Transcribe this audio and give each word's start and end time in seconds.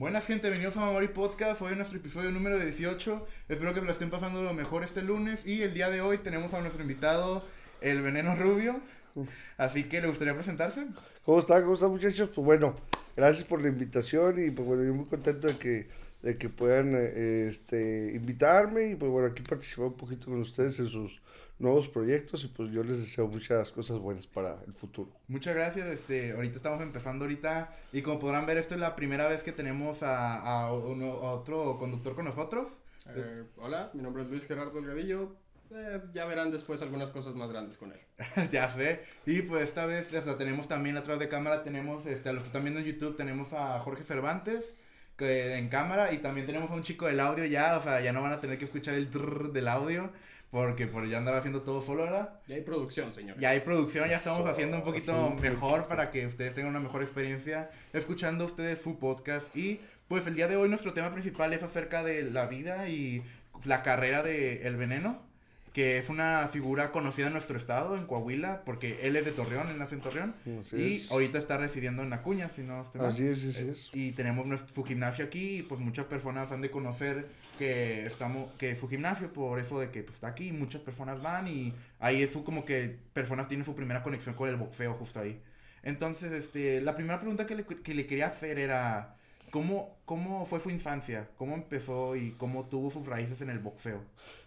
Buenas 0.00 0.24
gente, 0.24 0.48
bienvenidos 0.48 0.78
a 0.78 0.86
Mamori 0.86 1.08
Podcast, 1.08 1.60
hoy 1.60 1.72
es 1.72 1.76
nuestro 1.76 1.98
episodio 1.98 2.30
número 2.30 2.58
18, 2.58 3.26
espero 3.50 3.74
que 3.74 3.82
lo 3.82 3.92
estén 3.92 4.08
pasando 4.08 4.42
lo 4.42 4.54
mejor 4.54 4.82
este 4.82 5.02
lunes 5.02 5.46
y 5.46 5.60
el 5.60 5.74
día 5.74 5.90
de 5.90 6.00
hoy 6.00 6.16
tenemos 6.16 6.54
a 6.54 6.62
nuestro 6.62 6.80
invitado, 6.80 7.44
el 7.82 8.00
Veneno 8.00 8.34
Rubio, 8.34 8.80
así 9.58 9.84
que 9.84 10.00
le 10.00 10.08
gustaría 10.08 10.32
presentarse. 10.32 10.86
¿Cómo 11.22 11.38
están? 11.38 11.60
¿Cómo 11.64 11.74
están 11.74 11.90
muchachos? 11.90 12.30
Pues 12.34 12.42
bueno, 12.42 12.76
gracias 13.14 13.46
por 13.46 13.60
la 13.60 13.68
invitación 13.68 14.42
y 14.42 14.50
pues 14.50 14.66
bueno, 14.66 14.84
yo 14.84 14.94
muy 14.94 15.04
contento 15.04 15.48
de 15.48 15.58
que, 15.58 15.88
de 16.22 16.36
que 16.36 16.48
puedan 16.48 16.94
eh, 16.94 17.46
este, 17.48 18.12
invitarme 18.14 18.90
y 18.90 18.96
pues 18.96 19.10
bueno, 19.10 19.28
aquí 19.28 19.42
participar 19.42 19.86
un 19.86 19.96
poquito 19.96 20.26
con 20.26 20.40
ustedes 20.40 20.78
en 20.80 20.88
sus 20.88 21.20
nuevos 21.58 21.88
proyectos 21.88 22.44
y 22.44 22.48
pues 22.48 22.70
yo 22.72 22.82
les 22.82 23.00
deseo 23.00 23.26
muchas 23.28 23.70
cosas 23.72 23.98
buenas 23.98 24.26
para 24.26 24.62
el 24.66 24.72
futuro. 24.72 25.10
Muchas 25.28 25.54
gracias, 25.54 25.86
este, 25.88 26.32
ahorita 26.32 26.56
estamos 26.56 26.80
empezando 26.82 27.24
ahorita 27.24 27.74
y 27.92 28.02
como 28.02 28.18
podrán 28.18 28.46
ver 28.46 28.56
esto 28.58 28.74
es 28.74 28.80
la 28.80 28.96
primera 28.96 29.28
vez 29.28 29.42
que 29.42 29.52
tenemos 29.52 30.02
a, 30.02 30.36
a, 30.40 30.74
uno- 30.74 31.20
a 31.22 31.32
otro 31.32 31.76
conductor 31.78 32.14
con 32.14 32.24
nosotros. 32.24 32.68
Eh, 33.14 33.44
hola, 33.56 33.90
mi 33.94 34.02
nombre 34.02 34.22
es 34.22 34.28
Luis 34.30 34.46
Gerardo 34.46 34.72
Delgadillo. 34.80 35.34
Eh, 35.72 36.00
ya 36.12 36.24
verán 36.24 36.50
después 36.50 36.82
algunas 36.82 37.10
cosas 37.10 37.34
más 37.36 37.48
grandes 37.50 37.76
con 37.76 37.92
él. 37.92 38.00
ya 38.50 38.68
sé. 38.74 39.02
Y 39.24 39.42
pues 39.42 39.62
esta 39.64 39.86
vez 39.86 40.08
sea, 40.08 40.36
tenemos 40.36 40.66
también 40.66 40.96
atrás 40.96 41.18
de 41.18 41.28
cámara, 41.28 41.62
tenemos, 41.62 42.06
este, 42.06 42.28
a 42.28 42.32
los 42.32 42.42
que 42.42 42.48
están 42.48 42.62
viendo 42.62 42.80
en 42.80 42.86
YouTube, 42.86 43.16
tenemos 43.16 43.52
a 43.52 43.78
Jorge 43.80 44.02
Cervantes 44.02 44.74
que, 45.20 45.54
en 45.56 45.68
cámara 45.68 46.12
y 46.12 46.18
también 46.18 46.46
tenemos 46.46 46.70
a 46.70 46.74
un 46.74 46.82
chico 46.82 47.06
del 47.06 47.20
audio 47.20 47.44
ya, 47.44 47.78
o 47.78 47.82
sea, 47.82 48.00
ya 48.00 48.12
no 48.12 48.22
van 48.22 48.32
a 48.32 48.40
tener 48.40 48.58
que 48.58 48.64
escuchar 48.64 48.94
el 48.94 49.08
trrr 49.08 49.52
del 49.52 49.68
audio 49.68 50.10
porque 50.50 50.88
por 50.88 51.08
ya 51.08 51.18
andar 51.18 51.36
haciendo 51.36 51.62
todo 51.62 51.80
solo, 51.80 52.02
¿verdad? 52.02 52.30
Ya 52.48 52.56
hay 52.56 52.62
producción, 52.62 53.12
señor. 53.12 53.38
Ya 53.38 53.50
hay 53.50 53.60
producción, 53.60 54.08
ya 54.08 54.16
estamos 54.16 54.40
Eso, 54.40 54.48
haciendo 54.48 54.78
un 54.78 54.82
poquito 54.82 55.34
sí. 55.36 55.42
mejor 55.42 55.86
para 55.86 56.10
que 56.10 56.26
ustedes 56.26 56.54
tengan 56.54 56.70
una 56.70 56.80
mejor 56.80 57.02
experiencia 57.02 57.70
escuchando 57.92 58.46
ustedes 58.46 58.82
su 58.82 58.98
podcast. 58.98 59.54
Y 59.56 59.80
pues 60.08 60.26
el 60.26 60.34
día 60.34 60.48
de 60.48 60.56
hoy 60.56 60.68
nuestro 60.68 60.92
tema 60.92 61.12
principal 61.12 61.52
es 61.52 61.62
acerca 61.62 62.02
de 62.02 62.24
la 62.24 62.46
vida 62.46 62.88
y 62.88 63.22
la 63.64 63.82
carrera 63.82 64.24
de 64.24 64.66
El 64.66 64.76
Veneno, 64.76 65.22
que 65.72 65.98
es 65.98 66.08
una 66.08 66.48
figura 66.48 66.90
conocida 66.90 67.28
en 67.28 67.32
nuestro 67.32 67.56
estado, 67.56 67.96
en 67.96 68.06
Coahuila, 68.06 68.62
porque 68.64 68.98
él 69.02 69.14
es 69.16 69.24
de 69.24 69.30
Torreón, 69.30 69.68
él 69.68 69.78
nació 69.78 69.96
en 69.96 70.02
Torreón. 70.02 70.34
Así 70.60 70.76
y 70.76 70.94
es. 70.96 71.12
ahorita 71.12 71.38
está 71.38 71.58
residiendo 71.58 72.02
en 72.02 72.12
Acuña, 72.12 72.48
si 72.48 72.62
no 72.62 72.80
estoy. 72.80 73.02
Así 73.02 73.26
es, 73.26 73.44
así 73.44 73.68
es. 73.68 73.90
Y 73.92 74.12
tenemos 74.12 74.46
nuestro, 74.46 74.74
su 74.74 74.84
gimnasio 74.84 75.24
aquí 75.24 75.58
y 75.58 75.62
pues 75.62 75.80
muchas 75.80 76.06
personas 76.06 76.50
han 76.50 76.60
de 76.60 76.70
conocer 76.70 77.28
que 77.58 78.06
estamos 78.06 78.50
que 78.56 78.74
su 78.74 78.88
gimnasio 78.88 79.32
por 79.32 79.60
eso 79.60 79.78
de 79.78 79.90
que 79.90 80.02
pues, 80.02 80.14
está 80.14 80.28
aquí 80.28 80.50
muchas 80.50 80.80
personas 80.80 81.20
van 81.22 81.46
y 81.46 81.74
ahí 81.98 82.22
es 82.22 82.32
su, 82.32 82.42
como 82.42 82.64
que 82.64 82.96
personas 83.12 83.48
tienen 83.48 83.66
su 83.66 83.74
primera 83.74 84.02
conexión 84.02 84.34
con 84.34 84.48
el 84.48 84.56
boxeo 84.56 84.94
justo 84.94 85.20
ahí. 85.20 85.40
Entonces, 85.82 86.32
este, 86.32 86.80
la 86.80 86.94
primera 86.94 87.18
pregunta 87.18 87.46
que 87.46 87.54
le, 87.54 87.64
que 87.64 87.94
le 87.94 88.06
quería 88.06 88.26
hacer 88.26 88.58
era 88.58 89.16
¿cómo, 89.50 89.96
¿cómo 90.04 90.44
fue 90.44 90.60
su 90.60 90.70
infancia? 90.70 91.28
¿Cómo 91.36 91.54
empezó 91.54 92.16
y 92.16 92.32
cómo 92.32 92.66
tuvo 92.66 92.90
sus 92.90 93.06
raíces 93.06 93.40
en 93.40 93.50
el 93.50 93.58
boxeo? 93.58 94.02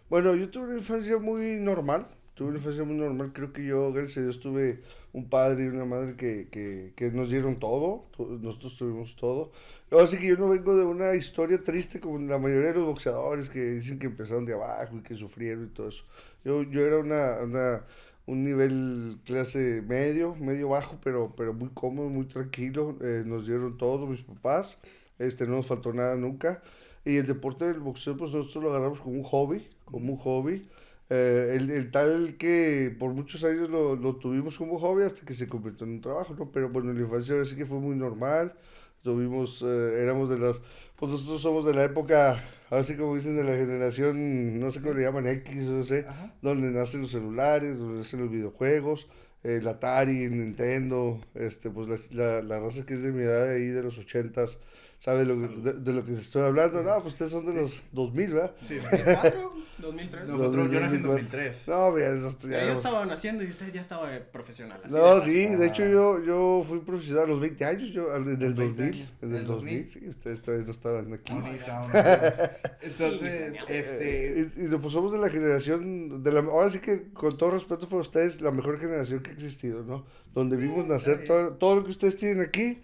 Bueno, 0.08 0.34
yo 0.34 0.50
tuve 0.50 0.64
una 0.66 0.74
infancia 0.74 1.18
muy 1.18 1.58
normal, 1.60 2.06
tuve 2.34 2.48
una 2.50 2.58
infancia 2.58 2.84
muy 2.84 2.94
normal, 2.96 3.32
creo 3.32 3.52
que 3.52 3.64
yo, 3.64 3.92
gracias 3.92 4.18
a 4.18 4.22
Dios, 4.22 4.40
tuve 4.40 4.82
un 5.12 5.28
padre 5.28 5.64
y 5.64 5.68
una 5.68 5.84
madre 5.84 6.16
que, 6.16 6.48
que, 6.50 6.92
que 6.96 7.10
nos 7.10 7.30
dieron 7.30 7.58
todo, 7.58 8.06
nosotros 8.40 8.76
tuvimos 8.76 9.16
todo. 9.16 9.50
Así 9.90 10.18
que 10.18 10.28
yo 10.28 10.36
no 10.36 10.48
vengo 10.48 10.76
de 10.76 10.84
una 10.84 11.14
historia 11.14 11.62
triste 11.62 12.00
como 12.00 12.18
la 12.18 12.38
mayoría 12.38 12.68
de 12.68 12.74
los 12.74 12.86
boxeadores 12.86 13.48
que 13.50 13.60
dicen 13.60 13.98
que 13.98 14.06
empezaron 14.06 14.44
de 14.44 14.54
abajo 14.54 14.96
y 14.98 15.02
que 15.02 15.14
sufrieron 15.14 15.66
y 15.66 15.68
todo 15.68 15.88
eso. 15.88 16.04
Yo, 16.44 16.62
yo 16.64 16.80
era 16.82 16.98
una, 16.98 17.38
una, 17.42 17.86
un 18.26 18.42
nivel 18.44 19.20
clase 19.24 19.82
medio, 19.86 20.34
medio 20.36 20.68
bajo, 20.70 20.98
pero, 21.02 21.34
pero 21.36 21.54
muy 21.54 21.70
cómodo, 21.70 22.08
muy 22.08 22.26
tranquilo. 22.26 22.96
eh, 23.00 23.22
nos 23.26 23.46
dieron 23.46 23.76
todo 23.78 24.06
mis 24.06 24.22
papás, 24.22 24.78
este, 25.18 25.46
no 25.46 25.56
nos 25.56 25.66
faltó 25.66 25.92
nada 25.92 26.16
nunca. 26.16 26.62
Y 27.04 27.16
el 27.18 27.26
deporte 27.26 27.66
del 27.66 27.80
boxeo, 27.80 28.16
pues 28.16 28.32
nosotros 28.32 28.64
lo 28.64 28.70
agarramos 28.70 29.00
como 29.00 29.16
un 29.16 29.22
hobby, 29.24 29.68
como 29.84 30.12
un 30.12 30.18
hobby. 30.18 30.68
Eh, 31.10 31.56
el, 31.58 31.70
el 31.70 31.90
tal 31.90 32.36
que 32.38 32.94
por 32.98 33.12
muchos 33.12 33.44
años 33.44 33.68
lo, 33.68 33.94
lo 33.94 34.16
tuvimos 34.16 34.56
como 34.56 34.78
hobby 34.78 35.04
hasta 35.04 35.24
que 35.26 35.34
se 35.34 35.48
convirtió 35.48 35.86
en 35.86 35.92
un 35.94 36.00
trabajo, 36.00 36.34
¿no? 36.34 36.50
Pero 36.50 36.70
bueno, 36.70 36.90
en 36.90 36.96
la 36.96 37.02
infancia 37.04 37.34
ahora 37.34 37.46
sí 37.46 37.56
que 37.56 37.66
fue 37.66 37.78
muy 37.78 37.94
normal. 37.96 38.54
Tuvimos, 39.02 39.60
eh, 39.62 40.02
éramos 40.02 40.30
de 40.30 40.38
las, 40.38 40.62
pues 40.96 41.12
nosotros 41.12 41.42
somos 41.42 41.66
de 41.66 41.74
la 41.74 41.84
época, 41.84 42.42
así 42.70 42.96
como 42.96 43.14
dicen, 43.14 43.36
de 43.36 43.44
la 43.44 43.54
generación, 43.54 44.58
no 44.58 44.70
sé 44.72 44.80
cómo 44.80 44.94
le 44.94 45.02
llaman, 45.02 45.26
X, 45.26 45.54
no 45.64 45.84
sé, 45.84 46.06
Ajá. 46.08 46.34
donde 46.40 46.70
nacen 46.70 47.02
los 47.02 47.10
celulares, 47.10 47.76
donde 47.78 47.98
nacen 47.98 48.20
los 48.20 48.30
videojuegos, 48.30 49.08
el 49.42 49.68
Atari, 49.68 50.24
el 50.24 50.38
Nintendo, 50.38 51.20
este, 51.34 51.68
pues 51.68 51.86
la, 51.86 51.98
la, 52.12 52.42
la 52.42 52.60
raza 52.60 52.86
que 52.86 52.94
es 52.94 53.02
de 53.02 53.12
mi 53.12 53.24
edad 53.24 53.44
de 53.46 53.56
ahí, 53.56 53.66
de 53.66 53.82
los 53.82 53.98
ochentas, 53.98 54.58
sabe 54.98 55.26
lo, 55.26 55.36
de, 55.38 55.74
de 55.74 55.92
lo 55.92 56.02
que 56.02 56.14
estoy 56.14 56.40
hablando, 56.40 56.82
no, 56.82 57.02
pues 57.02 57.12
ustedes 57.12 57.32
son 57.32 57.44
de 57.44 57.52
los 57.52 57.82
2000, 57.92 58.32
¿verdad? 58.32 58.54
Sí, 58.66 58.78
¿2004? 58.78 59.50
¿2003? 59.84 60.24
nosotros, 60.26 60.70
yo 60.70 60.80
nací 60.80 60.96
en 60.96 61.02
2004. 61.02 61.10
2003. 61.12 61.68
No, 61.68 61.90
mira, 61.92 62.08
eso 62.08 62.30
ya 62.30 62.48
Ya, 62.48 62.48
yo 62.48 62.56
éramos- 62.56 62.76
estaba 62.84 63.06
naciendo 63.06 63.44
y 63.44 63.46
usted 63.50 63.72
ya 63.72 63.80
estaba 63.80 64.10
profesional. 64.32 64.80
así 64.84 64.94
No, 64.94 65.14
de 65.16 65.20
sí, 65.22 65.46
de 65.56 65.66
hecho 65.66 65.86
yo, 65.88 66.24
yo 66.24 66.64
fui 66.66 66.80
profesional 66.80 67.24
a 67.24 67.26
los 67.28 67.40
20 67.40 67.64
años, 67.64 67.90
yo, 67.90 68.12
al- 68.12 68.22
en 68.22 68.28
el 68.42 68.54
20 68.54 68.62
2000, 68.64 68.94
años. 68.94 69.12
en 69.22 69.34
el 69.36 69.46
2000, 69.46 69.90
sí, 69.90 70.08
ustedes 70.08 70.40
todavía 70.42 70.64
no 70.66 70.70
estaban 70.72 71.12
aquí. 71.12 71.32
Ni 71.34 71.50
estábamos. 71.50 71.92
Entonces, 72.82 73.52
este... 73.68 74.40
Eh, 74.40 74.50
y, 74.56 74.64
y 74.74 74.78
pues 74.78 74.92
somos 74.92 75.12
de 75.12 75.18
la 75.18 75.28
generación, 75.30 76.22
de 76.22 76.32
la, 76.32 76.40
ahora 76.40 76.70
sí 76.70 76.78
que 76.80 77.10
con 77.12 77.36
todo 77.36 77.52
respeto 77.52 77.88
por 77.88 78.00
ustedes, 78.00 78.40
la 78.40 78.50
mejor 78.50 78.78
generación 78.78 79.20
que 79.20 79.30
ha 79.30 79.32
existido, 79.34 79.82
¿no? 79.82 80.04
Donde 80.34 80.56
vimos 80.56 80.86
nacer 80.86 81.24
todo, 81.24 81.52
todo 81.54 81.76
lo 81.76 81.84
que 81.84 81.90
ustedes 81.90 82.16
tienen 82.16 82.40
aquí, 82.40 82.82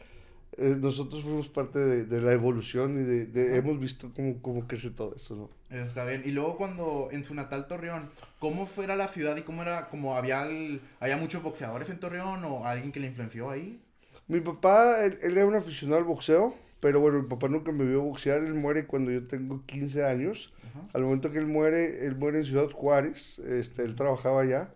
eh, 0.57 0.77
nosotros 0.81 1.23
fuimos 1.23 1.49
parte 1.49 1.79
de, 1.79 2.05
de 2.05 2.21
la 2.21 2.33
evolución 2.33 2.97
y 2.97 3.05
de, 3.05 3.27
de- 3.27 3.57
hemos 3.57 3.79
visto 3.79 4.13
cómo, 4.15 4.41
cómo 4.43 4.67
crece 4.67 4.91
todo 4.91 5.15
eso, 5.17 5.37
¿no? 5.37 5.51
Está 5.85 6.05
bien. 6.05 6.23
Y 6.25 6.33
luego 6.33 6.57
cuando 6.57 7.09
en 7.13 7.25
su 7.25 7.35
natal 7.35 7.67
Torreón, 7.69 8.11
¿cómo 8.41 8.67
fuera 8.67 8.97
la 8.97 9.07
ciudad 9.09 9.37
y 9.37 9.43
cómo 9.43 9.63
era, 9.63 9.89
como 9.89 10.17
había, 10.17 10.43
el- 10.43 10.81
había 10.99 11.17
muchos 11.17 11.43
boxeadores 11.43 11.89
en 11.91 12.01
Torreón 12.01 12.45
o 12.45 12.67
alguien 12.67 12.91
que 12.93 13.01
le 13.01 13.07
influenció 13.07 13.51
ahí? 13.51 13.81
Mi 14.27 14.41
papá, 14.41 15.05
él, 15.05 15.19
él 15.23 15.37
era 15.37 15.47
un 15.47 15.55
aficionado 15.55 15.99
al 15.99 16.05
boxeo, 16.07 16.55
pero 16.81 17.01
bueno, 17.01 17.23
mi 17.23 17.29
papá 17.29 17.49
nunca 17.49 17.73
me 17.73 17.85
vio 17.85 18.03
boxear, 18.03 18.43
él 18.43 18.55
muere 18.55 18.87
cuando 18.87 19.11
yo 19.11 19.27
tengo 19.27 19.65
15 19.67 20.05
años. 20.05 20.53
Ajá. 20.71 20.89
Al 20.95 21.03
momento 21.03 21.31
que 21.31 21.39
él 21.39 21.47
muere, 21.47 22.07
él 22.07 22.17
muere 22.17 22.39
en 22.39 22.45
Ciudad 22.45 22.69
Juárez, 22.71 23.39
este, 23.41 23.83
él 23.85 23.95
trabajaba 23.95 24.43
allá, 24.43 24.73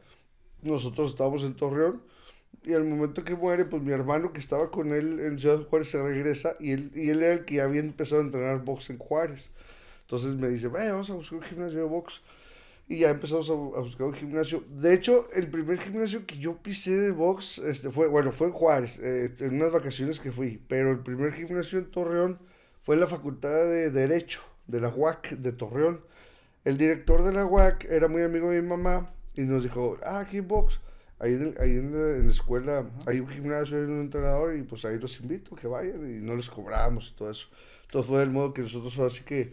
nosotros 0.63 1.11
estábamos 1.11 1.43
en 1.45 1.55
Torreón, 1.55 2.03
y 2.65 2.73
al 2.75 2.85
momento 2.85 3.25
que 3.25 3.35
muere, 3.37 3.65
pues 3.65 3.83
mi 3.83 3.93
hermano 3.93 4.33
que 4.33 4.41
estaba 4.41 4.71
con 4.71 4.93
él 4.93 5.21
en 5.21 5.39
Ciudad 5.39 5.63
Juárez 5.69 5.89
se 5.91 6.03
regresa, 6.03 6.57
y 6.61 6.73
él, 6.73 6.91
y 6.95 7.11
él 7.11 7.23
era 7.23 7.35
el 7.35 7.45
que 7.45 7.61
había 7.61 7.81
empezado 7.81 8.21
a 8.23 8.25
entrenar 8.25 8.65
box 8.65 8.91
en 8.91 8.99
Juárez. 8.99 9.51
Entonces 10.03 10.35
me 10.37 10.49
dice, 10.49 10.69
vaya, 10.69 10.93
vamos 10.93 11.11
a 11.11 11.15
buscar 11.15 11.39
un 11.39 11.45
gimnasio 11.45 11.79
de 11.79 11.85
box. 11.87 12.23
Y 12.87 12.99
ya 12.99 13.11
empezamos 13.11 13.49
a, 13.49 13.55
bu- 13.55 13.77
a 13.77 13.81
buscar 13.81 14.07
un 14.07 14.13
gimnasio. 14.13 14.63
De 14.69 14.93
hecho, 14.93 15.29
el 15.33 15.49
primer 15.51 15.79
gimnasio 15.79 16.27
que 16.27 16.37
yo 16.37 16.59
pisé 16.59 16.91
de 16.91 17.13
box 17.13 17.59
este, 17.59 17.91
fue, 17.91 18.09
bueno, 18.09 18.31
fue 18.31 18.49
en 18.49 18.53
Juárez, 18.53 18.99
este, 18.99 19.47
en 19.47 19.55
unas 19.55 19.73
vacaciones 19.73 20.21
que 20.21 20.31
fui. 20.33 20.61
Pero 20.69 20.91
el 20.91 20.99
primer 21.01 21.33
gimnasio 21.33 21.79
en 21.79 21.91
Torreón 21.91 22.39
fue 22.83 22.97
en 22.97 23.01
la 23.01 23.07
Facultad 23.07 23.49
de 23.49 23.91
Derecho 23.91 24.43
de 24.67 24.83
la 24.83 24.89
UAC 24.89 25.31
de 25.31 25.53
Torreón. 25.53 26.03
El 26.65 26.77
director 26.77 27.23
de 27.23 27.33
la 27.33 27.47
UAC 27.47 27.87
era 27.87 28.09
muy 28.09 28.21
amigo 28.23 28.51
de 28.51 28.61
mi 28.61 28.69
mamá 28.69 29.15
y 29.35 29.43
nos 29.45 29.63
dijo, 29.63 29.97
ah, 30.05 30.21
aquí 30.21 30.41
box. 30.41 30.81
Ahí, 31.19 31.35
en, 31.35 31.43
el- 31.43 31.55
ahí 31.61 31.71
en, 31.77 31.93
la, 31.93 32.17
en 32.19 32.25
la 32.27 32.31
escuela 32.33 32.91
hay 33.07 33.21
un 33.21 33.29
gimnasio, 33.29 33.77
hay 33.79 33.85
un 33.85 34.01
entrenador 34.01 34.57
y 34.57 34.63
pues 34.63 34.85
ahí 34.85 34.99
los 34.99 35.19
invito 35.21 35.55
que 35.57 35.67
vayan 35.67 36.01
y 36.11 36.21
no 36.21 36.37
les 36.37 36.51
cobramos 36.51 37.11
y 37.13 37.17
todo 37.19 37.31
eso. 37.31 37.49
Entonces 37.87 38.09
fue 38.11 38.21
del 38.21 38.31
modo 38.31 38.53
que 38.53 38.63
nosotros 38.63 38.99
así 39.01 39.23
que 39.25 39.53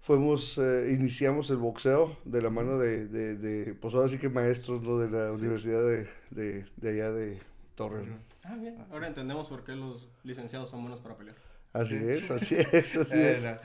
fuimos, 0.00 0.58
eh, 0.58 0.92
iniciamos 0.92 1.50
el 1.50 1.56
boxeo 1.58 2.18
de 2.24 2.42
la 2.42 2.50
mano 2.50 2.78
de, 2.78 3.06
de, 3.08 3.36
de, 3.36 3.74
pues 3.74 3.94
ahora 3.94 4.08
sí 4.08 4.18
que 4.18 4.28
maestros 4.28 4.82
¿no? 4.82 4.98
de 4.98 5.10
la 5.10 5.32
universidad 5.32 5.80
de, 5.86 6.08
de, 6.30 6.66
de 6.76 6.88
allá 6.90 7.12
de 7.12 7.38
Torreón. 7.74 8.18
Ah, 8.42 8.56
bien. 8.56 8.76
Ahora 8.90 9.08
entendemos 9.08 9.48
por 9.48 9.64
qué 9.64 9.72
los 9.74 10.08
licenciados 10.24 10.70
son 10.70 10.82
buenos 10.82 11.00
para 11.00 11.16
pelear. 11.16 11.36
Así 11.72 11.98
Sí. 11.98 12.04
es, 12.08 12.30
así 12.30 12.54
es, 12.72 12.96
así 12.96 13.14
es. 13.14 13.42
Era. 13.42 13.60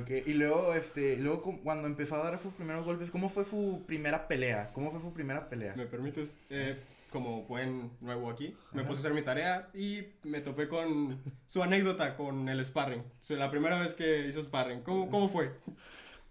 Ok, 0.00 0.10
Y 0.26 0.32
luego, 0.34 0.74
este, 0.74 1.16
luego 1.18 1.42
cu- 1.42 1.60
cuando 1.62 1.86
empezó 1.86 2.16
a 2.16 2.24
dar 2.24 2.38
sus 2.38 2.54
primeros 2.54 2.84
golpes, 2.84 3.10
¿cómo 3.10 3.28
fue 3.28 3.44
su 3.44 3.82
primera 3.86 4.26
pelea? 4.28 4.70
¿Cómo 4.72 4.90
fue 4.90 5.00
su 5.00 5.12
primera 5.12 5.48
pelea? 5.48 5.74
¿Me 5.76 5.86
permites? 5.86 6.36
Eh, 6.50 6.78
como 7.10 7.42
buen 7.42 7.90
nuevo 8.00 8.28
aquí, 8.30 8.56
me 8.72 8.80
Ajá. 8.80 8.88
puse 8.88 8.98
a 8.98 9.00
hacer 9.02 9.14
mi 9.14 9.22
tarea 9.22 9.68
y 9.72 10.02
me 10.24 10.40
topé 10.40 10.68
con 10.68 11.20
su 11.46 11.62
anécdota 11.62 12.16
con 12.16 12.48
el 12.48 12.64
sparring. 12.64 13.00
O 13.02 13.24
sea, 13.24 13.36
la 13.36 13.50
primera 13.50 13.78
vez 13.80 13.94
que 13.94 14.26
hizo 14.26 14.42
sparring. 14.42 14.80
¿Cómo, 14.80 15.08
cómo 15.10 15.28
fue? 15.28 15.52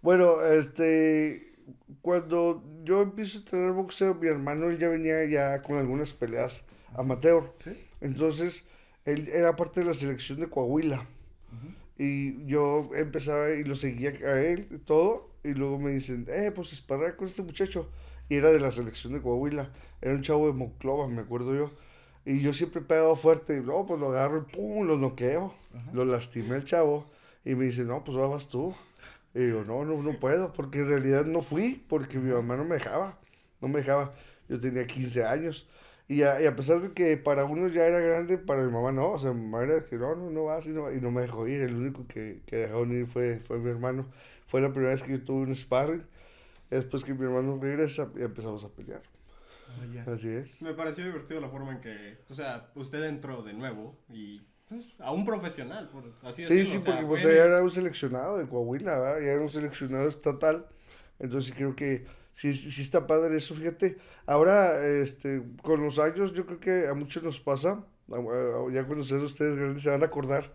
Bueno, 0.02 0.42
este, 0.44 1.54
cuando 2.02 2.62
yo 2.82 3.02
empiezo 3.02 3.38
a 3.38 3.44
tener 3.44 3.72
boxeo, 3.72 4.14
mi 4.16 4.28
hermano 4.28 4.68
él 4.68 4.78
ya 4.78 4.88
venía 4.88 5.24
ya 5.24 5.62
con 5.62 5.78
algunas 5.78 6.12
peleas 6.12 6.64
amateur. 6.94 7.52
¿Sí? 7.62 7.70
Entonces, 8.00 8.64
él 9.06 9.28
era 9.28 9.56
parte 9.56 9.80
de 9.80 9.86
la 9.86 9.94
selección 9.94 10.40
de 10.40 10.48
Coahuila. 10.50 11.06
Y 11.98 12.46
yo 12.46 12.90
empezaba 12.94 13.50
y 13.50 13.64
lo 13.64 13.74
seguía 13.76 14.10
a 14.10 14.40
él 14.40 14.80
todo. 14.84 15.30
Y 15.44 15.54
luego 15.54 15.78
me 15.78 15.92
dicen, 15.92 16.26
eh, 16.28 16.52
pues 16.54 16.72
esparra 16.72 17.16
con 17.16 17.28
este 17.28 17.42
muchacho. 17.42 17.90
Y 18.28 18.36
era 18.36 18.50
de 18.50 18.60
la 18.60 18.72
selección 18.72 19.12
de 19.12 19.22
Coahuila. 19.22 19.70
Era 20.00 20.14
un 20.14 20.22
chavo 20.22 20.46
de 20.46 20.54
Monclova, 20.54 21.06
me 21.08 21.20
acuerdo 21.20 21.54
yo. 21.54 21.70
Y 22.24 22.40
yo 22.40 22.52
siempre 22.52 22.80
pegaba 22.80 23.14
fuerte. 23.16 23.56
Y 23.56 23.60
no, 23.60 23.86
pues 23.86 24.00
lo 24.00 24.08
agarro 24.08 24.38
y 24.38 24.52
pum, 24.52 24.86
lo 24.86 24.96
noqueo. 24.96 25.54
Lo 25.92 26.04
lastimé 26.04 26.56
al 26.56 26.64
chavo. 26.64 27.06
Y 27.44 27.54
me 27.54 27.66
dice, 27.66 27.84
no, 27.84 28.02
pues 28.02 28.16
ahora 28.16 28.28
vas 28.28 28.48
tú. 28.48 28.74
Y 29.34 29.40
digo, 29.40 29.64
no, 29.64 29.84
no, 29.84 30.00
no 30.00 30.18
puedo, 30.20 30.52
porque 30.52 30.78
en 30.78 30.88
realidad 30.88 31.24
no 31.24 31.42
fui, 31.42 31.84
porque 31.88 32.18
mi 32.18 32.32
mamá 32.32 32.56
no 32.56 32.64
me 32.64 32.74
dejaba, 32.74 33.18
no 33.60 33.66
me 33.66 33.80
dejaba. 33.80 34.14
Yo 34.48 34.60
tenía 34.60 34.86
15 34.86 35.24
años. 35.24 35.68
Y 36.08 36.22
a, 36.22 36.40
y 36.42 36.46
a 36.46 36.54
pesar 36.56 36.80
de 36.80 36.92
que 36.92 37.16
para 37.16 37.44
unos 37.46 37.72
ya 37.72 37.86
era 37.86 37.98
grande, 38.00 38.38
para 38.38 38.62
mi 38.64 38.72
mamá 38.72 38.92
no. 38.92 39.12
O 39.12 39.18
sea, 39.18 39.32
mi 39.32 39.42
mamá 39.46 39.64
era 39.64 39.84
que 39.86 39.96
no, 39.96 40.14
no, 40.16 40.30
no 40.30 40.44
vas 40.44 40.66
y 40.66 40.70
no, 40.70 40.92
y 40.92 41.00
no 41.00 41.10
me 41.10 41.22
dejó 41.22 41.48
ir. 41.48 41.62
El 41.62 41.74
único 41.76 42.06
que, 42.06 42.42
que 42.46 42.56
dejaron 42.56 42.92
ir 42.92 43.06
fue, 43.06 43.40
fue 43.40 43.58
mi 43.58 43.70
hermano. 43.70 44.06
Fue 44.46 44.60
la 44.60 44.70
primera 44.72 44.92
vez 44.92 45.02
que 45.02 45.12
yo 45.12 45.24
tuve 45.24 45.42
un 45.44 45.54
sparring. 45.54 46.04
Después 46.70 47.04
que 47.04 47.14
mi 47.14 47.24
hermano 47.24 47.58
regresa, 47.60 48.10
y 48.16 48.22
empezamos 48.22 48.64
a 48.64 48.68
pelear. 48.68 49.02
Ah, 49.68 49.84
ya. 49.94 50.02
Así 50.12 50.28
es. 50.28 50.62
Me 50.62 50.74
pareció 50.74 51.04
divertido 51.04 51.40
la 51.40 51.48
forma 51.48 51.72
en 51.72 51.80
que, 51.80 52.18
o 52.28 52.34
sea, 52.34 52.70
usted 52.74 53.02
entró 53.04 53.42
de 53.42 53.52
nuevo 53.54 53.96
y 54.08 54.42
pues, 54.68 54.84
a 54.98 55.12
un 55.12 55.24
profesional, 55.24 55.88
por 55.90 56.04
así 56.22 56.42
Sí, 56.42 56.58
decirlo. 56.58 56.70
sí, 56.72 56.76
o 56.78 56.80
sea, 56.80 56.92
porque 56.92 57.06
pues 57.06 57.22
fue- 57.22 57.32
ella 57.34 57.44
era 57.46 57.62
un 57.62 57.70
seleccionado 57.70 58.36
de 58.38 58.46
Coahuila, 58.48 58.98
¿verdad? 58.98 59.20
Ya 59.20 59.32
era 59.32 59.42
un 59.42 59.50
seleccionado 59.50 60.08
estatal. 60.08 60.66
Entonces 61.18 61.46
sí 61.46 61.52
creo 61.52 61.74
que 61.76 62.06
sí, 62.34 62.54
sí, 62.54 62.70
sí 62.70 62.82
está 62.82 63.06
padre 63.06 63.38
eso, 63.38 63.54
fíjate. 63.54 63.96
Ahora, 64.26 64.86
este, 64.86 65.42
con 65.62 65.82
los 65.82 65.98
años, 65.98 66.34
yo 66.34 66.44
creo 66.44 66.60
que 66.60 66.88
a 66.88 66.94
muchos 66.94 67.22
nos 67.22 67.40
pasa, 67.40 67.84
ya 68.08 68.84
cuando 68.84 69.04
sean 69.04 69.22
ustedes 69.22 69.56
grandes 69.56 69.82
se 69.82 69.90
van 69.90 70.02
a 70.02 70.06
acordar 70.06 70.52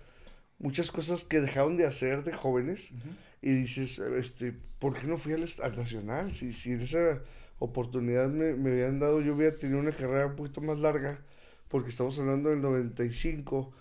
muchas 0.59 0.91
cosas 0.91 1.23
que 1.23 1.39
dejaron 1.39 1.77
de 1.77 1.87
hacer 1.87 2.23
de 2.23 2.33
jóvenes 2.33 2.91
y 3.41 3.51
dices, 3.51 3.97
este, 3.97 4.53
¿por 4.77 4.93
qué 4.93 5.07
no 5.07 5.17
fui 5.17 5.33
al 5.33 5.41
nacional? 5.75 6.33
Si, 6.33 6.53
si 6.53 6.73
en 6.73 6.81
esa 6.81 7.21
oportunidad 7.57 8.29
me, 8.29 8.53
me 8.53 8.71
habían 8.71 8.99
dado, 8.99 9.21
yo 9.21 9.33
hubiera 9.33 9.55
tenido 9.55 9.79
una 9.79 9.91
carrera 9.91 10.27
un 10.27 10.35
poquito 10.35 10.61
más 10.61 10.79
larga, 10.79 11.19
porque 11.69 11.89
estamos 11.89 12.19
hablando 12.19 12.49
del 12.49 12.61
95, 12.61 13.71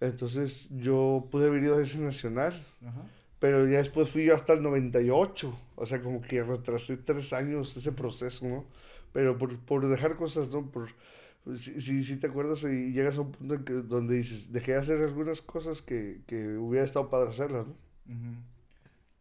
entonces 0.00 0.68
yo 0.70 1.26
pude 1.30 1.48
haber 1.48 1.62
ido 1.62 1.78
a 1.78 1.82
ese 1.82 1.98
nacional, 1.98 2.52
Ajá. 2.86 3.04
Pero 3.38 3.66
ya 3.68 3.78
después 3.78 4.10
fui 4.10 4.24
yo 4.24 4.34
hasta 4.34 4.52
el 4.52 4.62
98, 4.62 5.58
o 5.76 5.86
sea, 5.86 6.00
como 6.00 6.20
que 6.20 6.42
retrasé 6.42 6.96
tres 6.96 7.32
años 7.32 7.76
ese 7.76 7.92
proceso, 7.92 8.46
¿no? 8.46 8.64
Pero 9.12 9.38
por, 9.38 9.58
por 9.60 9.86
dejar 9.86 10.16
cosas, 10.16 10.50
¿no? 10.50 10.70
Por, 10.70 10.88
si, 11.56 11.80
si, 11.80 12.04
si 12.04 12.16
te 12.16 12.26
acuerdas 12.26 12.64
y 12.64 12.92
llegas 12.92 13.16
a 13.16 13.22
un 13.22 13.32
punto 13.32 13.56
donde 13.82 14.16
dices, 14.16 14.52
dejé 14.52 14.72
de 14.72 14.78
hacer 14.78 15.02
algunas 15.02 15.40
cosas 15.40 15.80
que, 15.82 16.20
que 16.26 16.56
hubiera 16.56 16.84
estado 16.84 17.08
padre 17.08 17.30
hacerlas, 17.30 17.66
¿no? 17.66 17.74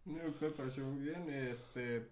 Me 0.05 0.49
pareció 0.51 0.85
muy 0.85 1.03
bien, 1.03 1.29
este, 1.29 2.07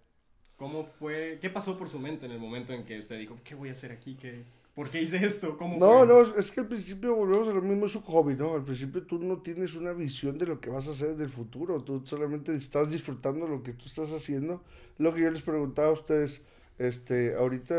¿cómo 0.58 0.84
fue, 0.86 1.40
qué 1.42 1.50
pasó 1.50 1.78
por 1.78 1.90
su 1.90 2.00
mente 2.00 2.26
en 2.26 2.34
el 2.34 2.40
momento 2.40 2.74
en 2.74 2.86
que 2.86 3.00
usted 3.00 3.18
dijo, 3.18 3.38
¿qué 3.44 3.56
voy 3.56 3.70
a 3.70 3.74
hacer 3.74 3.92
aquí? 3.92 4.16
¿Qué, 4.16 4.44
¿Por 4.76 4.90
qué 4.92 5.02
hice 5.02 5.26
esto? 5.26 5.58
¿Cómo 5.58 5.78
No, 5.78 5.88
fue? 5.88 6.06
no, 6.06 6.22
es 6.22 6.52
que 6.52 6.62
al 6.62 6.68
principio 6.68 7.16
volvemos 7.16 7.48
a 7.50 7.54
lo 7.54 7.62
mismo, 7.62 7.86
es 7.86 7.96
un 7.96 8.02
hobby, 8.04 8.36
¿no? 8.36 8.56
Al 8.56 8.64
principio 8.64 9.06
tú 9.06 9.20
no 9.20 9.42
tienes 9.42 9.76
una 9.76 9.94
visión 9.94 10.38
de 10.38 10.46
lo 10.46 10.60
que 10.62 10.70
vas 10.70 10.88
a 10.88 10.92
hacer 10.92 11.16
del 11.18 11.30
futuro, 11.30 11.82
tú 11.84 12.02
solamente 12.06 12.56
estás 12.56 12.90
disfrutando 12.92 13.48
lo 13.48 13.64
que 13.64 13.74
tú 13.74 13.86
estás 13.86 14.12
haciendo. 14.14 14.64
Lo 14.98 15.14
que 15.14 15.22
yo 15.22 15.32
les 15.32 15.42
preguntaba 15.44 15.90
a 15.90 15.92
ustedes, 15.92 16.42
este, 16.78 17.36
ahorita 17.36 17.76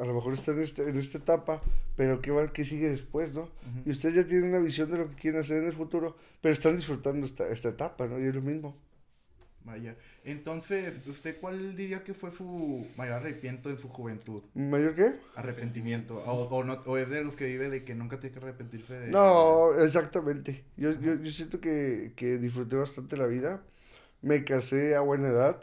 a 0.00 0.04
lo 0.04 0.14
mejor 0.14 0.34
están 0.34 0.56
en, 0.56 0.62
este, 0.62 0.88
en 0.88 0.96
esta 0.98 1.18
etapa, 1.18 1.62
pero 1.96 2.20
¿qué, 2.20 2.30
va, 2.32 2.52
¿qué 2.52 2.64
sigue 2.64 2.90
después, 2.90 3.34
no? 3.34 3.48
Y 3.84 3.92
ustedes 3.92 4.14
ya 4.16 4.26
tienen 4.26 4.50
una 4.50 4.58
visión 4.60 4.90
de 4.90 4.98
lo 4.98 5.08
que 5.10 5.16
quieren 5.16 5.40
hacer 5.40 5.58
en 5.58 5.66
el 5.66 5.72
futuro, 5.72 6.16
pero 6.40 6.52
están 6.52 6.76
disfrutando 6.76 7.26
esta, 7.26 7.48
esta 7.48 7.68
etapa, 7.70 8.06
¿no? 8.08 8.18
Y 8.20 8.24
es 8.26 8.34
lo 8.34 8.42
mismo. 8.42 8.76
Vaya. 9.64 9.96
Entonces, 10.24 11.06
¿usted 11.06 11.38
cuál 11.40 11.76
diría 11.76 12.02
que 12.02 12.14
fue 12.14 12.30
su 12.32 12.86
mayor 12.96 13.14
arrepentimiento 13.14 13.70
en 13.70 13.78
su 13.78 13.88
juventud? 13.88 14.42
¿Mayor 14.54 14.94
qué? 14.94 15.14
Arrepentimiento. 15.36 16.18
O, 16.18 16.48
o, 16.48 16.64
no, 16.64 16.74
o 16.84 16.96
es 16.96 17.08
de 17.08 17.22
los 17.22 17.36
que 17.36 17.46
vive 17.46 17.70
de 17.70 17.84
que 17.84 17.94
nunca 17.94 18.18
tiene 18.18 18.34
que 18.34 18.44
arrepentirse 18.44 18.94
de... 18.94 19.10
No, 19.10 19.72
exactamente. 19.80 20.64
Yo, 20.76 20.92
yo, 20.92 21.14
yo 21.14 21.32
siento 21.32 21.60
que, 21.60 22.12
que 22.16 22.38
disfruté 22.38 22.76
bastante 22.76 23.16
la 23.16 23.26
vida. 23.26 23.62
Me 24.20 24.44
casé 24.44 24.96
a 24.96 25.00
buena 25.00 25.28
edad. 25.28 25.60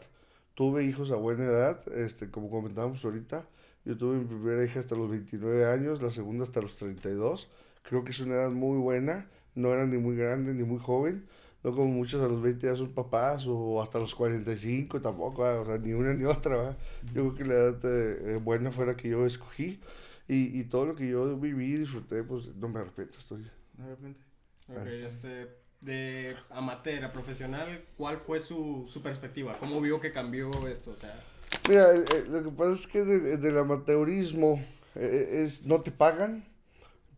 Tuve 0.54 0.84
hijos 0.84 1.10
a 1.10 1.16
buena 1.16 1.44
edad, 1.44 1.82
este, 1.96 2.30
como 2.30 2.50
comentábamos 2.50 3.04
ahorita. 3.04 3.46
Yo 3.84 3.96
tuve 3.96 4.18
mi 4.18 4.24
primera 4.24 4.62
hija 4.64 4.80
hasta 4.80 4.94
los 4.94 5.10
29 5.10 5.66
años, 5.66 6.02
la 6.02 6.10
segunda 6.10 6.44
hasta 6.44 6.60
los 6.60 6.76
32. 6.76 7.48
Creo 7.82 8.04
que 8.04 8.10
es 8.10 8.20
una 8.20 8.34
edad 8.34 8.50
muy 8.50 8.78
buena. 8.78 9.28
No 9.54 9.72
era 9.72 9.86
ni 9.86 9.98
muy 9.98 10.16
grande 10.16 10.54
ni 10.54 10.62
muy 10.62 10.78
joven. 10.78 11.26
No 11.62 11.72
como 11.74 11.86
muchos 11.92 12.22
a 12.22 12.28
los 12.28 12.40
20 12.40 12.66
ya 12.66 12.74
son 12.76 12.92
papás 12.92 13.44
o 13.46 13.82
hasta 13.82 13.98
los 13.98 14.14
45 14.14 15.00
tampoco, 15.00 15.42
¿verdad? 15.42 15.60
o 15.60 15.66
sea, 15.66 15.78
ni 15.78 15.92
una 15.92 16.14
ni 16.14 16.24
otra. 16.24 16.56
¿verdad? 16.56 16.78
Yo 17.12 17.12
creo 17.12 17.34
que 17.34 17.44
la 17.44 17.54
edad 17.54 17.80
eh, 17.84 18.32
eh, 18.34 18.36
buena 18.36 18.70
fue 18.72 18.86
la 18.86 18.96
que 18.96 19.10
yo 19.10 19.26
escogí. 19.26 19.80
Y, 20.26 20.58
y 20.58 20.64
todo 20.64 20.86
lo 20.86 20.94
que 20.94 21.08
yo 21.08 21.36
viví 21.38 21.72
y 21.74 21.76
disfruté, 21.78 22.22
pues 22.22 22.54
no 22.56 22.68
me 22.68 22.80
arrepiento. 22.80 23.18
Estoy, 23.18 23.42
De 23.74 23.86
repente. 23.86 24.20
Ok, 24.68 24.86
este, 24.86 25.48
de 25.80 26.36
amateur 26.50 27.04
a 27.04 27.10
profesional, 27.10 27.84
¿cuál 27.96 28.16
fue 28.16 28.40
su, 28.40 28.88
su 28.90 29.02
perspectiva? 29.02 29.58
¿Cómo 29.58 29.80
vio 29.80 30.00
que 30.00 30.12
cambió 30.12 30.50
esto? 30.68 30.92
O 30.92 30.96
sea, 30.96 31.20
Mira, 31.68 31.92
eh, 31.94 32.04
eh, 32.14 32.24
lo 32.28 32.44
que 32.44 32.50
pasa 32.50 32.72
es 32.72 32.86
que 32.86 33.02
de- 33.02 33.36
del 33.38 33.58
amateurismo 33.58 34.64
eh, 34.94 35.42
es 35.44 35.66
no 35.66 35.80
te 35.82 35.90
pagan, 35.90 36.44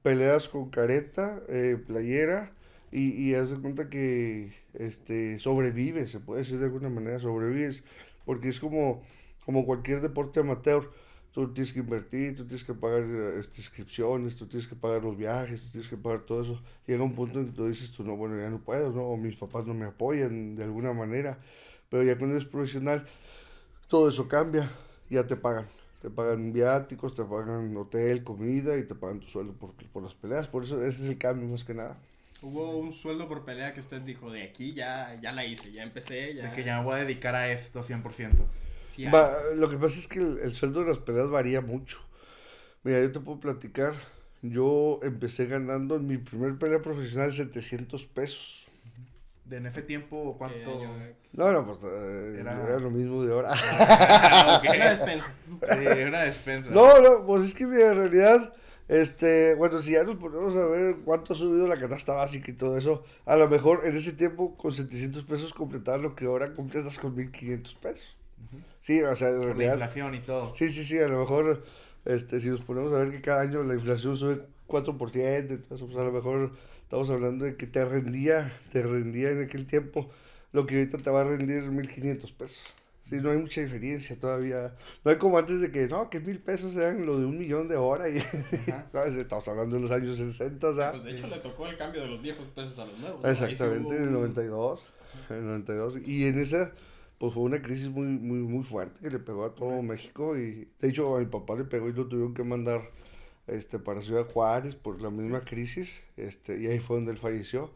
peleas 0.03 0.49
con 0.49 0.71
careta, 0.71 1.43
eh, 1.49 1.77
playera 1.87 2.53
y, 2.93 3.31
y 3.31 3.35
haz 3.35 3.51
de 3.51 3.59
cuenta 3.59 3.89
que 3.89 4.53
este 4.75 5.39
sobrevives, 5.39 6.11
se 6.11 6.21
puede 6.21 6.43
decir 6.43 6.59
de 6.59 6.67
alguna 6.67 6.91
manera, 6.91 7.19
sobrevives, 7.19 7.83
porque 8.25 8.51
es 8.51 8.61
como, 8.61 9.03
como 9.45 9.67
cualquier 9.67 10.01
deporte 10.01 10.41
amateur. 10.41 10.91
Tú 11.33 11.51
tienes 11.55 11.73
que 11.73 11.81
invertir, 11.81 12.37
tú 12.37 12.45
tienes 12.45 12.63
que 12.63 12.75
pagar 12.75 13.05
este, 13.39 13.63
inscripciones, 13.63 14.37
tú 14.37 14.47
tienes 14.47 14.69
que 14.69 14.77
pagar 14.77 15.03
los 15.03 15.17
viajes, 15.17 15.63
tú 15.63 15.71
tienes 15.71 15.89
que 15.89 15.97
pagar 15.97 16.27
todo 16.27 16.43
eso. 16.43 16.63
Llega 16.87 17.03
un 17.03 17.15
punto 17.15 17.41
en 17.41 17.47
que 17.47 17.53
tú 17.53 17.67
dices, 17.67 17.91
tú 17.93 18.05
no, 18.05 18.17
bueno, 18.17 18.37
ya 18.37 18.51
no 18.51 18.61
puedo, 18.63 18.93
¿no? 18.93 19.05
O 19.05 19.17
mis 19.17 19.37
papás 19.37 19.65
no 19.65 19.73
me 19.73 19.87
apoyan 19.87 20.57
de 20.57 20.65
alguna 20.65 20.93
manera. 20.93 21.39
Pero 21.89 22.03
ya 22.03 22.19
cuando 22.19 22.37
eres 22.37 22.47
profesional, 22.47 23.09
todo 23.89 24.11
eso 24.11 24.29
cambia, 24.29 24.71
ya 25.09 25.27
te 25.27 25.37
pagan. 25.37 25.67
Te 26.03 26.11
pagan 26.11 26.53
viáticos, 26.53 27.15
te 27.15 27.25
pagan 27.25 27.75
hotel, 27.79 28.25
comida 28.25 28.77
y 28.77 28.83
te 28.85 28.95
pagan 28.95 29.21
tu 29.21 29.29
sueldo 29.29 29.55
por, 29.55 29.73
por 29.91 30.03
las 30.03 30.15
peleas. 30.15 30.49
Por 30.49 30.65
eso 30.65 30.83
ese 30.83 31.05
es 31.05 31.09
el 31.09 31.17
cambio 31.17 31.49
más 31.49 31.65
que 31.65 31.73
nada. 31.73 31.99
Hubo 32.43 32.77
un 32.77 32.93
sueldo 32.93 33.29
por 33.29 33.45
pelea 33.45 33.73
que 33.73 33.81
usted 33.81 34.01
dijo, 34.03 34.31
de 34.31 34.43
aquí 34.43 34.75
ya, 34.75 35.15
ya 35.21 35.33
la 35.33 35.45
hice, 35.47 35.73
ya 35.73 35.83
empecé, 35.83 36.35
ya... 36.35 36.49
De 36.49 36.53
que 36.53 36.65
ya 36.65 36.79
me 36.79 36.85
voy 36.85 36.95
a 36.95 37.05
dedicar 37.05 37.35
a 37.35 37.51
esto 37.51 37.83
100%. 37.83 38.31
Sí. 38.95 39.07
Va, 39.07 39.33
lo 39.57 39.71
que 39.71 39.77
pasa 39.79 39.99
es 39.99 40.07
que 40.07 40.19
el, 40.19 40.39
el 40.43 40.55
sueldo 40.55 40.81
de 40.83 40.89
las 40.91 40.99
peleas 40.99 41.29
varía 41.31 41.61
mucho. 41.61 42.01
Mira, 42.83 43.01
yo 43.01 43.11
te 43.13 43.21
puedo 43.21 43.41
platicar. 43.41 43.95
Yo 44.43 44.99
empecé 45.03 45.47
ganando 45.47 45.97
en 45.97 46.07
mi 46.07 46.19
primer 46.19 46.59
pelea 46.59 46.83
profesional 46.83 47.33
700 47.33 48.07
pesos. 48.07 48.67
De 49.45 49.57
en 49.59 49.67
ese 49.67 49.83
tiempo, 49.83 50.33
¿Qué 50.33 50.39
¿cuánto...? 50.39 50.81
año? 50.81 50.93
No, 51.33 51.51
no, 51.53 51.65
pues 51.65 51.79
eh, 51.85 52.37
Era- 52.41 52.63
era... 52.69 52.79
lo 52.79 52.91
mismo 52.91 53.23
de 53.25 53.33
ahora. 53.33 53.53
Ah, 53.55 54.61
ok. 54.63 54.75
Una 54.75 54.91
despensa. 54.91 55.35
Sí, 55.63 56.03
una 56.07 56.23
despensa. 56.23 56.71
No, 56.71 57.01
no, 57.01 57.25
pues 57.25 57.43
es 57.43 57.55
que 57.55 57.67
mira, 57.67 57.89
en 57.93 57.97
realidad, 57.97 58.53
este, 58.93 59.55
bueno, 59.55 59.79
si 59.79 59.93
ya 59.93 60.05
nos 60.05 60.17
ponemos 60.17 60.55
a 60.55 60.67
ver 60.67 60.97
cuánto 61.03 61.33
ha 61.33 61.37
subido 61.37 61.67
la 61.67 61.79
canasta 61.79 62.13
básica 62.13 62.51
y 62.51 62.55
todo 62.55 62.77
eso, 62.77 63.03
a 63.25 63.37
lo 63.37 63.49
mejor 63.49 63.87
en 63.87 63.97
ese 63.97 64.13
tiempo 64.13 64.55
con 64.59 64.71
700 64.71 65.25
pesos 65.25 65.55
completabas 65.55 66.03
lo 66.03 66.15
que 66.15 66.27
ahora 66.27 66.55
completas 66.55 66.99
con 66.99 67.17
1500 67.17 67.75
pesos. 67.77 68.17
Sí, 68.83 69.01
o 69.01 69.17
sea, 69.17 69.31
en 69.31 69.39
Por 69.39 69.57
la 69.57 69.65
inflación 69.65 70.15
y 70.15 70.21
todo. 70.21 70.55
Sí, 70.55 70.71
sí, 70.71 70.85
sí, 70.85 70.99
a 70.99 71.09
lo 71.09 71.21
mejor, 71.21 71.65
este, 72.05 72.39
si 72.39 72.51
nos 72.51 72.61
ponemos 72.61 72.93
a 72.93 72.99
ver 72.99 73.11
que 73.11 73.23
cada 73.23 73.41
año 73.41 73.63
la 73.63 73.73
inflación 73.73 74.15
sube 74.15 74.43
4%, 74.69 75.39
entonces, 75.39 75.87
pues 75.87 75.97
a 75.97 76.05
lo 76.05 76.13
mejor 76.13 76.53
estamos 76.83 77.09
hablando 77.09 77.47
de 77.47 77.57
que 77.57 77.67
te 77.67 77.83
rendía, 77.87 78.53
te 78.73 78.83
rendía 78.83 79.31
en 79.31 79.41
aquel 79.41 79.67
tiempo 79.67 80.11
lo 80.53 80.67
que 80.67 80.77
ahorita 80.77 80.99
te 80.99 81.09
va 81.09 81.23
a 81.23 81.25
rendir 81.25 81.63
1500 81.63 82.31
pesos. 82.33 82.75
Sí, 83.13 83.21
no 83.21 83.31
hay 83.31 83.37
mucha 83.39 83.61
diferencia 83.61 84.19
todavía. 84.19 84.75
No 85.05 85.11
hay 85.11 85.19
como 85.19 85.37
antes 85.39 85.61
de 85.61 85.71
que, 85.71 85.87
no, 85.87 86.09
que 86.09 86.19
mil 86.21 86.39
pesos 86.41 86.73
sean 86.73 87.05
lo 87.05 87.19
de 87.19 87.27
un 87.27 87.39
millón 87.39 87.69
de 87.69 87.77
hora. 87.77 88.09
Y, 88.09 88.19
¿sabes? 88.93 89.15
Estamos 89.17 89.47
hablando 89.49 89.77
de 89.77 89.83
los 89.83 89.91
años 89.91 90.17
60, 90.17 90.67
o 90.69 90.75
sea. 90.75 90.93
Pues 90.93 91.05
de 91.05 91.11
hecho 91.13 91.27
le 91.27 91.39
tocó 91.39 91.67
el 91.67 91.77
cambio 91.77 92.01
de 92.01 92.09
los 92.09 92.23
viejos 92.23 92.47
pesos 92.49 92.79
a 92.79 92.87
los 92.87 92.99
nuevos. 92.99 93.25
Exactamente, 93.25 93.97
en 93.97 94.03
el 94.05 94.09
un- 94.09 94.15
92. 94.15 94.91
En 95.29 95.37
el 95.37 95.47
92. 95.47 95.99
Y 96.07 96.27
en 96.27 96.39
esa, 96.39 96.73
pues 97.19 97.35
fue 97.35 97.43
una 97.43 97.61
crisis 97.61 97.91
muy, 97.91 98.07
muy, 98.07 98.39
muy 98.39 98.65
fuerte 98.65 99.01
que 99.03 99.11
le 99.11 99.19
pegó 99.19 99.45
a 99.45 99.55
todo 99.55 99.83
México. 99.83 100.37
Y 100.39 100.69
de 100.81 100.89
hecho, 100.89 101.15
a 101.17 101.21
mi 101.21 101.27
papá 101.27 101.55
le 101.55 101.65
pegó 101.65 101.89
y 101.91 101.93
lo 101.93 102.07
tuvieron 102.09 102.33
que 102.33 102.45
mandar 102.45 102.91
este, 103.47 103.79
para 103.79 104.01
Ciudad 104.01 104.25
Juárez 104.27 104.75
por 104.75 105.03
la 105.03 105.11
misma 105.11 105.45
crisis. 105.45 106.03
Este, 106.17 106.59
y 106.63 106.67
ahí 106.69 106.79
fue 106.79 106.97
donde 106.97 107.13
él 107.13 107.19
falleció. 107.19 107.71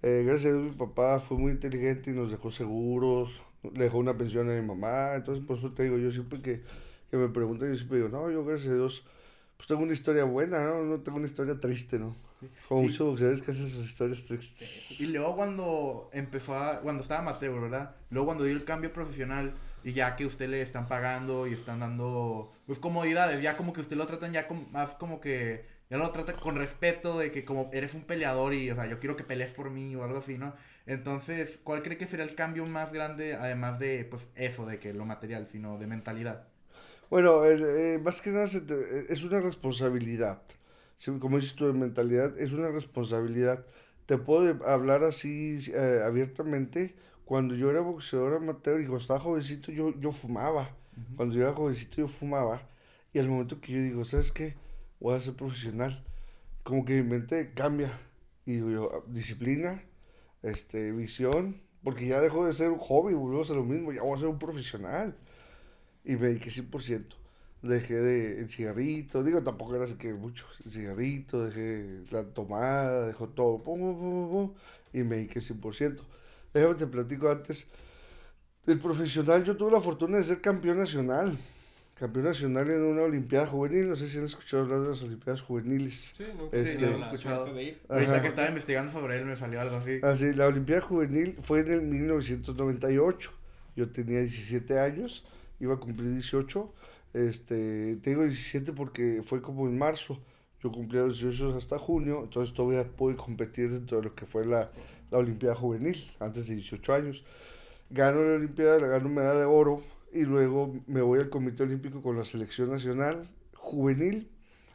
Eh, 0.00 0.22
gracias 0.24 0.52
a 0.52 0.56
Dios, 0.56 0.64
mi 0.70 0.76
papá 0.78 1.18
fue 1.18 1.36
muy 1.36 1.52
inteligente 1.52 2.10
y 2.12 2.14
nos 2.14 2.30
dejó 2.30 2.50
seguros. 2.50 3.42
Le 3.62 3.84
dejó 3.84 3.98
una 3.98 4.16
pensión 4.16 4.48
a 4.50 4.54
mi 4.54 4.66
mamá. 4.66 5.14
Entonces, 5.14 5.44
por 5.44 5.58
eso 5.58 5.72
te 5.72 5.84
digo, 5.84 5.98
yo 5.98 6.10
siempre 6.10 6.40
que, 6.40 6.62
que 7.10 7.16
me 7.16 7.28
preguntan, 7.28 7.68
yo 7.70 7.76
siempre 7.76 7.98
digo, 7.98 8.08
no, 8.08 8.30
yo 8.30 8.44
gracias 8.44 8.72
a 8.72 8.74
Dios, 8.74 9.04
pues 9.56 9.66
tengo 9.66 9.82
una 9.82 9.92
historia 9.92 10.24
buena, 10.24 10.62
¿no? 10.64 10.84
No 10.84 11.00
tengo 11.00 11.18
una 11.18 11.26
historia 11.26 11.58
triste, 11.58 11.98
¿no? 11.98 12.14
Como 12.68 12.82
muchos 12.82 13.06
boxeadores 13.06 13.42
que 13.42 13.50
hacen 13.50 13.68
sus 13.68 13.84
historias 13.84 14.24
tristes. 14.24 15.00
Y 15.00 15.08
luego 15.08 15.34
cuando 15.34 16.08
empezó 16.12 16.56
a, 16.56 16.80
cuando 16.80 17.02
estaba 17.02 17.20
amateur, 17.20 17.60
¿verdad? 17.60 17.96
Luego 18.10 18.26
cuando 18.26 18.44
dio 18.44 18.54
el 18.54 18.64
cambio 18.64 18.92
profesional 18.92 19.54
y 19.82 19.92
ya 19.92 20.14
que 20.14 20.24
usted 20.24 20.48
le 20.48 20.62
están 20.62 20.86
pagando 20.86 21.48
y 21.48 21.52
están 21.52 21.80
dando, 21.80 22.52
pues 22.66 22.78
comodidades, 22.78 23.42
ya 23.42 23.56
como 23.56 23.72
que 23.72 23.80
usted 23.80 23.96
lo 23.96 24.06
tratan 24.06 24.32
ya 24.32 24.46
como, 24.46 24.68
más 24.68 24.90
como 24.90 25.20
que, 25.20 25.66
ya 25.90 25.96
lo 25.98 26.10
trata 26.12 26.34
con 26.34 26.56
respeto 26.56 27.18
de 27.18 27.30
que 27.32 27.44
como 27.44 27.70
eres 27.72 27.94
un 27.94 28.02
peleador 28.04 28.54
y, 28.54 28.70
o 28.70 28.74
sea, 28.74 28.86
yo 28.86 28.98
quiero 29.00 29.16
que 29.16 29.24
pelees 29.24 29.54
por 29.54 29.70
mí 29.70 29.94
o 29.96 30.04
algo 30.04 30.18
así, 30.18 30.38
¿no? 30.38 30.54
Entonces, 30.86 31.58
¿cuál 31.64 31.82
cree 31.82 31.98
que 31.98 32.06
será 32.06 32.24
el 32.24 32.34
cambio 32.34 32.66
más 32.66 32.92
grande, 32.92 33.34
además 33.34 33.78
de 33.78 34.04
pues 34.04 34.28
eso, 34.34 34.66
de 34.66 34.78
que 34.78 34.92
lo 34.94 35.04
material, 35.06 35.46
sino 35.46 35.78
de 35.78 35.86
mentalidad? 35.86 36.48
Bueno, 37.10 37.44
eh, 37.44 37.98
más 38.02 38.20
que 38.20 38.30
nada 38.32 38.46
te- 38.48 39.12
es 39.12 39.24
una 39.24 39.40
responsabilidad. 39.40 40.42
Como 41.20 41.36
dices 41.38 41.54
tú 41.54 41.66
de 41.66 41.72
mentalidad, 41.72 42.38
es 42.38 42.52
una 42.52 42.70
responsabilidad. 42.70 43.64
Te 44.06 44.18
puedo 44.18 44.64
hablar 44.66 45.04
así 45.04 45.58
eh, 45.74 46.00
abiertamente. 46.04 46.96
Cuando 47.24 47.54
yo 47.54 47.70
era 47.70 47.80
boxeador 47.80 48.34
amateur 48.34 48.80
y 48.80 48.84
cuando 48.84 48.98
estaba 48.98 49.20
jovencito, 49.20 49.70
yo, 49.72 49.92
yo 50.00 50.12
fumaba. 50.12 50.76
Cuando 51.16 51.34
yo 51.34 51.42
era 51.42 51.52
jovencito, 51.54 51.98
yo 51.98 52.08
fumaba. 52.08 52.62
Y 53.12 53.18
al 53.18 53.28
momento 53.28 53.60
que 53.60 53.72
yo 53.72 53.80
digo, 53.80 54.04
¿sabes 54.04 54.32
qué? 54.32 54.56
Voy 55.00 55.16
a 55.16 55.20
ser 55.20 55.34
profesional. 55.34 56.04
Como 56.62 56.84
que 56.84 57.02
mi 57.02 57.08
mente 57.08 57.52
cambia. 57.54 57.98
Y 58.46 58.52
digo 58.54 58.70
yo, 58.70 58.90
"Ah, 58.94 59.04
disciplina, 59.08 59.82
este, 60.42 60.92
visión. 60.92 61.62
Porque 61.84 62.06
ya 62.06 62.20
dejó 62.20 62.46
de 62.46 62.52
ser 62.52 62.70
un 62.70 62.78
hobby, 62.78 63.14
volvemos 63.14 63.46
a 63.46 63.48
ser 63.48 63.56
lo 63.56 63.64
mismo. 63.64 63.92
Ya 63.92 64.02
voy 64.02 64.14
a 64.14 64.18
ser 64.18 64.28
un 64.28 64.38
profesional 64.38 65.16
y 66.04 66.16
me 66.16 66.28
dediqué 66.28 66.50
100%. 66.50 67.16
Dejé 67.62 67.94
de 67.94 68.40
el 68.40 68.48
cigarrito, 68.48 69.22
digo, 69.22 69.42
tampoco 69.42 69.74
era 69.74 69.84
así 69.84 69.94
que 69.94 70.14
mucho, 70.14 70.46
el 70.64 70.70
cigarrito, 70.70 71.44
dejé 71.44 72.04
la 72.10 72.24
tomada, 72.24 73.06
dejó 73.06 73.28
todo, 73.28 73.62
pum, 73.62 73.80
pum, 73.80 74.30
pum, 74.30 74.54
y 74.92 75.02
me 75.02 75.16
dediqué 75.16 75.40
100%. 75.40 76.04
Déjame 76.54 76.76
te 76.76 76.86
platico 76.86 77.30
antes 77.30 77.68
del 78.64 78.78
profesional, 78.80 79.44
yo 79.44 79.56
tuve 79.56 79.72
la 79.72 79.80
fortuna 79.80 80.18
de 80.18 80.24
ser 80.24 80.40
campeón 80.40 80.78
nacional, 80.78 81.36
campeón 81.98 82.26
nacional 82.26 82.70
en 82.70 82.82
una 82.82 83.02
olimpiada 83.02 83.46
juvenil, 83.46 83.88
no 83.88 83.96
sé 83.96 84.08
si 84.08 84.18
han 84.18 84.24
escuchado 84.24 84.62
hablar 84.62 84.80
de 84.80 84.90
las 84.90 85.02
olimpiadas 85.02 85.42
juveniles. 85.42 86.12
Sí, 86.16 86.24
nunca 86.38 86.56
Este- 86.56 86.74
Sí, 86.78 86.80
lo 86.84 86.88
he 86.98 87.00
escuchado. 87.00 87.44
suerte 87.44 87.54
de 87.58 87.64
ir. 87.64 87.80
Ahorita 87.88 88.22
que 88.22 88.28
estaba 88.28 88.48
investigando 88.48 88.92
sobre 88.92 89.18
él 89.18 89.24
me 89.26 89.36
salió 89.36 89.60
algo 89.60 89.76
así. 89.76 90.00
Así, 90.02 90.34
la 90.34 90.46
Olimpiada 90.46 90.80
Juvenil 90.82 91.36
fue 91.40 91.60
en 91.60 91.72
el 91.72 91.82
1998. 91.82 93.32
Yo 93.76 93.88
tenía 93.90 94.20
17 94.20 94.78
años, 94.80 95.24
iba 95.60 95.74
a 95.74 95.80
cumplir 95.80 96.10
18. 96.12 96.72
Este, 97.14 97.96
tengo 97.96 98.22
17 98.22 98.72
porque 98.72 99.22
fue 99.24 99.40
como 99.42 99.66
en 99.66 99.76
marzo. 99.78 100.20
Yo 100.62 100.70
cumplí 100.72 100.98
los 100.98 101.20
18 101.20 101.56
hasta 101.56 101.78
junio, 101.78 102.22
entonces 102.24 102.54
todavía 102.54 102.84
pude 102.84 103.14
competir 103.16 103.70
dentro 103.70 103.98
de 103.98 104.04
lo 104.04 104.14
que 104.14 104.26
fue 104.26 104.44
la, 104.44 104.70
la 105.10 105.18
Olimpiada 105.18 105.54
Juvenil, 105.54 105.96
antes 106.18 106.48
de 106.48 106.54
18 106.56 106.92
años. 106.94 107.24
Gano 107.90 108.22
la 108.22 108.34
Olimpiada, 108.36 108.78
la 108.78 108.88
gano 108.88 109.08
medalla 109.08 109.38
de 109.38 109.44
oro 109.46 109.82
y 110.12 110.24
luego 110.24 110.74
me 110.86 111.02
voy 111.02 111.20
al 111.20 111.30
Comité 111.30 111.62
Olímpico 111.64 112.02
con 112.02 112.16
la 112.16 112.24
selección 112.24 112.70
nacional 112.70 113.28
juvenil 113.54 114.30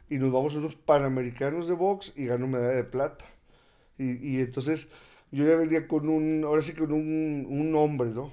y 0.08 0.18
nos 0.18 0.32
vamos 0.32 0.54
a 0.54 0.58
unos 0.58 0.76
Panamericanos 0.76 1.66
de 1.66 1.74
box 1.74 2.12
y 2.16 2.26
gano 2.26 2.46
medalla 2.46 2.76
de 2.76 2.84
plata. 2.84 3.24
Y, 3.98 4.36
y 4.36 4.40
entonces 4.40 4.88
yo 5.32 5.44
ya 5.46 5.56
venía 5.56 5.88
con 5.88 6.08
un, 6.08 6.44
ahora 6.44 6.62
sí 6.62 6.74
con 6.74 6.92
un, 6.92 7.46
un 7.48 7.72
nombre, 7.72 8.10
¿no? 8.10 8.32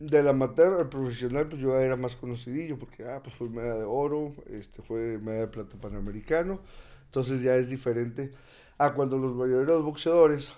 Del 0.00 0.28
amateur 0.28 0.74
al 0.80 0.88
profesional, 0.88 1.48
pues 1.48 1.60
yo 1.60 1.70
ya 1.70 1.84
era 1.84 1.96
más 1.96 2.16
conocidillo, 2.16 2.78
porque, 2.78 3.04
ah, 3.04 3.20
pues 3.22 3.36
fue 3.36 3.48
medalla 3.48 3.76
de 3.76 3.84
oro, 3.84 4.34
este, 4.46 4.82
fue 4.82 5.18
medalla 5.18 5.42
de 5.42 5.48
plata 5.48 5.76
panamericano, 5.80 6.60
entonces 7.06 7.42
ya 7.42 7.54
es 7.56 7.68
diferente 7.68 8.32
a 8.78 8.94
cuando 8.94 9.18
los 9.18 9.34
mayoreros 9.36 9.82
boxeadores, 9.84 10.52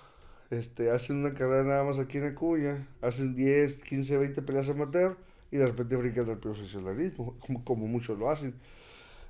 este, 0.49 0.91
hacen 0.91 1.17
una 1.17 1.33
carrera 1.33 1.63
nada 1.63 1.83
más 1.83 1.99
aquí 1.99 2.17
en 2.17 2.27
Acuña, 2.27 2.87
hacen 3.01 3.35
10, 3.35 3.83
15, 3.83 4.17
20 4.17 4.41
peleas 4.41 4.69
amateur, 4.69 5.17
y 5.51 5.57
de 5.57 5.67
repente 5.67 5.95
brincan 5.95 6.29
al 6.29 6.39
profesionalismo, 6.39 7.37
como, 7.39 7.63
como 7.63 7.87
muchos 7.87 8.17
lo 8.17 8.29
hacen. 8.29 8.55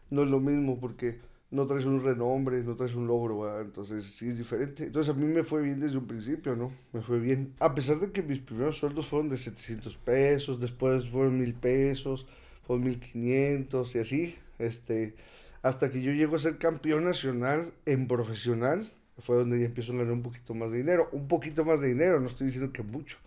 No 0.10 0.24
es 0.24 0.30
lo 0.30 0.40
mismo, 0.40 0.80
porque 0.80 1.20
no 1.50 1.66
traes 1.66 1.86
un 1.86 2.04
renombre, 2.04 2.62
no 2.64 2.76
traes 2.76 2.96
un 2.96 3.08
logro, 3.08 3.42
¿verdad? 3.42 3.62
entonces 3.62 4.06
sí 4.06 4.28
es 4.28 4.38
diferente. 4.38 4.84
Entonces 4.84 5.14
a 5.14 5.18
mí 5.18 5.26
me 5.26 5.44
fue 5.44 5.62
bien 5.62 5.80
desde 5.80 5.98
un 5.98 6.08
principio, 6.08 6.56
¿no? 6.56 6.74
Me 6.92 7.02
fue 7.02 7.20
bien. 7.20 7.54
A 7.60 7.74
pesar 7.74 8.00
de 8.00 8.12
que 8.12 8.22
mis 8.22 8.40
primeros 8.40 8.78
sueldos 8.78 9.08
fueron 9.08 9.30
de 9.30 9.38
700 9.38 9.96
pesos, 9.98 10.60
después 10.60 11.08
fueron 11.10 11.40
1000 11.40 11.54
pesos, 11.56 12.28
fueron 12.64 12.86
1500 12.86 13.96
y 13.96 14.00
así, 14.00 14.36
este, 14.60 15.16
hasta 15.62 15.90
que 15.90 16.02
yo 16.02 16.12
llego 16.12 16.36
a 16.36 16.40
ser 16.40 16.58
campeón 16.58 17.06
nacional 17.06 17.74
en 17.86 18.08
profesional, 18.08 18.86
fue 19.20 19.38
donde 19.38 19.60
ya 19.60 19.66
empiezo 19.66 19.94
a 19.94 19.98
ganar 19.98 20.14
un 20.14 20.22
poquito 20.22 20.54
más 20.54 20.72
de 20.72 20.80
dinero, 20.80 21.10
un 21.14 21.28
poquito 21.28 21.64
más 21.64 21.80
de 21.80 21.88
dinero, 21.88 22.20
no 22.20 22.28
estoy 22.28 22.48
diciendo 22.48 22.74
que 22.74 22.84
mucho. 22.84 23.18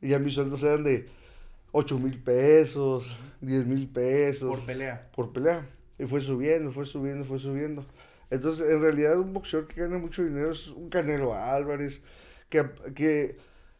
Y 0.00 0.10
ya 0.10 0.18
mis 0.18 0.34
sueldos 0.34 0.62
eran 0.62 0.84
de 0.84 1.08
8 1.78 1.98
mil 1.98 2.18
pesos, 2.22 3.18
10 3.40 3.66
mil 3.66 3.88
pesos 3.88 4.56
Por 4.56 4.66
pelea. 4.66 5.10
por 5.14 5.32
pelea. 5.32 5.68
Y 5.98 6.04
fue 6.06 6.20
subiendo, 6.20 6.70
fue 6.70 6.84
subiendo, 6.86 7.24
fue 7.24 7.38
subiendo. 7.38 7.84
Entonces, 8.30 8.68
en 8.70 8.80
realidad, 8.80 9.18
un 9.20 9.32
boxeador 9.32 9.68
que 9.68 9.80
gana 9.82 9.98
mucho 9.98 10.24
dinero 10.24 10.50
es 10.52 10.68
un 10.68 10.88
Canelo 10.88 11.34
Álvarez, 11.34 12.00
que, 12.48 12.64
que 12.94 13.36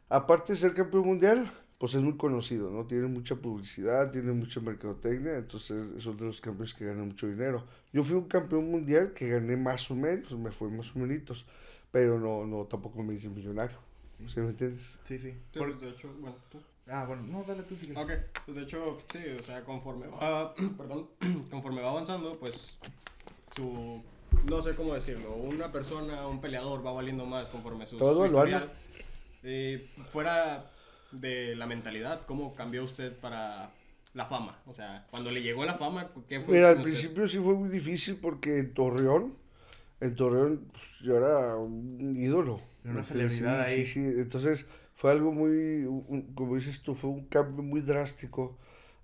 aparte 0.08 0.52
de 0.52 0.58
ser 0.58 0.72
campeón 0.74 1.06
mundial, 1.06 1.50
pues 1.78 1.94
es 1.94 2.00
muy 2.02 2.16
conocido, 2.16 2.70
¿no? 2.70 2.86
Tiene 2.86 3.06
mucha 3.06 3.34
publicidad, 3.36 4.10
tiene 4.10 4.32
mucha 4.32 4.60
mercadotecnia, 4.60 5.36
entonces 5.36 6.02
son 6.02 6.16
de 6.16 6.24
los 6.26 6.40
campeones 6.40 6.74
que 6.74 6.86
ganan 6.86 7.08
mucho 7.08 7.26
dinero. 7.28 7.64
Yo 7.92 8.04
fui 8.04 8.16
un 8.16 8.28
campeón 8.28 8.70
mundial 8.70 9.12
que 9.14 9.28
gané 9.28 9.56
más 9.56 9.90
o 9.90 9.94
menos, 9.96 10.36
me 10.38 10.50
fue 10.52 10.70
más 10.70 10.94
o 10.94 10.98
menos, 10.98 11.46
pero 11.90 12.18
no, 12.20 12.46
no, 12.46 12.64
tampoco 12.66 13.02
me 13.02 13.14
hice 13.14 13.28
millonario. 13.28 13.78
¿Sí 14.28 14.40
me 14.40 14.50
entiendes? 14.50 14.96
Sí, 15.04 15.18
sí. 15.18 15.34
Sí, 15.50 15.58
Por- 15.58 15.78
de 15.78 15.90
hecho, 15.90 16.08
bueno, 16.20 16.36
tú. 16.50 16.58
Ah, 16.88 17.04
bueno, 17.06 17.22
no, 17.24 17.42
dale 17.42 17.62
tú 17.64 17.74
si 17.76 17.86
quieres. 17.86 18.02
Ok, 18.02 18.12
pues 18.44 18.56
de 18.56 18.62
hecho, 18.62 18.98
sí, 19.10 19.18
o 19.38 19.42
sea, 19.42 19.64
conforme 19.64 20.06
va, 20.06 20.54
perdón, 20.78 21.08
conforme 21.50 21.82
va 21.82 21.90
avanzando, 21.90 22.38
pues 22.38 22.78
su, 23.56 24.02
no 24.48 24.62
sé 24.62 24.74
cómo 24.74 24.94
decirlo, 24.94 25.34
una 25.34 25.72
persona, 25.72 26.26
un 26.28 26.40
peleador 26.40 26.86
va 26.86 26.92
valiendo 26.92 27.26
más 27.26 27.48
conforme 27.48 27.86
su, 27.86 27.96
Todo 27.96 28.26
su 28.26 28.32
lo 28.32 28.38
historial. 28.38 28.70
Eh, 29.42 29.88
fuera 30.10 30.70
de 31.12 31.56
la 31.56 31.66
mentalidad, 31.66 32.22
¿cómo 32.26 32.54
cambió 32.54 32.84
usted 32.84 33.16
para 33.16 33.70
la 34.14 34.26
fama? 34.26 34.60
O 34.66 34.74
sea, 34.74 35.06
cuando 35.10 35.30
le 35.30 35.42
llegó 35.42 35.64
la 35.64 35.74
fama, 35.74 36.10
¿qué 36.28 36.40
fue? 36.40 36.54
Mira, 36.54 36.68
al 36.68 36.76
con 36.76 36.84
usted? 36.84 36.92
principio 36.92 37.28
sí 37.28 37.38
fue 37.38 37.54
muy 37.54 37.68
difícil 37.68 38.16
porque 38.16 38.58
en 38.58 38.74
Torreón, 38.74 39.34
en 40.00 40.14
Torreón 40.14 40.68
pues, 40.72 41.00
yo 41.00 41.16
era 41.16 41.56
un 41.56 42.14
ídolo. 42.16 42.60
Era 42.84 42.92
una 42.92 43.02
celebridad 43.02 43.66
sí, 43.66 43.72
ahí. 43.72 43.86
Sí, 43.86 43.92
sí, 43.94 44.20
entonces 44.20 44.66
fue 44.96 45.12
algo 45.12 45.32
muy, 45.32 45.84
un- 45.86 46.32
como 46.34 46.56
dices 46.56 46.82
tú, 46.82 46.96
fue 46.96 47.10
un 47.10 47.26
cambio 47.26 47.62
muy 47.64 47.82
drástico 47.82 48.58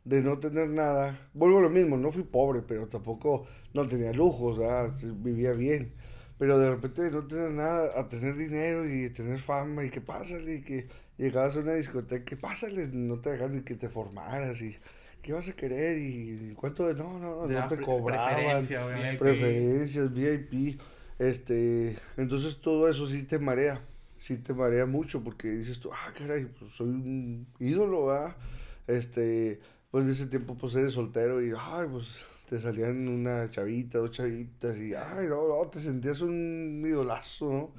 de 0.05 0.23
no 0.23 0.39
tener 0.41 0.69
nada. 0.71 1.31
Vuelvo 1.35 1.59
a 1.61 1.63
lo 1.63 1.71
mismo, 1.71 1.97
no 1.99 2.11
fui 2.13 2.25
pobre, 2.25 2.63
pero 2.63 2.89
tampoco 2.89 3.47
no 3.75 3.87
tenía 3.89 4.13
lujos, 4.13 4.59
¿verdad? 4.59 4.91
Vivía 5.17 5.53
bien. 5.55 5.95
Pero 6.39 6.59
de 6.59 6.71
repente 6.71 7.03
de 7.03 7.11
no 7.13 7.27
tener 7.27 7.53
nada, 7.53 7.99
a 8.01 8.09
tener 8.09 8.37
dinero 8.37 8.89
y 8.89 9.11
tener 9.11 9.39
fama 9.39 9.85
y 9.85 9.91
que 9.91 10.01
pásale, 10.01 10.57
y 10.57 10.63
que 10.63 10.89
llegabas 11.19 11.57
a 11.57 11.61
una 11.61 11.75
discoteca, 11.75 12.25
que 12.25 12.37
pásale, 12.37 12.89
no 12.89 13.21
te 13.21 13.31
dejan 13.31 13.55
ni 13.57 13.63
que 13.63 13.77
te 13.77 13.89
formaras 13.89 14.61
y 14.63 14.77
qué 15.23 15.33
vas 15.33 15.49
a 15.49 15.53
querer 15.55 15.99
y 15.99 16.55
cuánto 16.57 16.87
de 16.87 16.95
no, 16.95 17.19
no, 17.19 17.37
no, 17.37 17.49
no 17.49 17.49
la 17.61 17.69
te 17.69 17.77
pre- 17.77 17.85
cobraban 17.85 18.67
preferencia, 18.67 19.17
preferencias, 19.17 20.13
VIP, 20.13 20.79
este, 21.19 21.97
entonces 22.17 22.61
todo 22.61 22.89
eso 22.89 23.07
sí 23.07 23.23
te 23.25 23.39
marea, 23.39 23.81
sí 24.23 24.39
te 24.39 24.55
marea 24.55 24.87
mucho 24.87 25.25
porque 25.25 25.51
dices 25.51 25.81
tú, 25.81 25.91
ah, 25.93 26.13
caray, 26.17 26.45
pues 26.45 26.71
soy 26.71 26.91
un 26.91 27.49
ídolo, 27.59 28.07
¿verdad? 28.07 28.37
Este, 28.87 29.59
pues 29.91 30.05
en 30.05 30.13
ese 30.13 30.29
tiempo 30.29 30.57
pues 30.57 30.77
eres 30.77 30.93
soltero 30.93 31.43
y, 31.43 31.53
ay, 31.59 31.89
pues 31.91 32.25
te 32.49 32.61
salían 32.61 33.09
una 33.09 33.51
chavita, 33.51 33.99
dos 33.99 34.13
chavitas 34.13 34.79
y, 34.79 34.95
ay, 34.95 35.27
no, 35.27 35.49
no, 35.49 35.69
te 35.69 35.81
sentías 35.81 36.21
un 36.21 36.85
idolazo, 36.87 37.53
¿no? 37.53 37.71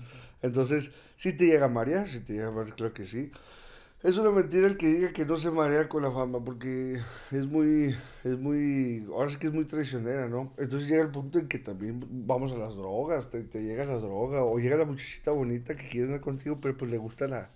Entonces, 0.41 0.91
sí 1.15 1.37
te 1.37 1.45
llega 1.45 1.67
a 1.67 1.69
marear, 1.69 2.09
sí 2.09 2.19
te 2.19 2.33
llega 2.33 2.47
a 2.47 2.51
marear, 2.51 2.75
claro 2.75 2.93
que 2.93 3.05
sí. 3.05 3.31
Es 4.03 4.17
una 4.17 4.31
mentira 4.31 4.67
el 4.67 4.75
que 4.75 4.87
diga 4.87 5.13
que 5.13 5.25
no 5.25 5.37
se 5.37 5.49
marea 5.49 5.87
con 5.87 6.03
la 6.03 6.11
fama, 6.11 6.43
porque 6.43 6.99
es 7.31 7.45
muy, 7.45 7.95
es 8.25 8.37
muy, 8.37 9.07
ahora 9.09 9.29
sí 9.29 9.37
que 9.37 9.47
es 9.47 9.53
muy 9.53 9.63
traicionera, 9.63 10.27
¿no? 10.27 10.51
Entonces 10.57 10.89
llega 10.89 11.03
el 11.03 11.11
punto 11.11 11.39
en 11.39 11.47
que 11.47 11.57
también 11.57 12.05
vamos 12.27 12.51
a 12.51 12.57
las 12.57 12.75
drogas, 12.75 13.29
te, 13.29 13.43
te 13.43 13.63
llega 13.63 13.85
la 13.85 13.95
droga, 13.95 14.43
o 14.43 14.59
llega 14.59 14.75
la 14.75 14.83
muchachita 14.83 15.31
bonita 15.31 15.75
que 15.77 15.87
quiere 15.87 16.07
andar 16.07 16.19
contigo, 16.19 16.59
pero 16.59 16.75
pues 16.75 16.91
le 16.91 16.97
gusta 16.97 17.29
la, 17.29 17.49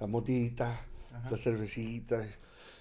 la 0.00 0.06
motita, 0.06 0.80
Ajá. 1.12 1.30
la 1.30 1.36
cervecita, 1.36 2.26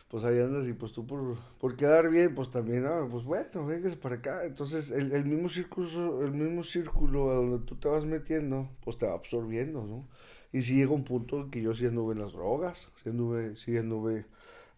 pues 0.08 0.24
ahí 0.24 0.40
andas 0.40 0.66
y 0.68 0.72
pues 0.74 0.94
tú 0.94 1.06
por, 1.06 1.38
por 1.60 1.76
quedar 1.76 2.10
bien, 2.10 2.34
pues 2.34 2.52
también, 2.52 2.86
ah, 2.86 3.06
pues 3.12 3.26
bueno, 3.26 3.66
véngase 3.66 3.98
para 3.98 4.16
acá. 4.16 4.46
Entonces 4.46 4.92
el, 4.92 5.12
el 5.12 5.26
mismo 5.26 5.50
círculo, 5.50 6.24
el 6.24 6.32
mismo 6.32 6.64
círculo 6.64 7.32
a 7.32 7.36
donde 7.36 7.66
tú 7.66 7.76
te 7.76 7.90
vas 7.90 8.06
metiendo, 8.06 8.70
pues 8.82 8.98
te 8.98 9.08
va 9.08 9.14
absorbiendo, 9.16 9.84
¿no? 9.86 10.08
Y 10.54 10.62
si 10.62 10.76
llega 10.76 10.92
un 10.92 11.04
punto 11.04 11.50
que 11.50 11.62
yo 11.62 11.74
sí 11.74 11.88
anduve 11.88 12.14
en 12.14 12.20
las 12.22 12.34
drogas, 12.34 12.92
sí 13.04 13.10
anduve, 13.10 13.56
sí 13.56 13.76
anduve, 13.76 14.26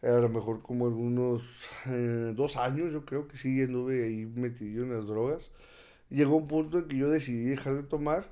a 0.02 0.08
lo 0.08 0.30
mejor 0.30 0.62
como 0.62 0.88
algunos 0.88 1.68
eh, 1.88 2.32
dos 2.34 2.56
años, 2.56 2.94
yo 2.94 3.06
creo 3.06 3.28
que 3.28 3.38
sí 3.38 3.62
anduve 3.62 4.06
ahí 4.06 4.26
metido 4.26 4.84
en 4.84 4.96
las 4.96 5.06
drogas. 5.06 5.52
Llegó 6.10 6.38
un 6.38 6.48
punto 6.48 6.80
en 6.80 6.88
que 6.88 6.98
yo 6.98 7.10
decidí 7.10 7.50
dejar 7.50 7.76
de 7.76 7.84
tomar 7.84 8.32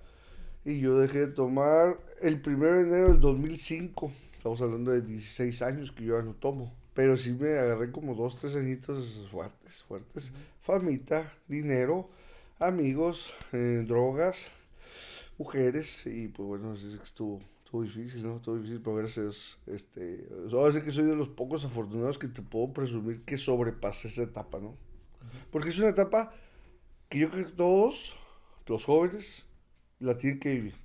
y 0.64 0.80
yo 0.80 0.98
dejé 0.98 1.20
de 1.20 1.28
tomar 1.28 2.00
el 2.22 2.42
1 2.46 2.66
de 2.66 2.82
enero 2.82 3.08
del 3.10 3.20
2005. 3.20 4.12
Estamos 4.38 4.62
hablando 4.62 4.92
de 4.92 5.02
16 5.02 5.62
años 5.64 5.92
que 5.92 6.06
yo 6.06 6.18
ya 6.18 6.24
no 6.24 6.34
tomo. 6.36 6.74
Pero 6.94 7.18
sí 7.18 7.34
me 7.34 7.58
agarré 7.58 7.92
como 7.92 8.16
dos, 8.16 8.38
tres 8.38 8.56
añitos 8.56 9.28
fuertes, 9.30 9.84
fuertes. 9.84 10.32
Famita, 10.62 11.30
dinero, 11.48 12.08
amigos, 12.60 13.34
eh, 13.52 13.84
drogas, 13.86 14.52
mujeres 15.38 16.06
y 16.06 16.28
pues 16.28 16.48
bueno, 16.48 16.74
es 16.74 16.82
que 16.82 17.04
estuvo, 17.04 17.42
estuvo 17.64 17.84
difícil, 17.84 18.24
¿no? 18.24 18.38
Estuvo 18.38 18.58
difícil, 18.58 18.82
pero 18.82 18.96
gracias 18.98 19.60
este, 19.66 20.28
ahora 20.52 20.72
sí 20.72 20.82
que 20.82 20.92
soy 20.92 21.06
de 21.06 21.16
los 21.16 21.30
pocos 21.30 21.66
afortunados 21.66 22.18
que 22.18 22.28
te 22.28 22.42
puedo 22.42 22.74
presumir 22.74 23.24
que 23.24 23.38
sobrepasé 23.38 24.10
esa 24.10 24.24
etapa, 24.24 24.60
¿no? 24.60 24.76
Porque 25.52 25.70
es 25.70 25.80
una 25.80 25.90
etapa 25.90 26.34
que 27.10 27.20
yo 27.20 27.30
creo 27.30 27.46
que 27.46 27.54
todos 27.54 28.16
los 28.68 28.86
jóvenes 28.86 29.44
la 30.00 30.18
tienen 30.18 30.40
que 30.40 30.54
vivir. 30.56 30.76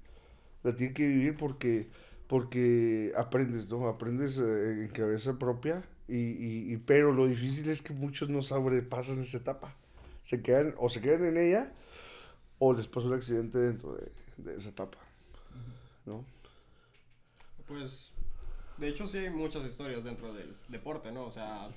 La 0.62 0.74
tienen 0.76 0.94
que 0.94 1.06
vivir 1.06 1.36
porque, 1.36 1.88
porque 2.26 3.12
aprendes, 3.16 3.70
¿no? 3.70 3.86
Aprendes 3.86 4.38
eh, 4.38 4.84
en 4.84 4.88
cabeza 4.88 5.38
propia, 5.38 5.84
y, 6.08 6.72
y, 6.72 6.76
pero 6.78 7.12
lo 7.12 7.26
difícil 7.26 7.68
es 7.68 7.82
que 7.82 7.92
muchos 7.92 8.30
no 8.30 8.40
sobrepasan 8.42 9.20
esa 9.20 9.38
etapa. 9.38 9.76
Se 10.22 10.42
quedan, 10.42 10.74
o 10.78 10.88
se 10.88 11.00
quedan 11.00 11.24
en 11.24 11.36
ella, 11.36 11.72
o 12.58 12.72
les 12.72 12.88
pasa 12.88 13.08
un 13.08 13.14
accidente 13.14 13.58
dentro 13.58 13.94
de, 13.94 14.10
de 14.38 14.56
esa 14.56 14.70
etapa, 14.70 14.98
¿no? 16.06 16.24
Pues, 17.66 18.12
de 18.78 18.88
hecho 18.88 19.06
sí 19.06 19.18
hay 19.18 19.30
muchas 19.30 19.64
historias 19.66 20.02
dentro 20.02 20.32
del 20.32 20.56
deporte, 20.68 21.12
¿no? 21.12 21.24
O 21.24 21.30
sea, 21.30 21.68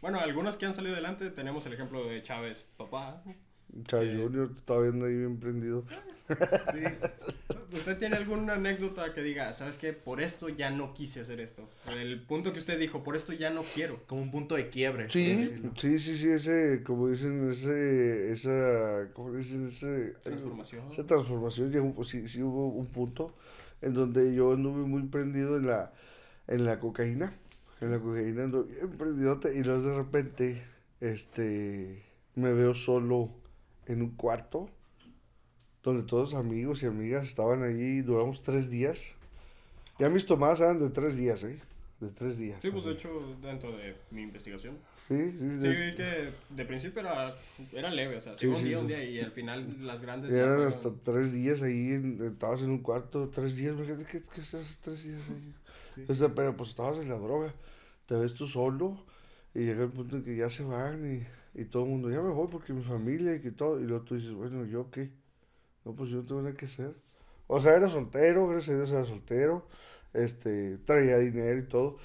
bueno, 0.00 0.20
algunas 0.20 0.56
que 0.56 0.66
han 0.66 0.74
salido 0.74 0.94
adelante, 0.94 1.30
tenemos 1.30 1.66
el 1.66 1.74
ejemplo 1.74 2.04
de 2.06 2.22
Chávez, 2.22 2.66
papá. 2.76 3.22
Chávez 3.82 4.16
Junior 4.16 4.50
todavía 4.64 4.90
anda 4.90 5.06
ahí 5.06 5.16
bien 5.16 5.38
prendido. 5.38 5.84
Sí. 6.72 6.80
¿Usted 7.74 7.98
tiene 7.98 8.16
alguna 8.16 8.54
anécdota 8.54 9.12
que 9.12 9.22
diga, 9.22 9.52
sabes 9.52 9.76
qué, 9.76 9.92
por 9.92 10.22
esto 10.22 10.48
ya 10.48 10.70
no 10.70 10.94
quise 10.94 11.20
hacer 11.20 11.38
esto? 11.38 11.68
El 11.86 12.22
punto 12.22 12.52
que 12.52 12.60
usted 12.60 12.78
dijo, 12.78 13.04
por 13.04 13.14
esto 13.14 13.34
ya 13.34 13.50
no 13.50 13.62
quiero. 13.62 14.00
Como 14.06 14.22
un 14.22 14.30
punto 14.30 14.54
de 14.54 14.70
quiebre. 14.70 15.10
Sí, 15.10 15.60
sí, 15.76 15.98
sí, 15.98 16.16
sí, 16.16 16.28
ese, 16.28 16.82
como 16.82 17.08
dicen, 17.08 17.50
ese, 17.50 18.32
esa, 18.32 19.10
¿cómo 19.12 19.34
dicen? 19.34 19.68
Ese, 19.68 20.14
transformación. 20.22 20.90
Esa 20.92 21.06
transformación, 21.06 21.70
llegó, 21.70 22.04
sí, 22.04 22.26
sí 22.26 22.42
hubo 22.42 22.68
un 22.68 22.86
punto 22.86 23.34
en 23.82 23.92
donde 23.92 24.34
yo 24.34 24.52
anduve 24.52 24.86
muy 24.86 25.02
prendido 25.08 25.58
en 25.58 25.66
la, 25.66 25.92
en 26.46 26.64
la 26.64 26.78
cocaína, 26.78 27.34
en 27.80 27.90
la 27.90 27.98
cocaína 27.98 28.44
ando 28.44 28.64
bien 28.64 28.96
prendidote 28.96 29.58
y 29.58 29.62
luego 29.62 29.82
de 29.82 29.94
repente, 29.94 30.62
este, 31.00 32.02
me 32.34 32.52
veo 32.52 32.74
solo 32.74 33.30
en 33.86 34.02
un 34.02 34.10
cuarto 34.10 34.68
donde 35.82 36.02
todos 36.02 36.34
amigos 36.34 36.82
y 36.82 36.86
amigas 36.86 37.24
estaban 37.24 37.62
allí, 37.62 38.00
duramos 38.00 38.42
tres 38.42 38.70
días. 38.70 39.16
Ya 39.98 40.08
mis 40.08 40.26
tomadas 40.26 40.60
eran 40.60 40.78
de 40.78 40.90
tres 40.90 41.16
días, 41.16 41.44
¿eh? 41.44 41.60
De 42.00 42.08
tres 42.08 42.38
días. 42.38 42.58
Sí, 42.62 42.70
pues 42.70 42.84
de 42.84 42.92
hecho, 42.92 43.36
dentro 43.42 43.76
de 43.76 43.94
mi 44.10 44.22
investigación. 44.22 44.78
Sí, 45.08 45.32
sí. 45.32 45.60
Sí, 45.60 45.68
vi 45.68 45.94
que 45.94 46.32
de 46.48 46.64
principio 46.64 47.02
era, 47.02 47.36
era 47.72 47.90
leve, 47.90 48.16
o 48.16 48.20
sea, 48.20 48.34
sí, 48.34 48.46
un 48.46 48.64
día, 48.64 48.78
un 48.78 48.86
día, 48.86 49.04
y 49.04 49.20
al 49.20 49.30
final 49.30 49.86
las 49.86 50.00
grandes... 50.00 50.32
Y 50.32 50.36
eran 50.36 50.62
hasta 50.62 50.90
tres 51.02 51.32
días 51.32 51.60
ahí, 51.62 52.18
estabas 52.22 52.62
en 52.62 52.70
un 52.70 52.78
cuarto, 52.78 53.28
tres 53.28 53.56
días, 53.56 53.76
¿qué, 54.10 54.22
qué 54.22 54.40
estás 54.40 54.78
tres 54.80 55.04
días 55.04 55.20
ahí? 55.28 56.04
O 56.08 56.14
sea, 56.14 56.34
pero 56.34 56.56
pues 56.56 56.70
estabas 56.70 56.98
en 56.98 57.10
la 57.10 57.18
droga, 57.18 57.54
te 58.06 58.16
ves 58.16 58.32
tú 58.32 58.46
solo, 58.46 59.04
y 59.54 59.60
llega 59.60 59.84
el 59.84 59.90
punto 59.90 60.16
en 60.16 60.24
que 60.24 60.34
ya 60.34 60.48
se 60.48 60.64
van, 60.64 61.06
y, 61.06 61.26
y 61.54 61.64
todo 61.66 61.84
el 61.84 61.90
mundo, 61.90 62.10
ya 62.10 62.20
me 62.20 62.30
voy 62.30 62.48
porque 62.48 62.72
mi 62.72 62.82
familia 62.82 63.34
y 63.34 63.40
que 63.40 63.52
todo, 63.52 63.80
y 63.80 63.84
luego 63.84 64.04
tú 64.04 64.16
dices, 64.16 64.32
bueno, 64.32 64.64
¿yo 64.64 64.90
qué? 64.90 65.10
No, 65.84 65.94
pues 65.94 66.10
yo 66.10 66.18
no 66.18 66.24
tengo 66.26 66.42
nada 66.42 66.56
que 66.56 66.64
hacer. 66.64 66.94
O 67.46 67.60
sea, 67.60 67.76
era 67.76 67.88
soltero, 67.88 68.48
gracias 68.48 68.74
a 68.74 68.76
Dios 68.78 68.90
era 68.90 69.04
soltero. 69.04 69.66
Este, 70.12 70.78
traía 70.78 71.18
dinero 71.18 71.58
y 71.58 71.68
todo. 71.68 71.98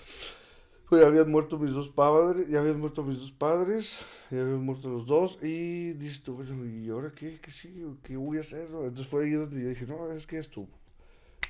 Pues 0.88 1.02
ya 1.02 1.08
habían 1.08 1.32
muerto 1.32 1.58
mis 1.58 1.72
dos 1.72 1.90
padres, 1.90 2.48
ya 2.50 2.60
habían 2.60 2.80
muerto 2.80 3.04
mis 3.04 3.20
dos 3.20 3.32
padres, 3.32 4.00
ya 4.32 4.42
habían 4.42 4.64
muerto 4.64 4.90
los 4.90 5.08
dos. 5.08 5.40
Y 5.42 5.94
dices 5.94 6.24
tú, 6.24 6.36
bueno, 6.36 6.66
¿y 6.66 6.90
ahora 6.90 7.12
qué? 7.16 7.40
¿Qué 7.40 7.52
sigue? 7.52 7.86
¿Qué 8.04 8.18
voy 8.18 8.38
a 8.38 8.42
hacer? 8.42 8.68
Entonces 8.68 9.08
fue 9.08 9.26
ahí 9.26 9.32
donde 9.32 9.62
yo 9.62 9.70
dije, 9.70 9.86
no, 9.88 10.12
es 10.12 10.28
que 10.28 10.36
ya 10.38 10.42
estuvo. 10.42 10.70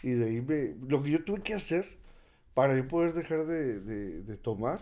Y 0.04 0.12
de 0.12 0.26
ahí 0.26 0.42
me, 0.42 0.76
lo 0.88 1.02
que 1.02 1.12
yo 1.12 1.24
tuve 1.24 1.42
que 1.42 1.54
hacer 1.54 1.86
para 2.54 2.76
yo 2.78 2.88
poder 2.88 3.14
dejar 3.14 3.46
de, 3.46 3.80
de, 3.80 4.22
de 4.24 4.38
tomar, 4.38 4.82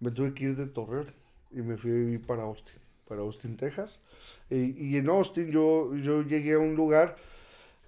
me 0.00 0.10
tuve 0.10 0.34
que 0.34 0.44
ir 0.44 0.56
de 0.56 0.66
Torreón 0.66 1.21
y 1.52 1.62
me 1.62 1.76
fui 1.76 1.90
a 1.90 1.94
vivir 1.94 2.22
para 2.22 2.42
Austin 2.42 2.82
para 3.12 3.20
Austin, 3.22 3.58
Texas. 3.58 4.00
Y, 4.48 4.72
y, 4.82 4.96
en 4.96 5.10
Austin 5.10 5.50
yo, 5.50 5.94
yo 5.96 6.22
llegué 6.22 6.54
a 6.54 6.58
un 6.58 6.74
lugar 6.76 7.16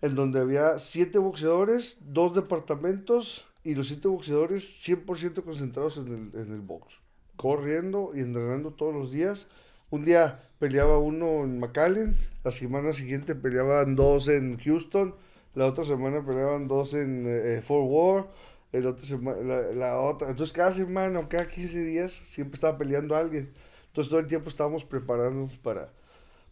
en 0.03 0.14
donde 0.14 0.38
había 0.38 0.79
siete 0.79 1.18
boxeadores, 1.18 1.98
dos 2.12 2.35
departamentos 2.35 3.46
y 3.62 3.74
los 3.74 3.88
siete 3.88 4.09
boxeadores 4.09 4.87
100% 4.87 5.42
concentrados 5.42 5.96
en 5.96 6.09
el, 6.35 6.40
en 6.40 6.53
el 6.53 6.61
box. 6.61 7.00
Corriendo 7.37 8.11
y 8.14 8.20
entrenando 8.20 8.72
todos 8.72 8.94
los 8.94 9.11
días. 9.11 9.46
Un 9.88 10.05
día 10.05 10.42
peleaba 10.59 10.98
uno 10.98 11.44
en 11.44 11.59
McAllen, 11.59 12.16
la 12.42 12.50
semana 12.50 12.92
siguiente 12.92 13.35
peleaban 13.35 13.96
dos 13.96 14.29
en 14.29 14.59
Houston, 14.59 15.14
la 15.55 15.64
otra 15.64 15.85
semana 15.85 16.22
peleaban 16.24 16.68
dos 16.68 16.92
en 16.92 17.24
eh, 17.27 17.62
Fort 17.62 17.88
Worth, 17.88 18.27
el 18.74 18.87
otro 18.87 19.06
semana, 19.06 19.40
la, 19.40 19.72
la, 19.72 20.00
otra. 20.00 20.28
Entonces 20.28 20.52
cada 20.52 20.72
semana 20.72 21.20
o 21.20 21.28
cada 21.28 21.48
15 21.48 21.78
días 21.84 22.12
siempre 22.12 22.56
estaba 22.56 22.76
peleando 22.76 23.14
alguien. 23.14 23.52
Entonces 23.87 24.10
todo 24.10 24.18
el 24.18 24.26
tiempo 24.26 24.48
estábamos 24.48 24.84
preparándonos 24.84 25.56
para, 25.58 25.92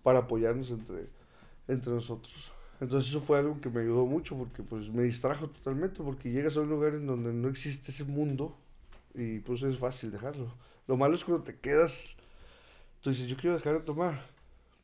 para 0.05 0.21
apoyarnos 0.21 0.71
entre, 0.71 1.09
entre 1.67 1.93
nosotros. 1.93 2.53
Entonces 2.81 3.11
eso 3.11 3.21
fue 3.23 3.39
algo 3.39 3.61
que 3.61 3.69
me 3.69 3.81
ayudó 3.81 4.07
mucho 4.07 4.37
porque 4.37 4.63
pues 4.63 4.89
me 4.91 5.03
distrajo 5.03 5.49
totalmente 5.49 6.01
porque 6.03 6.31
llegas 6.31 6.57
a 6.57 6.61
un 6.61 6.69
lugar 6.69 6.95
en 6.95 7.07
donde 7.07 7.33
no 7.33 7.49
existe 7.49 7.91
ese 7.91 8.05
mundo 8.05 8.57
y 9.15 9.41
pues 9.41 9.63
es 9.63 9.79
fácil 9.79 10.13
dejarlo. 10.13 10.55
Lo 10.87 10.97
malo 10.97 11.15
es 11.15 11.25
cuando 11.25 11.43
te 11.43 11.59
quedas, 11.59 12.17
tú 13.01 13.11
dices 13.11 13.27
yo 13.27 13.37
quiero 13.37 13.57
dejar 13.57 13.75
de 13.75 13.81
tomar, 13.81 14.29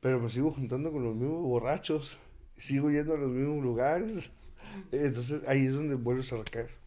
pero 0.00 0.18
me 0.18 0.28
sigo 0.28 0.50
juntando 0.50 0.90
con 0.90 1.04
los 1.04 1.14
mismos 1.14 1.42
borrachos, 1.42 2.18
sigo 2.56 2.90
yendo 2.90 3.14
a 3.14 3.18
los 3.18 3.30
mismos 3.30 3.62
lugares, 3.62 4.30
entonces 4.90 5.42
ahí 5.46 5.66
es 5.66 5.74
donde 5.74 5.94
vuelves 5.94 6.32
a 6.32 6.36
recaer. 6.36 6.78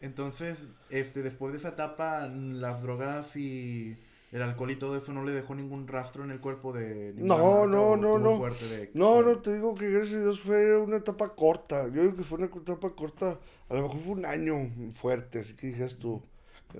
Entonces, 0.00 0.58
este, 0.88 1.22
después 1.22 1.52
de 1.52 1.58
esa 1.58 1.70
etapa, 1.70 2.26
las 2.26 2.82
drogas 2.82 3.36
y 3.36 3.96
el 4.32 4.42
alcohol 4.42 4.70
y 4.70 4.76
todo 4.76 4.96
eso 4.96 5.12
no 5.12 5.24
le 5.24 5.32
dejó 5.32 5.54
ningún 5.54 5.88
rastro 5.88 6.22
en 6.22 6.30
el 6.30 6.40
cuerpo 6.40 6.72
de 6.72 7.12
no 7.16 7.66
no 7.66 7.96
no 7.96 8.18
no. 8.18 8.38
de, 8.38 8.90
no 8.94 9.22
no 9.22 9.38
te 9.38 9.54
digo 9.54 9.74
que 9.74 9.90
gracias 9.90 10.20
a 10.20 10.22
Dios 10.22 10.40
fue 10.40 10.76
una 10.78 10.98
etapa 10.98 11.34
corta. 11.34 11.88
Yo 11.88 12.02
digo 12.02 12.16
que 12.16 12.22
fue 12.22 12.38
una 12.38 12.46
etapa 12.46 12.94
corta 12.94 13.38
a 13.68 13.74
lo 13.74 13.82
mejor 13.82 13.98
fue 13.98 14.12
un 14.12 14.24
año 14.24 14.70
fuerte 14.92 15.40
así 15.40 15.54
que 15.54 15.68
dijes 15.68 15.98
tú 15.98 16.22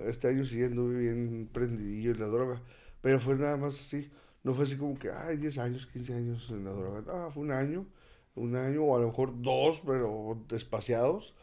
este 0.05 0.29
año 0.29 0.45
siguiendo 0.45 0.87
bien 0.89 1.49
prendidillo 1.53 2.13
en 2.13 2.21
la 2.21 2.27
droga. 2.27 2.63
Pero 3.01 3.19
fue 3.19 3.35
nada 3.35 3.57
más 3.57 3.81
así. 3.81 4.11
No 4.45 4.55
fue 4.55 4.65
así 4.65 4.77
como 4.77 4.97
que 4.99 5.11
ay 5.11 5.37
10 5.39 5.59
años 5.59 5.87
15 5.89 6.15
años 6.15 6.51
en 6.51 6.65
la 6.65 6.71
droga. 6.71 7.01
No 7.01 7.31
fue 7.33 7.43
un 7.43 7.51
año 7.51 7.87
un 8.37 8.55
año 8.55 8.85
o 8.85 8.97
a 8.97 9.01
lo 9.01 9.09
mejor 9.09 9.43
dos 9.43 9.83
pero 9.85 10.39
despaciados 10.49 11.35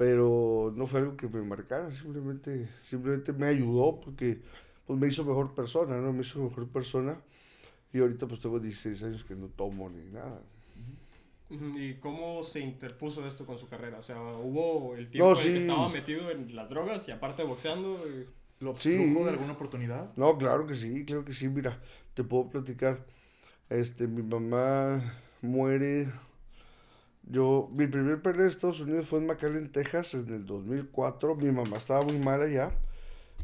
pero 0.00 0.72
no 0.74 0.86
fue 0.86 1.00
algo 1.00 1.14
que 1.14 1.28
me 1.28 1.42
marcara 1.42 1.90
simplemente 1.90 2.70
simplemente 2.82 3.34
me 3.34 3.48
ayudó 3.48 4.00
porque 4.00 4.40
pues 4.86 4.98
me 4.98 5.06
hizo 5.06 5.26
mejor 5.26 5.54
persona, 5.54 5.98
¿no? 5.98 6.10
Me 6.14 6.22
hizo 6.22 6.42
mejor 6.42 6.68
persona. 6.68 7.20
Y 7.92 7.98
ahorita 7.98 8.26
pues 8.26 8.40
tengo 8.40 8.58
16 8.58 9.02
años 9.02 9.24
que 9.24 9.34
no 9.34 9.48
tomo 9.48 9.90
ni 9.90 10.02
nada. 10.10 10.40
¿Y 11.50 11.96
cómo 11.96 12.42
se 12.42 12.60
interpuso 12.60 13.26
esto 13.26 13.44
con 13.44 13.58
su 13.58 13.68
carrera? 13.68 13.98
O 13.98 14.02
sea, 14.02 14.18
¿hubo 14.22 14.96
el 14.96 15.10
tiempo 15.10 15.32
en 15.32 15.36
el 15.36 15.42
que 15.42 15.60
estaba 15.60 15.88
metido 15.90 16.30
en 16.30 16.56
las 16.56 16.70
drogas 16.70 17.06
y 17.06 17.10
aparte 17.10 17.44
boxeando? 17.44 18.02
¿Lo 18.60 18.74
sí. 18.76 19.12
de 19.12 19.28
alguna 19.28 19.52
oportunidad? 19.52 20.16
No, 20.16 20.38
claro 20.38 20.66
que 20.66 20.76
sí, 20.76 21.04
claro 21.04 21.26
que 21.26 21.34
sí. 21.34 21.46
Mira, 21.50 21.78
te 22.14 22.24
puedo 22.24 22.48
platicar. 22.48 23.04
Este, 23.68 24.06
mi 24.06 24.22
mamá 24.22 25.18
muere. 25.42 26.08
Yo, 27.30 27.70
mi 27.72 27.86
primer 27.86 28.20
pelea 28.22 28.42
en 28.42 28.48
Estados 28.48 28.80
Unidos 28.80 29.06
fue 29.06 29.20
en 29.20 29.26
McAllen, 29.26 29.70
Texas, 29.70 30.14
en 30.14 30.32
el 30.34 30.44
2004. 30.46 31.36
Mi 31.36 31.52
mamá 31.52 31.76
estaba 31.76 32.02
muy 32.02 32.18
mala 32.18 32.48
ya 32.48 32.72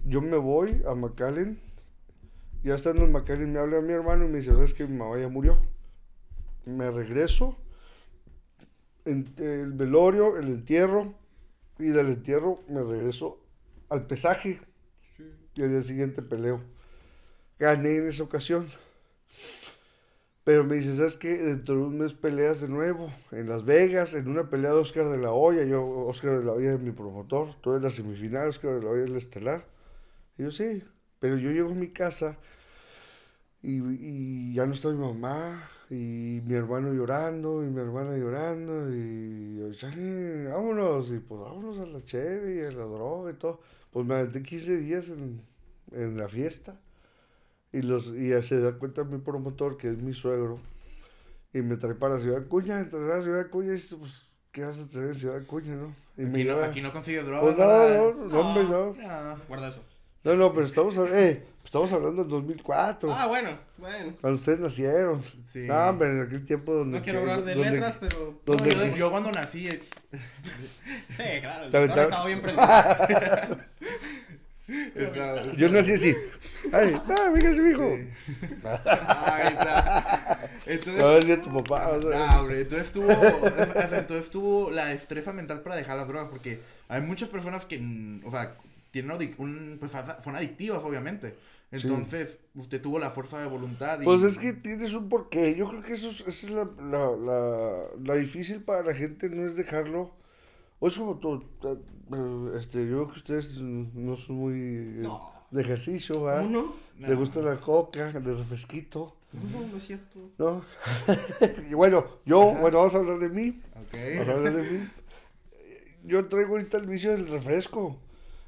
yo 0.04 0.20
me 0.20 0.36
voy 0.36 0.82
a 0.86 0.94
McAllen. 0.94 1.60
Ya 2.62 2.74
estando 2.74 3.04
en 3.04 3.12
McAllen 3.12 3.52
me 3.52 3.58
habla 3.58 3.80
mi 3.80 3.92
hermano 3.92 4.24
y 4.24 4.28
me 4.28 4.38
dice, 4.38 4.52
¿sabes 4.52 4.74
que 4.74 4.86
mi 4.86 4.96
mamá 4.96 5.18
ya 5.18 5.28
murió? 5.28 5.58
Me 6.64 6.90
regreso. 6.90 7.56
En 9.04 9.32
el 9.36 9.72
velorio, 9.72 10.36
el 10.36 10.48
entierro. 10.48 11.14
Y 11.78 11.88
del 11.88 12.08
entierro 12.08 12.60
me 12.68 12.82
regreso 12.82 13.38
al 13.88 14.06
pesaje. 14.06 14.60
Y 15.54 15.62
al 15.62 15.70
día 15.70 15.82
siguiente 15.82 16.22
peleo. 16.22 16.60
Gané 17.58 17.96
en 17.98 18.08
esa 18.08 18.22
ocasión. 18.22 18.68
Pero 20.46 20.62
me 20.62 20.76
dice, 20.76 20.94
¿sabes 20.94 21.16
qué? 21.16 21.38
Dentro 21.38 21.74
de 21.74 21.82
un 21.82 21.98
mes 21.98 22.14
peleas 22.14 22.60
de 22.60 22.68
nuevo. 22.68 23.12
En 23.32 23.48
Las 23.48 23.64
Vegas, 23.64 24.14
en 24.14 24.28
una 24.28 24.48
pelea 24.48 24.70
de 24.70 24.78
Oscar 24.78 25.08
de 25.08 25.18
la 25.18 25.32
Hoya. 25.32 25.64
Yo, 25.64 25.84
Oscar 25.84 26.38
de 26.38 26.44
la 26.44 26.52
Hoya 26.52 26.74
es 26.74 26.80
mi 26.80 26.92
promotor. 26.92 27.56
Tú 27.60 27.72
eres 27.72 27.82
la 27.82 27.90
semifinal, 27.90 28.50
Oscar 28.50 28.76
de 28.76 28.82
la 28.84 28.90
Hoya 28.90 29.06
es 29.06 29.10
la 29.10 29.18
estelar. 29.18 29.66
Y 30.38 30.44
yo, 30.44 30.52
sí, 30.52 30.84
pero 31.18 31.36
yo 31.36 31.50
llego 31.50 31.72
a 31.72 31.74
mi 31.74 31.88
casa 31.88 32.38
y, 33.60 33.82
y, 33.82 34.54
ya 34.54 34.66
no 34.66 34.74
está 34.74 34.90
mi 34.90 34.98
mamá 34.98 35.68
y 35.90 36.40
mi 36.44 36.54
hermano 36.54 36.94
llorando 36.94 37.64
y 37.64 37.66
mi 37.66 37.80
hermana 37.80 38.16
llorando 38.16 38.94
y 38.94 39.56
yo, 39.58 40.50
vámonos, 40.50 41.10
y 41.10 41.18
pues 41.18 41.40
vámonos 41.40 41.78
a 41.80 41.86
la 41.86 42.04
cheve 42.04 42.54
y 42.54 42.60
a 42.60 42.70
la 42.70 42.84
droga 42.84 43.32
y 43.32 43.34
todo. 43.34 43.58
Pues 43.90 44.06
me 44.06 44.14
aventé 44.14 44.44
15 44.44 44.76
días 44.76 45.08
en, 45.08 45.42
en 45.90 46.16
la 46.16 46.28
fiesta 46.28 46.78
y, 47.72 47.82
los, 47.82 48.08
y 48.08 48.30
se 48.42 48.60
da 48.60 48.72
cuenta 48.78 49.04
mi 49.04 49.18
promotor, 49.18 49.76
que 49.76 49.88
es 49.88 49.98
mi 49.98 50.14
suegro, 50.14 50.60
y 51.52 51.62
me 51.62 51.76
trae 51.76 51.94
para 51.94 52.18
Ciudad 52.18 52.46
Cuña, 52.48 52.80
entré 52.80 53.12
a 53.12 53.20
Ciudad 53.22 53.48
Cuña 53.50 53.74
y 53.74 53.94
pues, 53.96 54.28
¿qué 54.52 54.64
vas 54.64 54.78
a 54.78 54.88
tener 54.88 55.08
en 55.08 55.14
Ciudad 55.14 55.36
Acuña, 55.36 55.74
no? 55.74 55.94
Y 56.16 56.22
me 56.22 56.30
Aquí 56.40 56.44
no, 56.44 56.54
lleva- 56.54 56.66
aquí 56.66 56.80
no 56.80 56.92
consigue 56.92 57.22
droga. 57.22 57.40
Pues 57.42 57.56
no, 57.58 57.64
no, 57.66 58.28
no, 58.28 58.40
hombre, 58.40 58.64
no. 58.64 58.94
No. 58.94 59.40
Guarda 59.48 59.68
eso. 59.68 59.82
No, 60.24 60.34
no, 60.34 60.52
pero 60.52 60.66
estamos, 60.66 60.96
eh, 60.96 61.44
estamos 61.64 61.92
hablando 61.92 62.22
del 62.22 62.30
2004. 62.30 63.10
Ah, 63.12 63.26
bueno, 63.28 63.50
bueno. 63.78 64.12
Cuando 64.20 64.36
ustedes 64.38 64.58
nacieron. 64.58 65.22
Sí. 65.48 65.60
No, 65.68 65.74
hombre, 65.88 66.10
en 66.10 66.20
aquel 66.22 66.44
tiempo 66.44 66.72
donde... 66.74 66.98
No 66.98 67.04
quiero 67.04 67.18
que- 67.20 67.30
hablar 67.30 67.44
de 67.44 67.54
donde- 67.54 67.70
letras, 67.70 67.96
pero. 68.00 68.40
No, 68.46 68.64
yo, 68.66 68.96
yo 68.96 69.10
cuando 69.10 69.30
nací, 69.30 69.68
eh, 69.68 69.80
Sí, 71.10 71.22
claro, 71.40 71.66
el 71.66 71.90
estaba 71.90 72.26
bien 72.26 72.42
prendido. 72.42 72.66
estaba- 74.68 75.42
Yo 75.54 75.68
nací 75.68 75.92
así. 75.92 76.14
Ay, 76.72 77.00
no, 77.06 77.32
venga, 77.32 77.50
mi 77.62 77.70
hijo. 77.70 77.98
Ahí 78.64 79.46
está. 79.52 80.50
Entonces, 80.66 81.02
No, 81.02 81.12
es 81.16 81.26
de 81.26 81.36
tu 81.38 81.52
papá. 81.56 81.88
o 81.90 82.02
sea. 82.02 82.26
No, 82.26 82.40
hombre, 82.40 82.60
entonces 82.62 82.90
tuvo, 82.92 83.10
entonces 83.12 84.30
tuvo 84.30 84.70
la 84.70 84.86
destreza 84.86 85.32
mental 85.32 85.60
para 85.62 85.76
dejar 85.76 85.96
las 85.96 86.08
drogas, 86.08 86.28
porque 86.28 86.60
hay 86.88 87.00
muchas 87.02 87.28
personas 87.28 87.64
que, 87.64 88.20
o 88.24 88.30
sea, 88.30 88.54
tienen 88.90 89.12
un, 89.38 89.76
pues 89.78 89.92
son 90.24 90.34
adictivas, 90.36 90.82
obviamente. 90.82 91.34
Sí. 91.72 91.86
Entonces, 91.88 92.38
usted 92.54 92.80
tuvo 92.80 92.98
la 92.98 93.10
fuerza 93.10 93.38
de 93.40 93.46
voluntad 93.46 94.00
y... 94.00 94.04
Pues 94.04 94.22
es 94.22 94.38
que 94.38 94.52
tienes 94.52 94.94
un 94.94 95.08
porqué. 95.08 95.56
Yo 95.56 95.68
creo 95.68 95.82
que 95.82 95.94
eso 95.94 96.08
es, 96.10 96.20
esa 96.20 96.46
es 96.46 96.50
la, 96.50 96.64
la, 96.80 97.10
la, 97.16 97.84
la 98.02 98.14
difícil 98.14 98.62
para 98.62 98.82
la 98.82 98.94
gente, 98.94 99.28
no 99.28 99.44
es 99.46 99.56
dejarlo. 99.56 100.12
O 100.78 100.88
es 100.88 100.98
como 100.98 101.18
eh, 101.62 102.58
Este, 102.58 102.86
yo 102.86 102.92
creo 102.94 103.08
que 103.08 103.18
ustedes 103.18 103.60
no 103.60 104.16
son 104.16 104.36
muy 104.36 104.54
eh, 104.54 105.00
No. 105.02 105.32
de 105.50 105.62
ejercicio, 105.62 106.22
¿verdad? 106.22 106.46
¿Uno? 106.46 106.74
Le 106.98 107.14
gusta 107.14 107.40
la 107.40 107.60
coca, 107.60 108.10
el 108.10 108.24
refresquito. 108.24 109.16
No, 109.32 109.66
no 109.66 109.76
es 109.76 109.86
cierto. 109.86 110.30
¿No? 110.38 110.62
y 111.70 111.74
bueno, 111.74 112.06
yo, 112.24 112.54
bueno, 112.54 112.78
vamos 112.78 112.94
a 112.94 112.98
hablar 112.98 113.18
de 113.18 113.28
mí. 113.28 113.60
Ok. 113.74 113.94
Vamos 114.14 114.28
a 114.28 114.32
hablar 114.32 114.52
de 114.54 114.62
mí. 114.70 114.88
Yo 116.04 116.26
traigo 116.28 116.52
ahorita 116.52 116.78
el 116.78 116.86
vicio 116.86 117.10
del 117.10 117.26
refresco. 117.26 117.98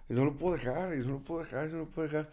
Y 0.08 0.14
no 0.14 0.24
lo 0.24 0.36
puedo 0.36 0.54
dejar, 0.56 0.94
y 0.94 0.98
no 1.00 1.14
lo 1.14 1.18
puedo 1.18 1.40
dejar, 1.40 1.68
y 1.68 1.72
no 1.72 1.78
lo 1.78 1.90
puedo 1.90 2.08
dejar. 2.08 2.30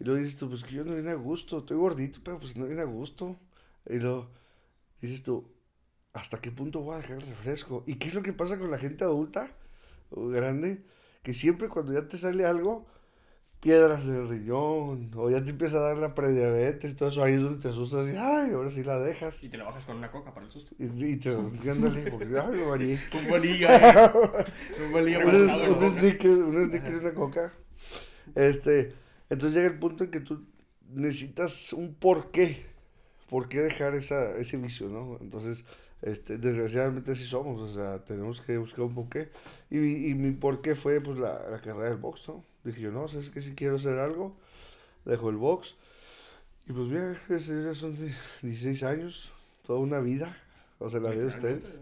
Y 0.00 0.04
luego 0.04 0.20
dices 0.20 0.38
tú, 0.38 0.48
pues 0.48 0.62
que 0.62 0.74
yo 0.74 0.84
no 0.84 0.94
viene 0.94 1.10
a 1.10 1.14
gusto. 1.16 1.58
Estoy 1.58 1.76
gordito, 1.76 2.20
pero 2.24 2.38
pues 2.38 2.56
no 2.56 2.64
viene 2.66 2.80
a 2.80 2.86
gusto. 2.86 3.36
Y 3.86 3.98
luego 3.98 4.30
dices 5.02 5.22
tú, 5.22 5.46
¿hasta 6.18 6.40
qué 6.40 6.50
punto 6.50 6.82
voy 6.82 6.94
a 6.94 6.98
dejar 6.98 7.18
el 7.18 7.26
refresco? 7.26 7.84
¿Y 7.86 7.94
qué 7.94 8.08
es 8.08 8.14
lo 8.14 8.22
que 8.22 8.32
pasa 8.32 8.58
con 8.58 8.70
la 8.70 8.78
gente 8.78 9.04
adulta 9.04 9.50
o 10.10 10.28
grande? 10.28 10.82
Que 11.22 11.34
siempre 11.34 11.68
cuando 11.68 11.92
ya 11.92 12.08
te 12.08 12.18
sale 12.18 12.44
algo, 12.44 12.86
piedras 13.60 14.04
en 14.04 14.16
el 14.16 14.28
riñón, 14.28 15.10
o 15.16 15.30
ya 15.30 15.42
te 15.42 15.50
empieza 15.50 15.78
a 15.78 15.80
dar 15.80 15.96
la 15.96 16.14
prediabetes 16.14 16.92
y 16.92 16.94
todo 16.94 17.08
eso, 17.08 17.22
ahí 17.22 17.34
es 17.34 17.42
donde 17.42 17.60
te 17.60 17.68
asustas 17.68 18.06
y, 18.08 18.16
ay, 18.16 18.52
ahora 18.52 18.70
sí 18.70 18.82
la 18.82 18.98
dejas. 18.98 19.42
Y 19.44 19.48
te 19.48 19.56
lo 19.56 19.64
bajas 19.66 19.84
con 19.84 19.96
una 19.96 20.10
coca 20.10 20.34
para 20.34 20.46
el 20.46 20.52
susto. 20.52 20.74
Y, 20.78 20.84
y 21.04 21.16
te 21.16 21.30
ándale, 21.30 22.10
porque, 22.10 22.24
ay, 22.24 22.56
me 22.56 22.64
varié. 22.64 22.98
Un 23.14 23.28
bolillo, 23.28 23.68
eh. 23.68 24.12
Un 24.84 24.92
bolillo 24.92 25.18
para 25.24 25.38
un, 25.38 25.84
un 25.84 25.90
sneaker, 25.90 26.30
un 26.30 26.64
sneaker 26.64 26.92
y 26.92 26.96
una 26.96 27.14
coca. 27.14 27.52
Este, 28.34 28.92
entonces 29.30 29.56
llega 29.56 29.72
el 29.72 29.78
punto 29.78 30.04
en 30.04 30.10
que 30.10 30.20
tú 30.20 30.46
necesitas 30.88 31.72
un 31.72 31.94
porqué. 31.94 32.66
¿Por 33.28 33.48
qué 33.48 33.60
dejar 33.60 33.94
esa, 33.94 34.36
ese 34.38 34.56
vicio, 34.56 34.88
no? 34.88 35.18
Entonces, 35.20 35.64
este, 36.02 36.38
desgraciadamente 36.38 37.12
así 37.12 37.24
somos, 37.24 37.60
o 37.60 37.72
sea, 37.74 38.04
tenemos 38.04 38.40
que 38.40 38.56
buscar 38.58 38.84
un 38.84 38.94
porqué. 38.94 39.30
Y, 39.70 40.10
y 40.10 40.14
mi 40.14 40.32
porqué 40.32 40.74
fue, 40.74 41.00
pues, 41.00 41.18
la, 41.18 41.48
la 41.50 41.60
carrera 41.60 41.90
del 41.90 41.98
box, 41.98 42.28
¿no? 42.28 42.44
Dije 42.64 42.80
yo, 42.82 42.90
no, 42.92 43.08
¿sabes 43.08 43.30
qué? 43.30 43.40
Si 43.42 43.54
quiero 43.54 43.76
hacer 43.76 43.98
algo, 43.98 44.36
dejo 45.04 45.30
el 45.30 45.36
box. 45.36 45.76
Y 46.66 46.72
pues, 46.72 46.86
mira, 46.88 47.16
ya 47.28 47.74
son 47.74 47.96
die- 47.96 48.14
16 48.42 48.82
años, 48.82 49.32
toda 49.66 49.78
una 49.80 50.00
vida. 50.00 50.36
O 50.80 50.88
sea, 50.88 51.00
la 51.00 51.10
vida 51.10 51.22
de 51.22 51.28
ustedes. 51.28 51.80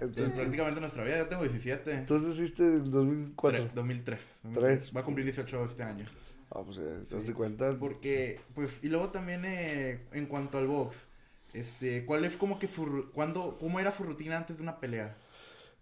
Es 0.00 0.30
prácticamente 0.30 0.80
nuestra 0.80 1.02
vida, 1.02 1.18
yo 1.18 1.26
tengo 1.26 1.42
17. 1.42 2.04
Tú 2.06 2.20
naciste 2.20 2.62
en 2.62 2.88
2004. 2.90 3.64
Tre- 3.64 3.72
2003. 3.72 4.20
Tres. 4.54 4.92
Va 4.96 5.00
a 5.00 5.04
cumplir 5.04 5.24
18 5.26 5.64
este 5.64 5.82
año. 5.82 6.06
Ah, 6.52 6.62
pues, 6.64 6.76
¿te 6.76 7.14
das 7.16 7.30
cuenta? 7.32 7.76
Porque, 7.78 8.40
pues, 8.54 8.78
y 8.82 8.88
luego 8.88 9.10
también 9.10 9.44
eh, 9.44 10.02
en 10.12 10.26
cuanto 10.26 10.58
al 10.58 10.66
box, 10.68 10.96
este, 11.54 12.04
¿cuál 12.06 12.24
es 12.24 12.36
como 12.36 12.58
que 12.58 12.68
su, 12.68 13.10
cuándo, 13.14 13.56
cómo 13.58 13.80
era 13.80 13.92
su 13.92 14.04
rutina 14.04 14.36
antes 14.38 14.56
de 14.58 14.62
una 14.62 14.80
pelea? 14.80 15.16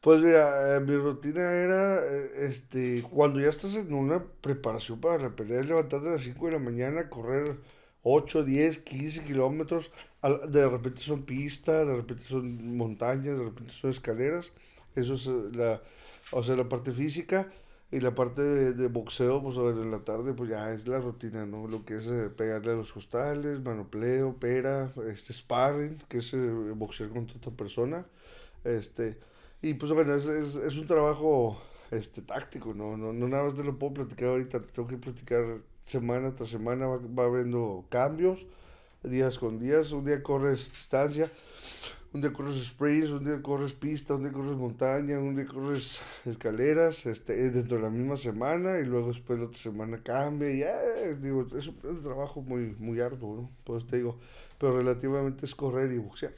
Pues 0.01 0.21
mira, 0.23 0.77
eh, 0.77 0.81
mi 0.81 0.97
rutina 0.97 1.41
era, 1.53 1.99
eh, 2.07 2.31
este, 2.49 3.03
cuando 3.03 3.41
ya 3.41 3.49
estás 3.49 3.75
en 3.75 3.93
una 3.93 4.25
preparación 4.41 5.01
para 5.01 5.19
la 5.19 5.35
pelea, 5.35 5.63
levantarte 5.63 6.09
a 6.09 6.13
las 6.13 6.23
5 6.23 6.47
de 6.47 6.53
la 6.53 6.59
mañana, 6.61 7.09
correr 7.11 7.57
8, 8.05 8.45
10, 8.45 8.79
15 8.79 9.25
kilómetros, 9.25 9.91
al- 10.23 10.51
de 10.53 10.69
repente 10.69 11.03
son 11.03 11.25
pistas, 11.25 11.87
de 11.87 11.97
repente 11.97 12.23
son 12.25 12.77
montañas, 12.77 13.39
de 13.39 13.45
repente 13.45 13.73
son 13.73 13.91
escaleras, 13.91 14.53
eso 14.95 15.15
es 15.15 15.27
eh, 15.27 15.33
la, 15.53 15.83
o 16.31 16.43
sea, 16.45 16.55
la 16.57 16.69
parte 16.69 16.93
física, 16.93 17.51
y 17.91 18.01
la 18.01 18.15
parte 18.15 18.43
de, 18.43 18.73
de 18.75 18.89
boxeo, 18.89 19.43
pues 19.43 19.57
en 19.57 19.91
la 19.91 20.01
tarde, 20.01 20.35
pues 20.35 20.51
ya 20.51 20.73
es 20.73 20.87
la 20.87 20.99
rutina, 20.99 21.47
¿no? 21.47 21.67
Lo 21.69 21.85
que 21.85 21.97
es 21.97 22.07
eh, 22.09 22.29
pegarle 22.29 22.73
a 22.73 22.75
los 22.77 22.93
costales, 22.93 23.61
manopleo, 23.61 24.37
pera, 24.39 24.93
este, 25.11 25.33
sparring, 25.33 25.99
que 26.09 26.19
es 26.19 26.35
eh, 26.35 26.39
boxear 26.75 27.11
contra 27.11 27.37
otra 27.39 27.53
persona, 27.53 28.07
este... 28.65 29.19
Y 29.61 29.75
pues 29.75 29.91
bueno, 29.93 30.15
es, 30.15 30.27
es, 30.27 30.55
es 30.55 30.77
un 30.79 30.87
trabajo 30.87 31.61
este, 31.91 32.23
táctico, 32.23 32.75
¿no? 32.75 32.97
No, 32.97 33.13
no 33.13 33.29
nada 33.29 33.45
más 33.45 33.57
te 33.57 33.65
lo 33.65 33.79
puedo 33.79 33.95
platicar 33.95 34.29
ahorita, 34.29 34.63
te 34.63 34.69
tengo 34.69 34.89
que 34.89 34.99
platicar 34.99 35.59
semana 35.83 36.35
tras 36.37 36.51
semana, 36.51 36.87
va, 36.87 36.99
va 36.99 37.25
habiendo 37.25 37.85
cambios, 37.89 38.47
días 39.03 39.39
con 39.39 39.59
días, 39.59 39.93
un 39.93 40.05
día 40.05 40.23
corres 40.23 40.71
distancia, 40.71 41.31
un 42.13 42.21
día 42.23 42.33
corres 42.33 42.57
sprints, 42.67 43.11
un 43.11 43.25
día 43.25 43.43
corres 43.43 43.75
pista, 43.75 44.15
un 44.15 44.23
día 44.23 44.33
corres 44.33 44.57
montaña, 44.57 45.19
un 45.19 45.35
día 45.37 45.47
corres 45.47 46.01
escaleras, 46.25 47.05
este, 47.07 47.51
dentro 47.51 47.77
de 47.77 47.83
la 47.83 47.91
misma 47.91 48.17
semana 48.17 48.79
y 48.79 48.85
luego 48.85 49.09
después 49.09 49.39
la 49.39 49.47
otra 49.47 49.59
semana 49.59 50.03
cambia 50.03 50.51
y 50.51 50.59
ya, 50.61 50.79
digo, 51.21 51.47
es 51.57 51.69
un, 51.69 51.77
es 51.79 51.85
un 51.85 52.03
trabajo 52.03 52.41
muy, 52.43 52.75
muy 52.79 53.01
arduo, 53.01 53.37
¿no? 53.37 53.51
Pues 53.65 53.87
te 53.87 53.97
digo, 53.99 54.19
pero 54.59 54.77
relativamente 54.77 55.45
es 55.47 55.55
correr 55.55 55.93
y 55.93 55.99
boxear. 55.99 56.35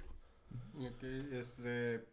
Ok, 0.79 1.03
este, 1.33 2.05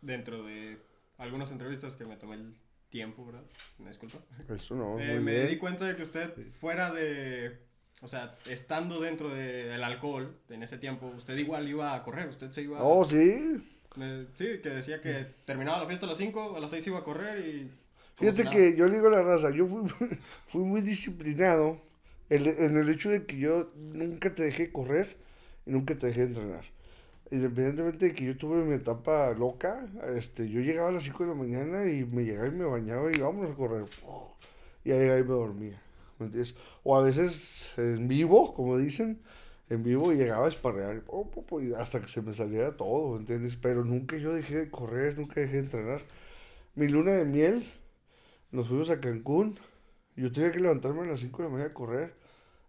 dentro 0.00 0.42
de 0.44 0.78
algunas 1.18 1.50
entrevistas 1.52 1.96
que 1.96 2.04
me 2.04 2.16
tomé 2.16 2.36
el 2.36 2.54
tiempo, 2.88 3.24
¿verdad? 3.26 3.42
Me 3.78 3.88
disculpa. 3.88 4.18
Eso 4.48 4.74
no, 4.74 4.98
Eh, 4.98 5.20
me 5.20 5.32
bien. 5.34 5.48
di 5.48 5.58
cuenta 5.58 5.84
de 5.86 5.96
que 5.96 6.02
usted 6.02 6.32
fuera 6.52 6.92
de, 6.92 7.58
o 8.02 8.08
sea, 8.08 8.36
estando 8.48 9.00
dentro 9.00 9.28
de- 9.30 9.64
del 9.64 9.82
alcohol 9.84 10.34
en 10.50 10.62
ese 10.62 10.78
tiempo, 10.78 11.06
usted 11.16 11.36
igual 11.38 11.68
iba 11.68 11.94
a 11.94 12.02
correr, 12.02 12.28
usted 12.28 12.50
se 12.50 12.62
iba... 12.62 12.82
Oh, 12.82 13.04
sí. 13.04 13.62
eh, 13.98 14.26
sí, 14.36 14.46
que 14.62 14.68
decía 14.70 15.00
que 15.00 15.26
terminaba 15.44 15.78
la 15.80 15.86
fiesta 15.86 16.06
a 16.06 16.08
las 16.10 16.18
5, 16.18 16.56
a 16.56 16.60
las 16.60 16.70
6 16.70 16.86
iba 16.88 16.98
a 16.98 17.04
correr 17.04 17.46
y... 17.46 17.70
Fíjate 18.18 18.44
que 18.50 18.76
yo 18.76 18.86
le 18.86 18.96
digo 18.96 19.08
a 19.08 19.10
la 19.10 19.22
raza, 19.22 19.50
yo 19.50 19.66
fui, 19.66 19.88
fui 20.46 20.62
muy 20.62 20.80
disciplinado 20.82 21.80
el- 22.28 22.46
en 22.48 22.76
el 22.76 22.88
hecho 22.88 23.10
de 23.10 23.24
que 23.26 23.38
yo 23.38 23.68
nunca 23.76 24.34
te 24.34 24.42
dejé 24.44 24.70
correr 24.72 25.16
y 25.66 25.70
nunca 25.70 25.94
te 25.96 26.08
dejé 26.08 26.22
entrenar. 26.24 26.64
Independientemente 27.30 28.06
de 28.06 28.14
que 28.14 28.24
yo 28.26 28.36
tuve 28.36 28.62
mi 28.64 28.74
etapa 28.74 29.32
loca, 29.32 29.86
este, 30.16 30.50
yo 30.50 30.60
llegaba 30.60 30.90
a 30.90 30.92
las 30.92 31.04
5 31.04 31.24
de 31.24 31.30
la 31.30 31.34
mañana 31.36 31.86
y 31.90 32.04
me 32.04 32.24
llegaba 32.24 32.48
y 32.48 32.50
me 32.50 32.64
bañaba 32.66 33.10
y 33.10 33.18
vámonos 33.20 33.52
a 33.52 33.54
correr. 33.54 33.84
Y 34.84 34.90
ahí 34.92 35.22
me 35.22 35.22
dormía. 35.22 35.80
¿Me 36.18 36.26
entiendes? 36.26 36.54
O 36.84 36.96
a 36.96 37.02
veces 37.02 37.72
en 37.78 38.08
vivo, 38.08 38.54
como 38.54 38.78
dicen, 38.78 39.20
en 39.70 39.82
vivo 39.82 40.12
llegaba 40.12 40.46
a 40.46 40.48
esparrear 40.50 41.02
po, 41.02 41.30
po, 41.30 41.60
y 41.60 41.72
hasta 41.74 42.00
que 42.02 42.08
se 42.08 42.22
me 42.22 42.34
saliera 42.34 42.76
todo, 42.76 43.16
¿entiendes? 43.16 43.56
Pero 43.56 43.84
nunca 43.84 44.16
yo 44.18 44.32
dejé 44.34 44.56
de 44.56 44.70
correr, 44.70 45.18
nunca 45.18 45.40
dejé 45.40 45.54
de 45.54 45.60
entrenar. 45.60 46.02
Mi 46.74 46.88
luna 46.88 47.12
de 47.12 47.24
miel, 47.24 47.64
nos 48.50 48.68
fuimos 48.68 48.90
a 48.90 49.00
Cancún. 49.00 49.58
Yo 50.16 50.32
tenía 50.32 50.52
que 50.52 50.60
levantarme 50.60 51.02
a 51.02 51.06
las 51.06 51.20
5 51.20 51.38
de 51.42 51.44
la 51.48 51.52
mañana 51.52 51.70
a 51.70 51.74
correr. 51.74 52.14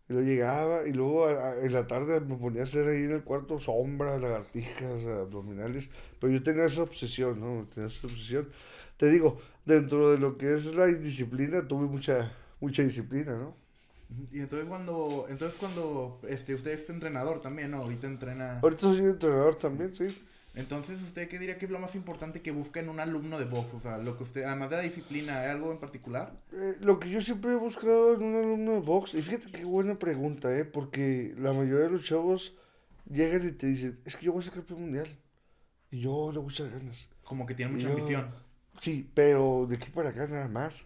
Y 0.09 0.13
luego 0.13 0.27
llegaba 0.27 0.87
y 0.87 0.93
luego 0.93 1.25
a- 1.27 1.51
a- 1.51 1.65
en 1.65 1.73
la 1.73 1.87
tarde 1.87 2.19
me 2.21 2.35
ponía 2.37 2.61
a 2.61 2.63
hacer 2.65 2.87
ahí 2.87 3.03
en 3.05 3.11
el 3.13 3.23
cuarto 3.23 3.59
sombras, 3.61 4.21
lagartijas, 4.21 5.05
abdominales. 5.05 5.89
Pero 6.19 6.33
yo 6.33 6.43
tenía 6.43 6.65
esa 6.65 6.83
obsesión, 6.83 7.39
¿no? 7.39 7.67
Tenía 7.73 7.87
esa 7.87 8.07
obsesión. 8.07 8.49
Te 8.97 9.07
digo, 9.11 9.39
dentro 9.65 10.11
de 10.11 10.19
lo 10.19 10.37
que 10.37 10.55
es 10.55 10.75
la 10.75 10.89
indisciplina, 10.89 11.67
tuve 11.67 11.87
mucha, 11.87 12.33
mucha 12.63 12.83
disciplina, 12.83 13.37
¿no? 13.37 13.55
Y 14.31 14.39
entonces 14.41 14.67
cuando, 14.67 15.25
entonces 15.29 15.57
cuando, 15.59 16.19
este, 16.27 16.53
usted 16.53 16.71
es 16.79 16.89
entrenador 16.89 17.41
también, 17.41 17.71
¿no? 17.71 17.77
Ahorita 17.81 18.07
entrena. 18.07 18.59
Ahorita 18.61 18.81
soy 18.81 18.99
entrenador 18.99 19.55
también, 19.55 19.95
sí. 19.95 20.15
Entonces, 20.55 21.01
¿usted 21.01 21.27
qué 21.27 21.39
diría 21.39 21.57
que 21.57 21.65
es 21.65 21.71
lo 21.71 21.79
más 21.79 21.95
importante 21.95 22.41
que 22.43 22.51
busca 22.51 22.79
en 22.79 22.89
un 22.89 22.99
alumno 22.99 23.39
de 23.39 23.45
box? 23.45 23.73
O 23.73 23.79
sea, 23.79 23.97
lo 23.97 24.15
que 24.17 24.23
usted, 24.23 24.43
además 24.43 24.69
de 24.69 24.75
la 24.77 24.83
disciplina, 24.83 25.41
¿hay 25.41 25.49
algo 25.49 25.71
en 25.71 25.79
particular? 25.79 26.31
Eh, 26.51 26.75
lo 26.79 26.99
que 26.99 27.09
yo 27.09 27.21
siempre 27.21 27.53
he 27.53 27.55
buscado 27.55 28.13
en 28.13 28.21
un 28.21 28.35
alumno 28.35 28.73
de 28.73 28.79
box, 28.81 29.15
y 29.15 29.23
fíjate 29.23 29.51
qué 29.51 29.65
buena 29.65 29.97
pregunta, 29.97 30.55
¿eh? 30.55 30.63
Porque 30.63 31.33
la 31.39 31.53
mayoría 31.53 31.85
de 31.85 31.89
los 31.89 32.03
chavos 32.05 32.53
llegan 33.09 33.47
y 33.47 33.51
te 33.51 33.65
dicen, 33.65 33.99
es 34.05 34.15
que 34.15 34.27
yo 34.27 34.33
voy 34.33 34.41
a 34.41 34.43
ser 34.45 34.53
campeón 34.53 34.81
mundial. 34.81 35.07
Y 35.89 36.01
yo 36.01 36.31
le 36.31 36.37
voy 36.37 36.49
a 36.49 36.51
echar 36.51 36.69
ganas. 36.69 37.09
Como 37.23 37.47
que 37.47 37.55
tiene 37.55 37.71
mucha 37.71 37.85
yo- 37.87 37.93
ambición. 37.93 38.29
Sí, 38.77 39.09
pero 39.15 39.65
de 39.67 39.77
aquí 39.77 39.89
para 39.89 40.09
acá 40.09 40.27
nada 40.27 40.47
más. 40.47 40.85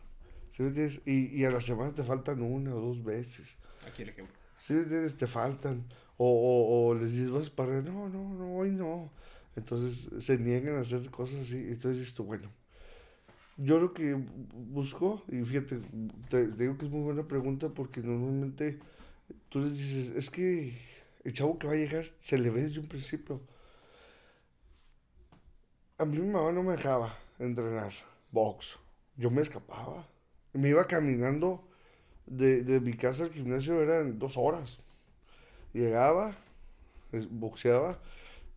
¿Sí 0.58 0.64
me 0.64 0.70
entiendes? 0.70 1.02
Y, 1.06 1.40
y 1.40 1.46
a 1.46 1.52
la 1.52 1.62
semana 1.62 1.94
te 1.94 2.04
faltan 2.04 2.42
una 2.42 2.74
o 2.74 2.82
dos 2.82 3.04
veces. 3.04 3.58
Aquí 3.88 4.02
el 4.02 4.10
ejemplo. 4.10 4.36
¿Sí 4.58 4.74
me 4.74 4.80
entiendes? 4.80 5.16
Te 5.16 5.28
faltan. 5.28 5.86
O, 6.18 6.26
o, 6.28 6.88
o 6.88 6.96
les 6.96 7.12
dices, 7.12 7.30
vas 7.30 7.52
para 7.52 7.80
No, 7.84 8.10
no, 8.10 8.34
no, 8.34 8.56
hoy 8.56 8.72
no. 8.72 9.12
Entonces 9.56 10.10
se 10.20 10.40
niegan 10.40 10.78
a 10.78 10.80
hacer 10.80 11.12
cosas 11.12 11.42
así. 11.42 11.58
Entonces 11.58 12.08
esto, 12.08 12.24
bueno, 12.24 12.50
yo 13.58 13.78
lo 13.78 13.94
que 13.94 14.16
busco, 14.56 15.24
y 15.28 15.46
fíjate, 15.46 15.80
te, 16.28 16.48
digo 16.48 16.76
que 16.76 16.86
es 16.86 16.92
muy 16.92 17.02
buena 17.04 17.28
pregunta 17.28 17.70
porque 17.70 18.02
normalmente 18.02 18.80
tú 19.50 19.60
les 19.60 19.78
dices, 19.78 20.16
es 20.16 20.32
que 20.32 20.76
el 21.24 21.34
chavo 21.34 21.60
que 21.60 21.68
va 21.68 21.74
a 21.74 21.76
llegar 21.76 22.04
se 22.20 22.40
le 22.40 22.50
ve 22.50 22.64
desde 22.64 22.80
un 22.80 22.88
principio. 22.88 23.42
A 26.00 26.06
mí 26.06 26.18
mi 26.18 26.28
mamá 26.28 26.52
no 26.52 26.64
me 26.64 26.72
dejaba 26.72 27.16
entrenar 27.38 27.94
box. 28.32 28.80
Yo 29.18 29.30
me 29.30 29.44
escapaba. 29.44 30.17
Me 30.58 30.70
iba 30.70 30.88
caminando 30.88 31.64
de, 32.26 32.64
de 32.64 32.80
mi 32.80 32.94
casa 32.94 33.26
al 33.26 33.32
gimnasio, 33.32 33.80
eran 33.80 34.18
dos 34.18 34.38
horas. 34.38 34.80
Llegaba, 35.72 36.36
boxeaba, 37.30 38.00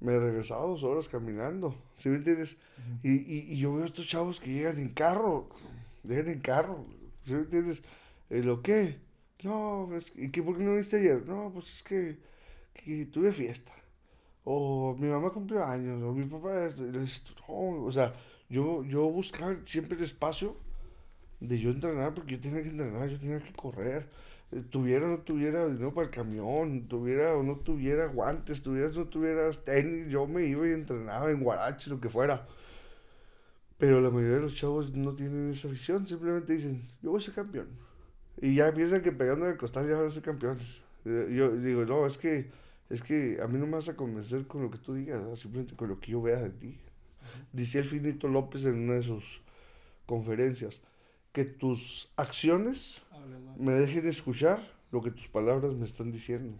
me 0.01 0.19
regresaba 0.19 0.63
dos 0.63 0.83
horas 0.83 1.09
caminando. 1.09 1.77
¿Sí 1.97 2.09
me 2.09 2.17
entiendes? 2.17 2.57
y, 3.03 3.13
y, 3.13 3.53
y, 3.53 3.59
yo 3.59 3.75
veo 3.75 3.83
a 3.83 3.87
estos 3.87 4.07
chavos 4.07 4.41
que 4.41 4.51
llegan 4.51 4.79
en 4.79 4.89
carro, 4.89 5.51
llegan 6.03 6.29
en 6.29 6.41
carro. 6.41 6.87
¿Sí 7.27 7.35
me 7.35 7.41
entiendes? 7.41 7.83
¿Y 8.31 8.41
lo 8.41 8.63
qué? 8.63 8.97
No, 9.43 9.95
es, 9.95 10.11
¿y 10.17 10.31
qué, 10.31 10.43
por 10.43 10.57
qué 10.57 10.65
no 10.65 10.77
viste 10.77 10.97
ayer? 10.97 11.27
No, 11.27 11.51
pues 11.53 11.67
es 11.77 11.83
que, 11.83 12.19
que 12.73 13.05
tuve 13.13 13.31
fiesta. 13.31 13.73
O 14.45 14.97
mi 14.99 15.09
mamá 15.09 15.29
cumplió 15.29 15.63
años, 15.63 16.03
o 16.03 16.15
mi 16.15 16.25
papá, 16.25 16.71
no, 16.79 17.85
o 17.85 17.93
sea, 17.93 18.15
yo, 18.49 18.85
yo 18.85 19.03
buscaba 19.11 19.55
siempre 19.65 19.99
el 19.99 20.05
espacio 20.05 20.57
de 21.41 21.59
yo 21.59 21.71
entrenar, 21.71 22.15
porque 22.15 22.37
yo 22.37 22.41
tenía 22.41 22.63
que 22.63 22.69
entrenar, 22.69 23.09
yo 23.09 23.19
tenía 23.19 23.41
que 23.41 23.53
correr 23.53 24.09
tuviera 24.71 25.07
o 25.07 25.09
no 25.09 25.19
tuviera 25.19 25.67
dinero 25.67 25.95
para 25.95 26.07
el 26.07 26.11
camión, 26.13 26.89
tuviera 26.89 27.37
o 27.37 27.43
no 27.43 27.57
tuviera 27.57 28.07
guantes, 28.07 28.63
tuviera 28.63 28.89
o 28.89 28.93
no 28.93 29.07
tuviera 29.07 29.51
tenis, 29.53 30.09
yo 30.09 30.27
me 30.27 30.45
iba 30.45 30.67
y 30.67 30.73
entrenaba 30.73 31.31
en 31.31 31.43
Guarache, 31.43 31.91
lo 31.91 32.01
que 32.01 32.11
fuera. 32.11 32.47
Pero 33.79 34.01
la 34.01 34.11
mayoría 34.11 34.37
de 34.37 34.43
los 34.43 34.57
chavos 34.57 34.93
no 34.93 35.15
tienen 35.15 35.51
esa 35.51 35.69
visión, 35.69 36.07
simplemente 36.07 36.53
dicen, 36.53 36.87
yo 37.01 37.11
voy 37.11 37.21
a 37.21 37.25
ser 37.25 37.35
campeón. 37.35 37.69
Y 38.41 38.57
ya 38.57 38.73
piensan 38.73 39.03
que 39.03 39.13
pegando 39.13 39.47
el 39.49 39.57
costal 39.57 39.89
ya 39.89 39.97
van 39.97 40.07
a 40.07 40.11
ser 40.11 40.23
campeones. 40.23 40.83
Eh, 41.05 41.29
yo 41.35 41.57
digo, 41.57 41.85
no, 41.85 42.07
es 42.07 42.19
que, 42.19 42.51
es 42.91 43.03
que 43.03 43.39
a 43.41 43.47
mí 43.47 43.59
no 43.59 43.67
me 43.67 43.75
vas 43.75 43.89
a 43.89 43.97
convencer 43.97 44.47
con 44.47 44.63
lo 44.63 44.71
que 44.71 44.79
tú 44.79 44.95
digas, 44.95 45.39
simplemente 45.39 45.77
con 45.77 45.89
lo 45.89 46.01
que 46.01 46.13
yo 46.13 46.21
vea 46.21 46.39
de 46.43 46.51
ti. 46.51 46.79
Dice 47.53 47.79
el 47.79 47.85
Finito 47.85 48.29
López 48.29 48.65
en 48.65 48.79
una 48.81 48.95
de 48.95 49.03
sus 49.03 49.43
conferencias, 50.07 50.83
que 51.33 51.45
tus 51.45 52.11
acciones 52.17 53.03
me 53.59 53.73
dejen 53.73 54.07
escuchar 54.07 54.73
lo 54.91 55.03
que 55.03 55.11
tus 55.11 55.29
palabras 55.29 55.75
me 55.75 55.85
están 55.85 56.11
diciendo. 56.11 56.59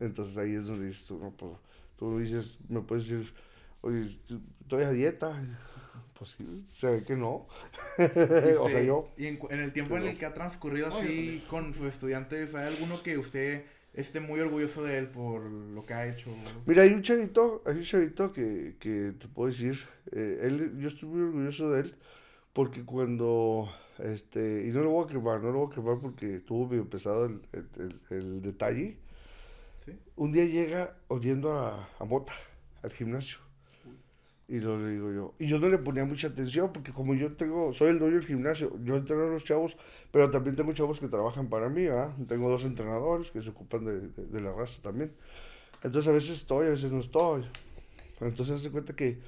Entonces 0.00 0.36
ahí 0.36 0.54
es 0.54 0.66
donde 0.66 0.86
dices 0.86 1.06
tú, 1.06 1.18
no, 1.18 1.30
pues, 1.30 1.52
tú 1.96 2.18
dices, 2.18 2.58
me 2.68 2.80
puedes 2.80 3.08
decir, 3.08 3.32
oye, 3.80 4.18
estoy 4.60 4.84
a 4.84 4.90
dieta. 4.90 5.42
Pues 6.20 6.36
sí, 6.36 6.66
se 6.70 6.90
ve 6.90 7.02
que 7.02 7.16
no. 7.16 7.46
o 8.60 8.68
sea, 8.68 8.82
yo. 8.82 9.08
Y 9.16 9.26
en, 9.26 9.38
el 9.48 9.72
tiempo 9.72 9.96
en 9.96 10.02
el 10.02 10.18
que 10.18 10.26
ha 10.26 10.34
transcurrido 10.34 10.88
así 10.88 11.42
con 11.48 11.72
sus 11.72 11.86
estudiantes, 11.86 12.54
¿hay 12.54 12.66
alguno 12.66 13.02
que 13.02 13.16
usted 13.16 13.64
esté 13.94 14.20
muy 14.20 14.38
orgulloso 14.38 14.82
de 14.82 14.98
él 14.98 15.08
por 15.08 15.40
lo 15.40 15.86
que 15.86 15.94
ha 15.94 16.06
hecho? 16.06 16.28
Mira, 16.66 16.82
hay 16.82 16.92
un 16.92 17.00
chavito, 17.00 17.62
hay 17.64 17.76
un 17.76 17.84
chavito 17.84 18.34
que, 18.34 18.76
que 18.78 19.14
te 19.18 19.28
puedo 19.28 19.50
decir, 19.50 19.78
eh, 20.12 20.40
él, 20.42 20.78
yo 20.78 20.88
estoy 20.88 21.08
muy 21.08 21.22
orgulloso 21.22 21.70
de 21.70 21.80
él 21.80 21.96
porque 22.52 22.84
cuando 22.84 23.70
este, 24.02 24.66
y 24.66 24.70
no 24.70 24.82
lo 24.82 24.90
voy 24.90 25.04
a 25.04 25.06
quemar, 25.06 25.40
no 25.40 25.52
lo 25.52 25.58
voy 25.60 25.68
a 25.70 25.74
quemar 25.74 25.98
porque 25.98 26.40
tuvo 26.40 26.68
medio 26.68 26.88
pesado 26.88 27.26
el, 27.26 27.40
el, 27.52 28.00
el, 28.10 28.42
detalle. 28.42 28.98
¿Sí? 29.84 29.98
Un 30.16 30.32
día 30.32 30.44
llega 30.44 30.96
oliendo 31.08 31.52
a, 31.52 31.88
a 31.98 32.04
mota 32.04 32.32
al 32.82 32.90
gimnasio. 32.90 33.38
Y 34.48 34.58
lo 34.58 34.78
le 34.78 34.90
digo 34.90 35.12
yo. 35.12 35.34
Y 35.38 35.46
yo 35.46 35.60
no 35.60 35.68
le 35.68 35.78
ponía 35.78 36.04
mucha 36.04 36.26
atención 36.26 36.72
porque 36.72 36.90
como 36.90 37.14
yo 37.14 37.32
tengo, 37.34 37.72
soy 37.72 37.90
el 37.90 38.00
dueño 38.00 38.16
del 38.16 38.24
gimnasio, 38.24 38.76
yo 38.82 38.96
entreno 38.96 39.24
a 39.24 39.28
los 39.28 39.44
chavos, 39.44 39.76
pero 40.10 40.28
también 40.28 40.56
tengo 40.56 40.72
chavos 40.72 40.98
que 40.98 41.06
trabajan 41.06 41.48
para 41.48 41.68
mí, 41.68 41.84
¿verdad? 41.84 42.12
Tengo 42.26 42.50
dos 42.50 42.64
entrenadores 42.64 43.30
que 43.30 43.42
se 43.42 43.50
ocupan 43.50 43.84
de, 43.84 44.08
de, 44.08 44.40
la 44.40 44.52
raza 44.52 44.82
también. 44.82 45.12
Entonces 45.84 46.08
a 46.08 46.12
veces 46.12 46.38
estoy, 46.38 46.66
a 46.66 46.70
veces 46.70 46.90
no 46.90 46.98
estoy. 46.98 47.46
Entonces 48.20 48.60
se 48.60 48.72
cuenta 48.72 48.96
que 48.96 49.20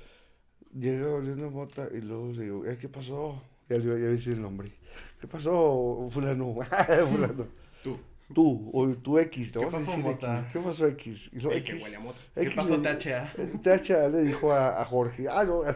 llega 0.76 1.08
oliendo 1.08 1.46
a 1.46 1.50
mota 1.50 1.88
y 1.94 2.00
luego 2.00 2.32
le 2.32 2.42
digo, 2.42 2.64
¿qué 2.80 2.88
pasó? 2.88 3.40
Ya 3.72 3.78
le 3.78 3.92
a 3.92 4.10
decir 4.10 4.34
el 4.34 4.42
nombre. 4.42 4.70
¿Qué 5.18 5.26
pasó, 5.26 6.06
fulano? 6.10 6.54
fulano. 7.10 7.46
Tú. 7.82 7.98
Tú, 8.34 8.70
o 8.72 8.88
tu 8.88 9.18
X, 9.18 9.54
¿no? 9.54 9.62
¿Qué 9.62 9.66
pasó, 9.68 9.96
Mota? 9.96 10.48
¿Qué 10.52 10.58
pasó, 10.58 10.86
X? 10.88 11.30
Y 11.32 11.40
lo, 11.40 11.52
X, 11.52 11.90
¿Qué 12.34 12.50
pasó, 12.50 12.80
THA? 12.80 13.32
THA 13.62 14.08
le 14.08 14.22
dijo 14.22 14.52
a, 14.52 14.80
a 14.80 14.84
Jorge, 14.84 15.26
ah, 15.30 15.44
no. 15.44 15.62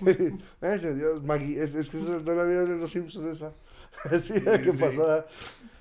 bueno, 0.00 0.12
Dios, 0.12 0.32
bueno, 0.60 0.94
Dios, 0.94 1.22
Maggie, 1.22 1.62
es, 1.62 1.74
es 1.74 1.90
que 1.90 1.98
no 1.98 2.34
la 2.34 2.44
vieron 2.44 2.70
en 2.72 2.80
Los 2.80 2.90
Simpsons 2.90 3.26
esa. 3.26 3.52
Así, 4.04 4.34
sí, 4.34 4.40
¿qué 4.40 4.72
pasó? 4.72 5.24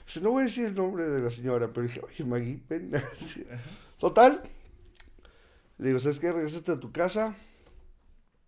Sí. 0.06 0.22
No 0.22 0.32
voy 0.32 0.44
a 0.44 0.46
decir 0.46 0.66
el 0.66 0.76
nombre 0.76 1.04
de 1.04 1.22
la 1.22 1.30
señora, 1.30 1.72
pero 1.74 1.88
dije, 1.88 2.02
oye, 2.02 2.24
Maggie, 2.24 2.60
ven. 2.70 2.92
Total. 4.00 4.42
Le 5.78 5.88
digo, 5.88 6.00
¿sabes 6.00 6.20
qué? 6.20 6.32
Regresate 6.32 6.72
a 6.72 6.80
tu 6.80 6.92
casa 6.92 7.36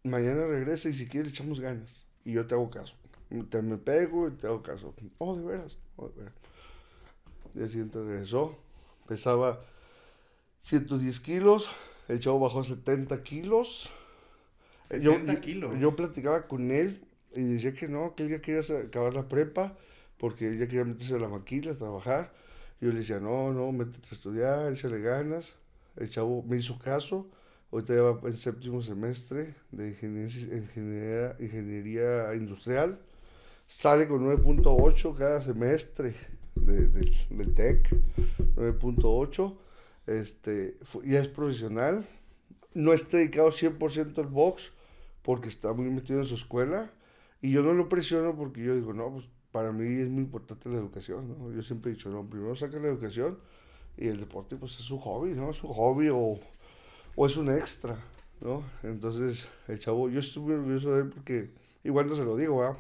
mañana 0.08 0.46
regresa 0.46 0.90
y 0.90 0.94
si 0.94 1.08
quieres 1.08 1.32
echamos 1.32 1.60
ganas. 1.60 2.02
Y 2.26 2.34
yo 2.34 2.46
te 2.46 2.56
hago 2.56 2.70
caso. 2.70 2.96
Te 3.50 3.62
me 3.62 3.78
pego 3.78 4.28
y 4.28 4.32
te 4.32 4.48
hago 4.48 4.64
caso. 4.64 4.94
Oh, 5.18 5.36
de 5.36 5.44
veras. 5.44 5.78
Oh, 5.96 6.10
de 6.10 6.16
veras. 6.20 6.34
El 7.54 7.60
día 7.62 7.68
siguiente 7.68 8.00
regresó. 8.00 8.58
Pesaba 9.08 9.62
110 10.62 11.20
kilos. 11.20 11.70
El 12.08 12.20
chavo 12.20 12.40
bajó 12.40 12.64
70 12.64 13.24
kilos. 13.24 13.90
70 14.86 15.34
yo, 15.34 15.42
kilos. 15.42 15.80
Yo, 15.80 15.96
platicaba 15.96 16.48
con 16.48 16.72
él 16.72 17.06
y 17.36 17.54
decía 17.54 17.74
que 17.74 17.88
no, 17.88 18.16
que 18.16 18.24
él 18.24 18.30
ya 18.30 18.42
quería 18.42 18.62
acabar 18.86 19.14
la 19.14 19.28
prepa 19.28 19.78
porque 20.18 20.48
él 20.48 20.60
ya 20.60 20.68
quería 20.68 20.86
meterse 20.86 21.16
a 21.16 21.20
la 21.20 21.28
maquila, 21.28 21.72
a 21.72 21.76
trabajar. 21.76 22.34
Yo 22.80 22.90
le 22.90 23.00
decía, 23.00 23.20
no, 23.20 23.54
no, 23.54 23.72
métete 23.72 24.08
a 24.12 24.14
estudiar, 24.14 24.72
échale 24.72 25.02
ganas. 25.02 25.56
El 25.96 26.10
chavo 26.10 26.44
me 26.44 26.58
hizo 26.58 26.78
caso 26.80 27.28
Ahorita 27.72 27.94
ya 27.94 28.02
va 28.02 28.20
en 28.24 28.38
séptimo 28.38 28.82
semestre 28.82 29.56
de 29.72 29.90
ingeniería, 29.90 31.36
ingeniería, 31.40 32.36
industrial. 32.36 33.00
Sale 33.66 34.08
con 34.08 34.26
9.8 34.26 35.16
cada 35.18 35.42
semestre 35.42 36.16
de, 36.56 36.88
del 36.88 37.54
TEC. 37.54 37.90
9.8. 38.56 39.58
Este, 40.08 40.78
ya 41.04 41.20
es 41.20 41.28
profesional. 41.28 42.08
No 42.74 42.94
está 42.94 43.18
dedicado 43.18 43.50
100% 43.50 44.18
al 44.18 44.28
box 44.28 44.72
porque 45.22 45.50
está 45.50 45.74
muy 45.74 45.90
metido 45.90 46.20
en 46.20 46.26
su 46.26 46.36
escuela. 46.36 46.90
Y 47.42 47.52
yo 47.52 47.62
no 47.64 47.74
lo 47.74 47.90
presiono 47.90 48.36
porque 48.36 48.64
yo 48.64 48.76
digo, 48.76 48.94
no, 48.94 49.12
pues 49.12 49.30
para 49.52 49.74
mí 49.74 49.86
es 49.86 50.08
muy 50.08 50.24
importante 50.24 50.70
la 50.70 50.78
educación. 50.78 51.28
¿no? 51.28 51.52
Yo 51.52 51.62
siempre 51.62 51.92
he 51.92 51.96
dicho, 51.96 52.10
no, 52.10 52.30
primero 52.30 52.56
saca 52.56 52.80
la 52.80 52.88
educación 52.88 53.38
y 53.98 54.08
el 54.08 54.20
deporte 54.20 54.56
pues 54.56 54.74
es 54.80 54.86
su 54.86 54.98
hobby, 55.00 55.34
¿no? 55.34 55.50
Es 55.50 55.58
su 55.58 55.68
hobby 55.68 56.10
o 56.10 56.40
o 57.18 57.26
es 57.26 57.36
un 57.36 57.50
extra, 57.50 57.98
¿no? 58.42 58.64
Entonces, 58.84 59.50
el 59.68 59.80
chavo, 59.80 60.08
yo 60.08 60.20
estoy 60.20 60.44
muy 60.44 60.54
orgulloso 60.54 60.94
de 60.94 61.02
él 61.02 61.10
porque, 61.10 61.50
igual 61.84 62.08
no 62.08 62.16
se 62.16 62.24
lo 62.24 62.38
digo, 62.38 62.64
¿ah? 62.64 62.78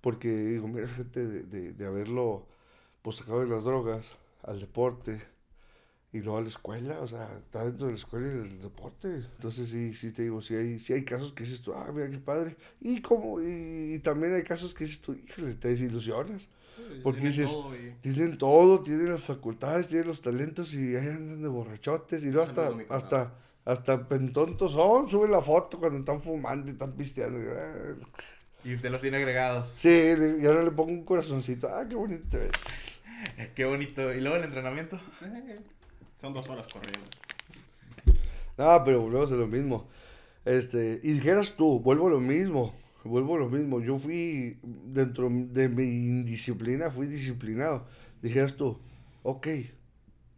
Porque 0.00 0.28
digo, 0.28 0.66
mira, 0.66 0.88
gente, 0.88 1.24
de, 1.24 1.44
de, 1.44 1.72
de, 1.72 1.86
haberlo 1.86 2.44
pues, 3.02 3.16
sacado 3.16 3.40
de 3.40 3.46
las 3.46 3.62
drogas 3.62 4.16
al 4.42 4.58
deporte 4.58 5.22
y 6.12 6.18
luego 6.18 6.38
a 6.38 6.42
la 6.42 6.48
escuela, 6.48 6.98
o 7.00 7.06
sea, 7.06 7.30
está 7.38 7.64
dentro 7.64 7.86
de 7.86 7.92
la 7.92 7.98
escuela 7.98 8.26
y 8.26 8.30
del 8.30 8.62
deporte. 8.62 9.08
Entonces, 9.36 9.68
sí, 9.68 9.94
sí 9.94 10.10
te 10.10 10.22
digo, 10.22 10.42
sí 10.42 10.56
hay, 10.56 10.80
sí 10.80 10.94
hay 10.94 11.04
casos 11.04 11.32
que 11.32 11.44
dices 11.44 11.62
tú, 11.62 11.72
ah, 11.72 11.92
mira 11.94 12.10
qué 12.10 12.18
padre. 12.18 12.56
Y, 12.80 13.00
como, 13.00 13.40
y, 13.40 14.00
también 14.00 14.34
hay 14.34 14.42
casos 14.42 14.74
que 14.74 14.84
dices 14.84 15.00
tú, 15.00 15.12
híjole, 15.12 15.54
te 15.54 15.68
desilusionas. 15.68 16.48
Porque 17.04 17.26
dices, 17.26 17.56
tienen 18.00 18.38
todo, 18.38 18.82
tienen 18.82 19.12
las 19.12 19.22
facultades, 19.22 19.88
tienen 19.88 20.08
los 20.08 20.20
talentos 20.20 20.74
y 20.74 20.96
ahí 20.96 21.08
andan 21.08 21.42
de 21.42 21.48
borrachotes 21.48 22.22
y 22.24 22.30
luego 22.30 22.48
hasta, 22.48 22.72
hasta, 22.88 23.34
hasta 23.68 24.08
pentontos 24.08 24.72
son, 24.72 25.10
suben 25.10 25.30
la 25.30 25.42
foto 25.42 25.78
cuando 25.78 25.98
están 25.98 26.18
fumando 26.22 26.70
y 26.70 26.72
están 26.72 26.92
pisteando. 26.92 27.38
Y 28.64 28.74
usted 28.74 28.90
los 28.90 29.02
tiene 29.02 29.18
agregados. 29.18 29.68
Sí, 29.76 30.14
y 30.40 30.46
ahora 30.46 30.62
le 30.62 30.70
pongo 30.70 30.90
un 30.90 31.04
corazoncito. 31.04 31.68
Ah, 31.68 31.86
qué 31.86 31.94
bonito 31.94 32.24
te 32.30 32.38
ves. 32.38 33.00
qué 33.54 33.66
bonito. 33.66 34.14
¿Y 34.14 34.22
luego 34.22 34.36
el 34.36 34.44
entrenamiento? 34.44 34.98
Son 36.18 36.32
dos 36.32 36.48
horas 36.48 36.66
corriendo. 36.66 37.10
No, 38.56 38.82
pero 38.86 39.02
volvemos 39.02 39.30
a 39.32 39.34
lo 39.34 39.46
mismo. 39.46 39.86
Este, 40.46 40.98
y 41.02 41.12
dijeras 41.12 41.52
tú, 41.54 41.80
vuelvo 41.80 42.06
a 42.06 42.10
lo 42.12 42.20
mismo, 42.20 42.74
vuelvo 43.04 43.36
a 43.36 43.40
lo 43.40 43.50
mismo. 43.50 43.82
Yo 43.82 43.98
fui, 43.98 44.58
dentro 44.62 45.28
de 45.30 45.68
mi 45.68 45.82
indisciplina, 45.84 46.90
fui 46.90 47.06
disciplinado. 47.06 47.86
Dijeras 48.22 48.56
tú, 48.56 48.80
ok, 49.24 49.46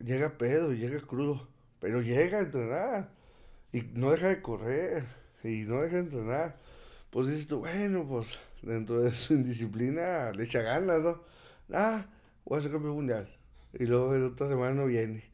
llega 0.00 0.36
pedo, 0.36 0.72
llega 0.72 1.00
crudo, 1.00 1.48
pero 1.78 2.02
llega 2.02 2.38
a 2.38 2.42
entrenar. 2.42 3.19
Y 3.72 3.82
no 3.94 4.10
deja 4.10 4.28
de 4.28 4.42
correr. 4.42 5.06
Y 5.44 5.64
no 5.64 5.80
deja 5.80 5.96
de 5.96 6.02
entrenar. 6.02 6.56
Pues 7.10 7.28
dices 7.28 7.46
tú, 7.46 7.60
bueno, 7.60 8.06
pues 8.06 8.38
dentro 8.62 9.00
de 9.00 9.10
su 9.12 9.34
indisciplina 9.34 10.30
le 10.32 10.44
echa 10.44 10.62
ganas, 10.62 11.00
¿no? 11.00 11.22
Ah, 11.72 12.06
voy 12.44 12.58
a 12.58 12.62
ser 12.62 12.72
campeón 12.72 12.94
mundial. 12.94 13.28
Y 13.72 13.86
luego 13.86 14.14
la 14.14 14.26
otra 14.26 14.48
semana 14.48 14.74
no 14.74 14.86
viene. 14.86 15.24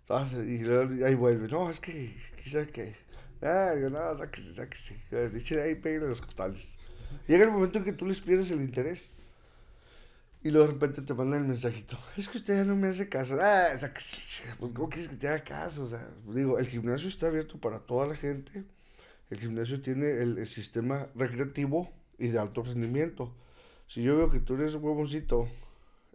Entonces, 0.00 0.48
y, 0.48 0.58
luego- 0.62 1.06
ahí 1.06 1.14
vuelve, 1.14 1.48
no, 1.48 1.70
es 1.70 1.80
que, 1.80 2.14
quizá 2.42 2.66
que, 2.66 2.94
ah, 3.42 3.72
yo 3.80 3.88
no, 3.90 4.16
sáquese, 4.16 4.52
sáquese, 4.54 4.96
eche 5.34 5.62
ahí, 5.62 5.74
pégale 5.76 6.08
los 6.08 6.20
costales. 6.20 6.76
Llega 7.28 7.44
el 7.44 7.50
momento 7.50 7.78
en 7.78 7.84
que 7.84 7.92
tú 7.92 8.06
les 8.06 8.20
pierdes 8.20 8.50
el 8.50 8.62
interés. 8.62 9.10
Y 10.44 10.50
luego 10.50 10.66
de 10.66 10.72
repente 10.72 11.02
te 11.02 11.14
mandan 11.14 11.42
el 11.42 11.48
mensajito. 11.48 11.96
Es 12.16 12.28
que 12.28 12.38
usted 12.38 12.56
ya 12.56 12.64
no 12.64 12.74
me 12.74 12.88
hace 12.88 13.08
caso. 13.08 13.36
Ah, 13.40 13.68
sáquese. 13.78 14.44
Pues, 14.58 14.72
¿cómo 14.74 14.88
quieres 14.88 15.08
que 15.08 15.16
te 15.16 15.28
haga 15.28 15.44
caso? 15.44 15.84
O 15.84 15.86
sea, 15.86 16.08
digo, 16.26 16.58
el 16.58 16.66
gimnasio 16.66 17.08
está 17.08 17.28
abierto 17.28 17.60
para 17.60 17.78
toda 17.78 18.08
la 18.08 18.16
gente. 18.16 18.64
El 19.30 19.38
gimnasio 19.38 19.80
tiene 19.80 20.10
el, 20.20 20.38
el 20.38 20.48
sistema 20.48 21.08
recreativo 21.14 21.90
y 22.18 22.28
de 22.28 22.38
alto 22.38 22.62
rendimiento. 22.62 23.32
Si 23.86 24.02
yo 24.02 24.16
veo 24.16 24.30
que 24.30 24.40
tú 24.40 24.54
eres 24.54 24.74
un 24.74 24.84
huevoncito 24.84 25.48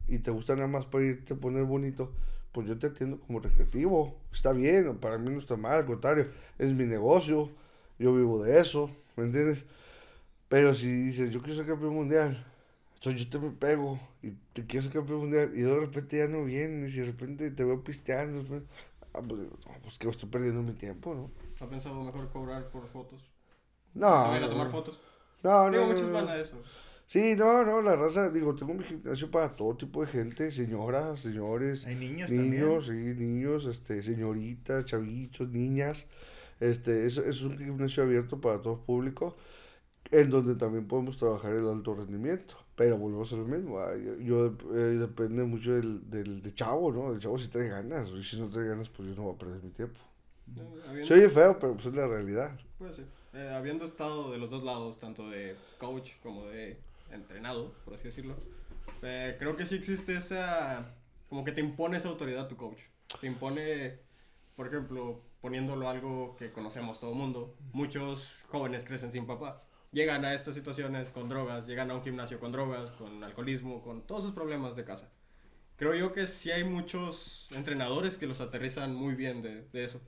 y 0.07 0.19
te 0.19 0.31
gusta 0.31 0.55
nada 0.55 0.67
más 0.67 0.85
para 0.85 1.05
irte 1.05 1.33
a 1.33 1.37
poner 1.37 1.63
bonito, 1.63 2.13
pues 2.51 2.67
yo 2.67 2.77
te 2.77 2.87
atiendo 2.87 3.19
como 3.19 3.39
recreativo. 3.39 4.19
Está 4.31 4.51
bien, 4.51 4.97
para 4.97 5.17
mí 5.17 5.29
no 5.29 5.37
está 5.37 5.57
mal, 5.57 5.79
al 5.79 5.85
contrario, 5.85 6.27
es 6.57 6.73
mi 6.73 6.85
negocio, 6.85 7.49
yo 7.99 8.15
vivo 8.15 8.41
de 8.43 8.59
eso, 8.59 8.89
¿me 9.15 9.25
entiendes? 9.25 9.65
Pero 10.49 10.73
si 10.73 10.87
dices, 10.87 11.29
yo 11.31 11.41
quiero 11.41 11.57
ser 11.57 11.67
campeón 11.67 11.93
mundial, 11.93 12.45
entonces 12.97 13.25
yo 13.25 13.29
te 13.29 13.39
me 13.39 13.51
pego 13.51 13.99
y 14.23 14.31
te 14.53 14.65
quiero 14.67 14.89
campeón 14.91 15.19
mundial 15.21 15.51
y 15.55 15.61
de 15.61 15.79
repente 15.79 16.17
ya 16.17 16.27
no 16.27 16.43
vienes 16.45 16.95
y 16.95 16.99
de 16.99 17.05
repente 17.05 17.51
te 17.51 17.63
veo 17.63 17.83
pisteando, 17.83 18.43
pues, 18.43 18.63
ah, 19.13 19.21
pues, 19.27 19.41
no, 19.41 19.79
pues 19.83 19.97
que 19.99 20.09
estoy 20.09 20.29
perdiendo 20.29 20.63
mi 20.63 20.73
tiempo, 20.73 21.15
¿no? 21.15 21.31
¿Ha 21.59 21.67
pensado 21.69 22.03
mejor 22.03 22.29
cobrar 22.29 22.69
por 22.71 22.87
fotos? 22.87 23.21
No, 23.93 24.15
¿Se 24.17 24.27
van 24.27 24.43
a 24.43 24.47
no, 24.47 24.49
tomar 24.49 24.67
no. 24.67 24.71
fotos? 24.71 25.01
No, 25.43 25.69
Digo, 25.69 25.85
no, 25.85 25.87
no, 25.93 25.93
muchos 25.93 26.09
no. 26.09 26.13
van 26.13 26.29
a 26.29 26.35
eso. 26.37 26.57
Sí, 27.07 27.35
no, 27.37 27.63
no, 27.63 27.81
la 27.81 27.95
raza, 27.95 28.29
digo, 28.31 28.55
tengo 28.55 28.73
mi 28.73 28.83
gimnasio 28.83 29.31
para 29.31 29.55
todo 29.55 29.77
tipo 29.77 30.01
de 30.01 30.07
gente, 30.07 30.51
señoras, 30.51 31.21
señores, 31.21 31.87
Hay 31.87 31.95
niños, 31.95 32.31
niños, 32.31 32.87
sí, 32.87 32.91
niños, 32.93 33.65
este, 33.65 34.03
señoritas, 34.03 34.85
chavitos, 34.85 35.49
niñas, 35.49 36.07
este, 36.59 37.05
es, 37.07 37.17
es 37.17 37.41
un 37.43 37.57
gimnasio 37.57 38.03
abierto 38.03 38.41
para 38.41 38.61
todo 38.61 38.81
público, 38.85 39.37
en 40.11 40.29
donde 40.29 40.55
también 40.55 40.87
podemos 40.87 41.17
trabajar 41.17 41.53
el 41.53 41.67
alto 41.67 41.95
rendimiento, 41.95 42.57
pero 42.77 42.97
volvemos 42.97 43.33
a 43.33 43.35
lo 43.35 43.43
mismo, 43.45 43.79
ah, 43.79 43.91
yo, 43.97 44.15
yo, 44.19 44.45
eh, 44.75 44.97
depende 44.99 45.43
mucho 45.43 45.73
del, 45.73 46.09
del, 46.09 46.41
del 46.41 46.55
chavo, 46.55 46.91
¿no? 46.93 47.11
El 47.11 47.19
chavo 47.19 47.37
si 47.37 47.49
trae 47.49 47.67
ganas, 47.67 48.07
y 48.09 48.23
si 48.23 48.39
no 48.39 48.47
trae 48.47 48.67
ganas, 48.67 48.87
pues 48.87 49.09
yo 49.09 49.15
no 49.15 49.23
voy 49.23 49.35
a 49.35 49.37
perder 49.37 49.61
mi 49.63 49.71
tiempo. 49.71 49.99
Eh, 50.55 50.61
habiendo- 50.87 51.07
Se 51.07 51.13
oye 51.15 51.29
feo, 51.29 51.57
pero 51.59 51.73
pues 51.73 51.87
es 51.87 51.93
la 51.95 52.07
realidad. 52.07 52.57
Pues 52.77 52.95
sí. 52.95 53.03
Eh, 53.33 53.51
habiendo 53.53 53.83
estado 53.83 54.31
de 54.31 54.37
los 54.37 54.49
dos 54.49 54.63
lados, 54.63 54.97
tanto 54.97 55.29
de 55.29 55.55
coach 55.79 56.11
como 56.23 56.45
de 56.45 56.77
entrenado, 57.11 57.73
por 57.83 57.95
así 57.95 58.05
decirlo, 58.05 58.35
eh, 59.01 59.35
creo 59.37 59.57
que 59.57 59.65
sí 59.65 59.75
existe 59.75 60.15
esa. 60.15 60.93
Como 61.29 61.43
que 61.43 61.51
te 61.51 61.59
impone 61.61 61.97
esa 61.97 62.07
autoridad 62.09 62.47
tu 62.47 62.55
coach. 62.55 62.79
Te 63.19 63.27
impone, 63.27 63.97
por 64.55 64.67
ejemplo, 64.67 65.19
poniéndolo 65.41 65.89
algo 65.89 66.35
que 66.37 66.51
conocemos 66.51 66.99
todo 66.99 67.11
el 67.11 67.17
mundo. 67.17 67.53
Muchos 67.73 68.39
jóvenes 68.49 68.85
crecen 68.85 69.11
sin 69.11 69.25
papá. 69.27 69.61
Llegan 69.91 70.25
a 70.25 70.33
estas 70.33 70.53
situaciones 70.55 71.11
con 71.11 71.29
drogas, 71.29 71.65
llegan 71.65 71.89
a 71.91 71.95
un 71.95 72.03
gimnasio 72.03 72.39
con 72.39 72.51
drogas, 72.51 72.91
con 72.91 73.23
alcoholismo, 73.23 73.81
con 73.81 74.01
todos 74.05 74.23
sus 74.23 74.33
problemas 74.33 74.75
de 74.75 74.83
casa. 74.83 75.09
Creo 75.77 75.93
yo 75.93 76.11
que 76.13 76.27
sí 76.27 76.51
hay 76.51 76.63
muchos 76.63 77.47
entrenadores 77.51 78.17
que 78.17 78.27
los 78.27 78.41
aterrizan 78.41 78.93
muy 78.95 79.15
bien 79.15 79.41
de, 79.41 79.63
de 79.71 79.83
eso. 79.85 80.01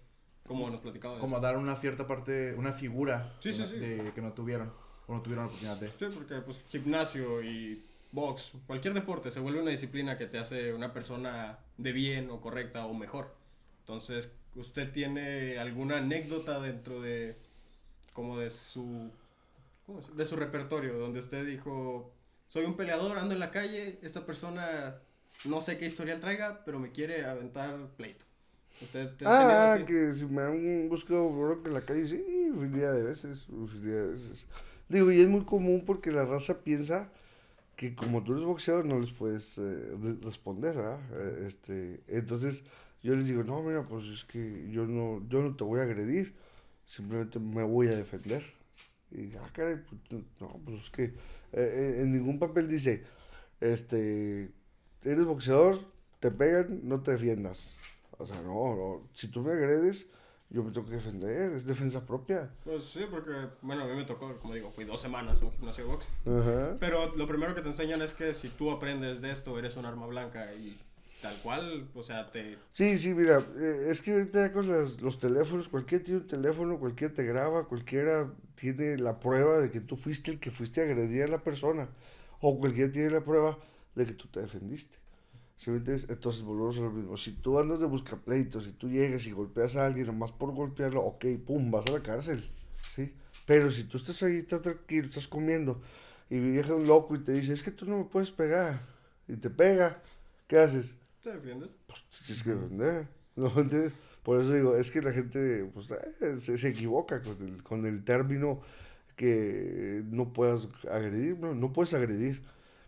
Como 0.48 0.70
nos 0.70 0.82
platicaba 0.82 1.14
de 1.16 1.20
Como 1.22 1.36
eso. 1.38 1.42
dar 1.44 1.58
una 1.58 1.76
cierta 1.76 2.08
parte, 2.08 2.56
una 2.56 2.72
figura 2.72 3.36
Sí, 3.40 3.50
de, 3.52 3.56
sí, 3.56 3.64
sí. 3.70 3.78
de 3.78 4.12
que 4.14 4.22
no 4.22 4.34
tuvieron 4.34 4.74
o 5.08 5.14
no 5.14 5.22
tuvieron 5.22 5.46
la 5.46 5.48
oportunidad 5.48 5.78
de. 5.78 5.88
Sí, 5.98 6.14
porque 6.14 6.36
pues 6.42 6.64
gimnasio 6.70 7.42
y 7.44 7.86
box, 8.12 8.54
cualquier 8.68 8.96
deporte 8.96 9.30
se 9.32 9.40
vuelve 9.40 9.62
una 9.62 9.72
disciplina 9.72 10.18
que 10.18 10.26
te 10.26 10.40
hace 10.40 10.74
una 10.74 10.92
persona 10.92 11.60
de 11.78 11.92
bien 11.94 12.30
o 12.32 12.42
correcta 12.42 12.86
o 12.88 12.94
mejor. 12.96 13.36
Entonces, 13.82 14.32
¿usted 14.56 14.92
tiene 14.92 15.60
alguna 15.60 15.98
anécdota 15.98 16.60
dentro 16.60 17.00
de 17.02 17.38
como 18.14 18.40
de 18.40 18.50
su 18.50 19.12
de 20.16 20.26
su 20.26 20.36
repertorio 20.36 20.98
donde 21.00 21.20
usted 21.20 21.46
dijo, 21.46 22.14
soy 22.48 22.66
un 22.66 22.76
peleador, 22.78 23.18
ando 23.18 23.34
en 23.34 23.40
la 23.40 23.52
calle, 23.52 24.00
esta 24.02 24.26
persona 24.26 25.02
no 25.46 25.62
sé 25.62 25.78
qué 25.78 25.86
historial 25.88 26.20
traiga, 26.20 26.64
pero 26.66 26.80
me 26.80 26.92
quiere 26.92 27.26
aventar 27.26 27.76
pleito? 27.98 28.26
¿Usted 28.82 29.10
te- 29.18 29.26
Ah, 29.26 29.76
que 29.86 30.14
si 30.16 30.26
me 30.26 30.42
han 30.42 30.90
buscado 30.90 31.30
bronca 31.30 31.68
en 31.70 31.74
la 31.74 31.82
calle, 31.86 32.08
sí, 32.08 32.24
infinidad 32.48 32.94
de 32.94 33.04
veces, 33.04 33.48
infinidad 33.50 34.04
de 34.06 34.12
veces. 34.14 34.48
Digo, 34.88 35.12
y 35.12 35.20
es 35.22 35.28
muy 35.28 35.44
común 35.46 35.84
porque 35.86 36.12
la 36.12 36.26
raza 36.26 36.62
piensa 36.64 37.10
que 37.76 37.96
como 37.96 38.24
tú 38.24 38.34
eres 38.34 38.46
boxeador 38.46 38.86
no 38.86 39.00
les 39.00 39.12
puedes 39.12 39.58
eh, 39.58 39.96
re- 40.02 40.18
responder, 40.24 40.76
¿verdad? 40.78 41.00
Eh, 41.14 41.46
este, 41.48 42.02
entonces 42.08 42.64
yo 43.04 43.16
les 43.16 43.26
digo, 43.28 43.44
no, 43.44 43.62
mira, 43.64 43.86
pues 43.88 44.06
es 44.08 44.26
que 44.26 44.70
yo 44.72 44.86
no, 44.88 45.26
yo 45.30 45.42
no 45.42 45.56
te 45.56 45.64
voy 45.64 45.80
a 45.82 45.84
agredir, 45.84 46.36
simplemente 46.86 47.40
me 47.40 47.64
voy 47.64 47.88
a 47.88 47.96
defender. 47.96 48.44
Y, 49.12 49.36
ah, 49.38 49.48
caray, 49.52 49.78
pues, 49.78 50.24
no, 50.40 50.60
pues 50.64 50.82
es 50.84 50.90
que 50.92 51.04
eh, 51.04 51.14
eh, 51.54 52.02
en 52.02 52.12
ningún 52.12 52.38
papel 52.38 52.68
dice, 52.68 53.04
este, 53.60 54.52
eres 55.04 55.26
boxeador, 55.26 55.80
te 56.20 56.32
pegan, 56.32 56.82
no 56.84 57.02
te 57.02 57.12
defiendas. 57.12 57.74
O 58.18 58.26
sea, 58.26 58.42
no, 58.42 58.76
no, 58.76 59.10
si 59.14 59.30
tú 59.30 59.42
me 59.42 59.54
agredes, 59.54 60.08
yo 60.50 60.64
me 60.64 60.72
tengo 60.72 60.88
que 60.88 60.96
defender, 60.96 61.54
es 61.54 61.66
defensa 61.66 62.06
propia. 62.06 62.52
Pues 62.64 62.84
sí, 62.84 63.06
porque, 63.10 63.32
bueno, 63.62 63.84
a 63.84 63.88
mí 63.88 63.96
me 63.96 64.04
tocó, 64.04 64.38
como 64.40 64.54
digo, 64.54 64.72
fui 64.72 64.84
dos 64.84 65.02
semanas 65.02 65.42
a 65.42 65.46
un 65.46 65.52
gimnasio 65.54 65.86
de 65.86 65.92
box. 65.92 66.08
Ajá. 66.26 66.78
Pero 66.80 67.16
lo 67.16 67.28
primero 67.28 67.56
que 67.56 67.62
te 67.62 67.68
enseñan 67.68 68.02
es 68.02 68.14
que 68.14 68.34
si 68.34 68.50
tú 68.50 68.72
aprendes 68.72 69.22
de 69.22 69.32
esto, 69.32 69.58
eres 69.58 69.78
un 69.78 69.86
arma 69.86 70.08
blanca 70.08 70.54
y 70.54 70.80
tal 71.22 71.36
cual, 71.42 71.90
o 71.94 72.04
sea, 72.04 72.32
te... 72.32 72.58
Sí, 72.72 72.98
sí, 73.00 73.14
mira, 73.14 73.40
eh, 73.58 73.88
es 73.90 74.02
que 74.02 74.14
ahorita 74.14 74.54
con 74.54 74.70
las- 74.70 75.02
los 75.02 75.20
teléfonos, 75.20 75.70
cualquiera 75.70 76.04
tiene 76.04 76.20
un 76.22 76.28
teléfono, 76.28 76.80
cualquiera 76.80 77.14
te 77.14 77.24
graba, 77.24 77.68
cualquiera 77.68 78.32
tiene 78.56 78.98
la 78.98 79.20
prueba 79.20 79.60
de 79.60 79.70
que 79.72 79.82
tú 79.82 79.98
fuiste 79.98 80.32
el 80.32 80.40
que 80.40 80.52
fuiste 80.52 80.82
a 80.82 80.86
agredir 80.86 81.24
a 81.24 81.28
la 81.28 81.44
persona, 81.44 81.90
o 82.42 82.58
cualquiera 82.58 82.92
tiene 82.92 83.12
la 83.12 83.24
prueba 83.24 83.58
de 83.96 84.06
que 84.06 84.14
tú 84.14 84.28
te 84.28 84.40
defendiste. 84.42 84.98
Entonces 85.66 86.42
volvemos 86.42 86.78
a 86.78 86.82
lo 86.82 86.92
mismo. 86.92 87.18
Si 87.18 87.34
tú 87.34 87.60
andas 87.60 87.82
de 87.82 87.86
buscapleitos, 87.86 88.64
si 88.64 88.72
tú 88.72 88.88
llegas 88.90 89.28
y 89.28 89.32
golpeas 89.32 89.76
a 89.76 89.86
alguien 89.86 90.08
nomás 90.08 90.32
por 90.32 90.54
golpearlo, 90.54 91.02
ok, 91.04 91.26
pum, 91.46 91.70
vas 91.70 91.86
a 91.88 91.92
la 91.92 92.02
cárcel, 92.02 92.50
¿sí? 92.96 93.14
Pero 93.46 93.70
si 93.70 93.84
tú 93.84 93.98
estás 93.98 94.24
ahí, 94.24 94.38
estás 94.38 94.62
tranquilo, 94.62 95.10
estás 95.10 95.28
comiendo, 95.28 95.82
y 96.30 96.40
viene 96.40 96.74
un 96.74 96.88
loco 96.88 97.16
y 97.16 97.20
te 97.20 97.34
dice, 97.34 97.52
es 97.54 97.62
que 97.64 97.72
tú 97.72 97.86
no 97.86 97.98
me 97.98 98.04
puedes 98.06 98.32
pegar, 98.32 98.86
y 99.28 99.36
te 99.36 99.50
pega, 99.50 100.02
¿qué 100.48 100.60
haces? 100.60 100.96
¿Te 101.24 101.34
defiendes? 101.34 101.76
pues 101.88 102.06
tienes 102.26 102.44
que 102.44 102.50
defender, 102.52 103.08
¿no 103.36 103.50
me 103.52 103.62
entiendes? 103.62 103.94
Por 104.24 104.40
eso 104.42 104.54
digo, 104.54 104.76
es 104.76 104.92
que 104.92 105.02
la 105.02 105.12
gente 105.12 105.70
pues, 105.74 105.90
eh, 105.92 106.40
se, 106.40 106.58
se 106.58 106.70
equivoca 106.70 107.22
con 107.22 107.42
el, 107.42 107.64
con 107.64 107.86
el 107.86 108.04
término 108.04 108.62
que 109.16 110.02
no 110.06 110.32
puedas 110.32 110.70
agredir, 110.90 111.38
no, 111.40 111.54
no 111.54 111.74
puedes 111.74 111.94
agredir, 111.94 112.42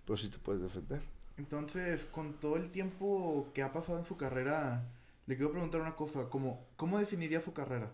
pero 0.05 0.17
sí 0.17 0.29
te 0.29 0.37
puedes 0.37 0.61
defender. 0.61 1.01
Entonces, 1.37 2.05
con 2.05 2.39
todo 2.39 2.57
el 2.57 2.69
tiempo 2.71 3.49
que 3.53 3.63
ha 3.63 3.73
pasado 3.73 3.99
en 3.99 4.05
su 4.05 4.17
carrera, 4.17 4.87
le 5.25 5.35
quiero 5.35 5.51
preguntar 5.51 5.81
una 5.81 5.95
cosa, 5.95 6.29
como, 6.29 6.67
¿cómo 6.75 6.99
definiría 6.99 7.41
su 7.41 7.53
carrera? 7.53 7.91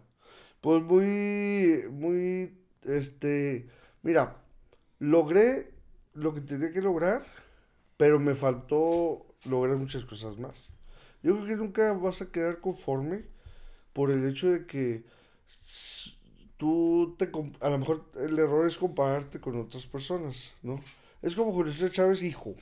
Pues 0.62 0.84
muy, 0.84 1.86
muy, 1.92 2.60
este, 2.84 3.70
mira, 4.04 4.38
logré 5.00 5.72
lo 6.14 6.34
que 6.34 6.42
tenía 6.42 6.72
que 6.72 6.82
lograr, 6.82 7.26
pero 7.96 8.20
me 8.20 8.36
faltó 8.36 9.27
lograr 9.48 9.78
muchas 9.78 10.06
cosas 10.06 10.38
más. 10.38 10.72
Yo 11.24 11.36
creo 11.36 11.48
que 11.48 11.56
nunca 11.58 11.94
vas 11.94 12.22
a 12.22 12.32
quedar 12.32 12.60
conforme 12.62 13.26
por 13.94 14.12
el 14.12 14.28
hecho 14.28 14.52
de 14.52 14.66
que 14.68 15.06
tú 16.58 17.16
te, 17.18 17.30
a 17.62 17.70
lo 17.70 17.78
mejor 17.78 18.06
el 18.16 18.38
error 18.40 18.68
es 18.68 18.78
compararte 18.78 19.40
con 19.40 19.60
otras 19.60 19.86
personas, 19.86 20.52
¿no? 20.64 20.80
Es 21.22 21.36
como 21.36 21.52
Julio 21.52 21.90
Chávez, 21.90 22.22
hijo. 22.24 22.56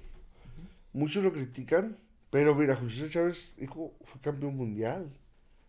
Muchos 0.93 1.23
lo 1.23 1.33
critican, 1.33 1.97
pero 2.29 2.55
mira, 2.55 2.75
Julio 2.75 3.09
Chávez, 3.09 3.55
hijo, 3.59 3.93
fue 4.03 4.21
campeón 4.21 4.55
mundial. 4.55 5.09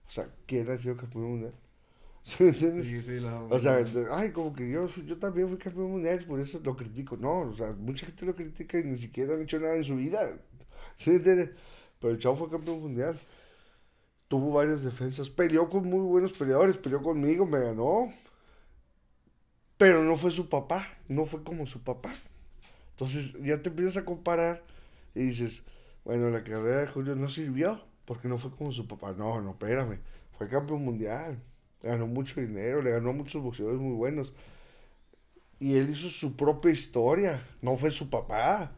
O 0.08 0.10
sea, 0.10 0.28
¿quién 0.46 0.70
ha 0.70 0.78
sido 0.78 0.96
campeón 0.96 1.24
mundial? 1.30 1.54
¿Sí 2.24 2.44
me 2.44 2.50
entiendes? 2.50 2.88
Sí, 2.88 3.02
sí, 3.02 3.20
la- 3.20 3.40
O 3.42 3.58
sea, 3.58 3.78
ay, 4.12 4.32
como 4.32 4.54
que 4.54 4.70
yo, 4.70 4.86
yo 4.88 5.18
también 5.18 5.48
fui 5.48 5.58
campeón 5.58 5.92
mundial, 5.92 6.24
por 6.26 6.40
eso 6.40 6.60
lo 6.64 6.76
critico. 6.76 7.16
No, 7.16 7.40
o 7.40 7.54
sea, 7.54 7.72
mucha 7.72 8.06
gente 8.06 8.26
lo 8.26 8.34
critica 8.34 8.78
y 8.78 8.84
ni 8.84 8.98
siquiera 8.98 9.34
han 9.34 9.42
hecho 9.42 9.60
nada 9.60 9.76
en 9.76 9.84
su 9.84 9.96
vida. 9.96 10.38
¿Sí 10.96 11.10
entiendes? 11.10 11.50
Pero 12.00 12.12
el 12.12 12.18
chavo 12.18 12.36
fue 12.36 12.50
campeón 12.50 12.80
mundial. 12.80 13.18
Tuvo 14.28 14.54
varias 14.54 14.82
defensas. 14.82 15.30
Peleó 15.30 15.70
con 15.70 15.88
muy 15.88 16.00
buenos 16.00 16.32
peleadores. 16.32 16.76
Peleó 16.78 17.02
conmigo, 17.02 17.46
me 17.46 17.60
ganó. 17.60 18.12
Pero 19.76 20.02
no 20.02 20.16
fue 20.16 20.30
su 20.30 20.48
papá. 20.48 20.86
No 21.08 21.24
fue 21.24 21.44
como 21.44 21.66
su 21.66 21.82
papá. 21.82 22.14
Entonces 22.90 23.34
ya 23.42 23.60
te 23.62 23.68
empiezas 23.68 23.98
a 23.98 24.04
comparar 24.04 24.64
y 25.14 25.20
dices, 25.20 25.62
bueno, 26.04 26.30
la 26.30 26.42
carrera 26.42 26.80
de 26.80 26.86
Julio 26.86 27.14
no 27.14 27.28
sirvió 27.28 27.82
porque 28.06 28.26
no 28.26 28.38
fue 28.38 28.50
como 28.50 28.72
su 28.72 28.88
papá. 28.88 29.12
No, 29.12 29.40
no, 29.42 29.50
espérame. 29.50 30.00
Fue 30.38 30.48
campeón 30.48 30.82
mundial. 30.82 31.42
Ganó 31.82 32.06
mucho 32.06 32.40
dinero, 32.40 32.82
le 32.82 32.90
ganó 32.90 33.10
a 33.10 33.12
muchos 33.12 33.42
boxeadores 33.42 33.78
muy 33.78 33.94
buenos. 33.94 34.32
Y 35.58 35.76
él 35.76 35.90
hizo 35.90 36.08
su 36.08 36.36
propia 36.36 36.70
historia. 36.70 37.46
No 37.60 37.76
fue 37.76 37.90
su 37.90 38.08
papá. 38.08 38.72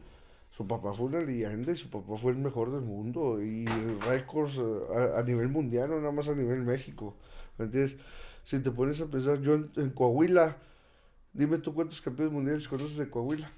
Su 0.59 0.67
papá 0.67 0.93
fue 0.93 1.05
una 1.05 1.21
leyenda 1.21 1.71
y 1.71 1.77
su 1.77 1.89
papá 1.89 2.17
fue 2.17 2.33
el 2.33 2.37
mejor 2.37 2.69
del 2.69 2.81
mundo. 2.81 3.41
Y 3.41 3.65
récords 4.09 4.57
eh, 4.57 5.15
a, 5.15 5.19
a 5.19 5.23
nivel 5.23 5.47
mundial, 5.47 5.89
no 5.89 5.99
nada 6.01 6.11
más 6.11 6.27
a 6.27 6.35
nivel 6.35 6.63
México. 6.63 7.15
¿Me 7.57 7.63
entiendes? 7.63 7.95
Si 8.43 8.59
te 8.59 8.69
pones 8.69 8.99
a 8.99 9.05
pensar, 9.05 9.39
yo 9.39 9.53
en, 9.53 9.71
en 9.77 9.89
Coahuila, 9.91 10.57
dime 11.31 11.59
tú 11.59 11.73
cuántos 11.73 12.01
campeones 12.01 12.33
mundiales 12.33 12.67
conoces 12.67 12.97
de 12.97 13.09
Coahuila. 13.09 13.49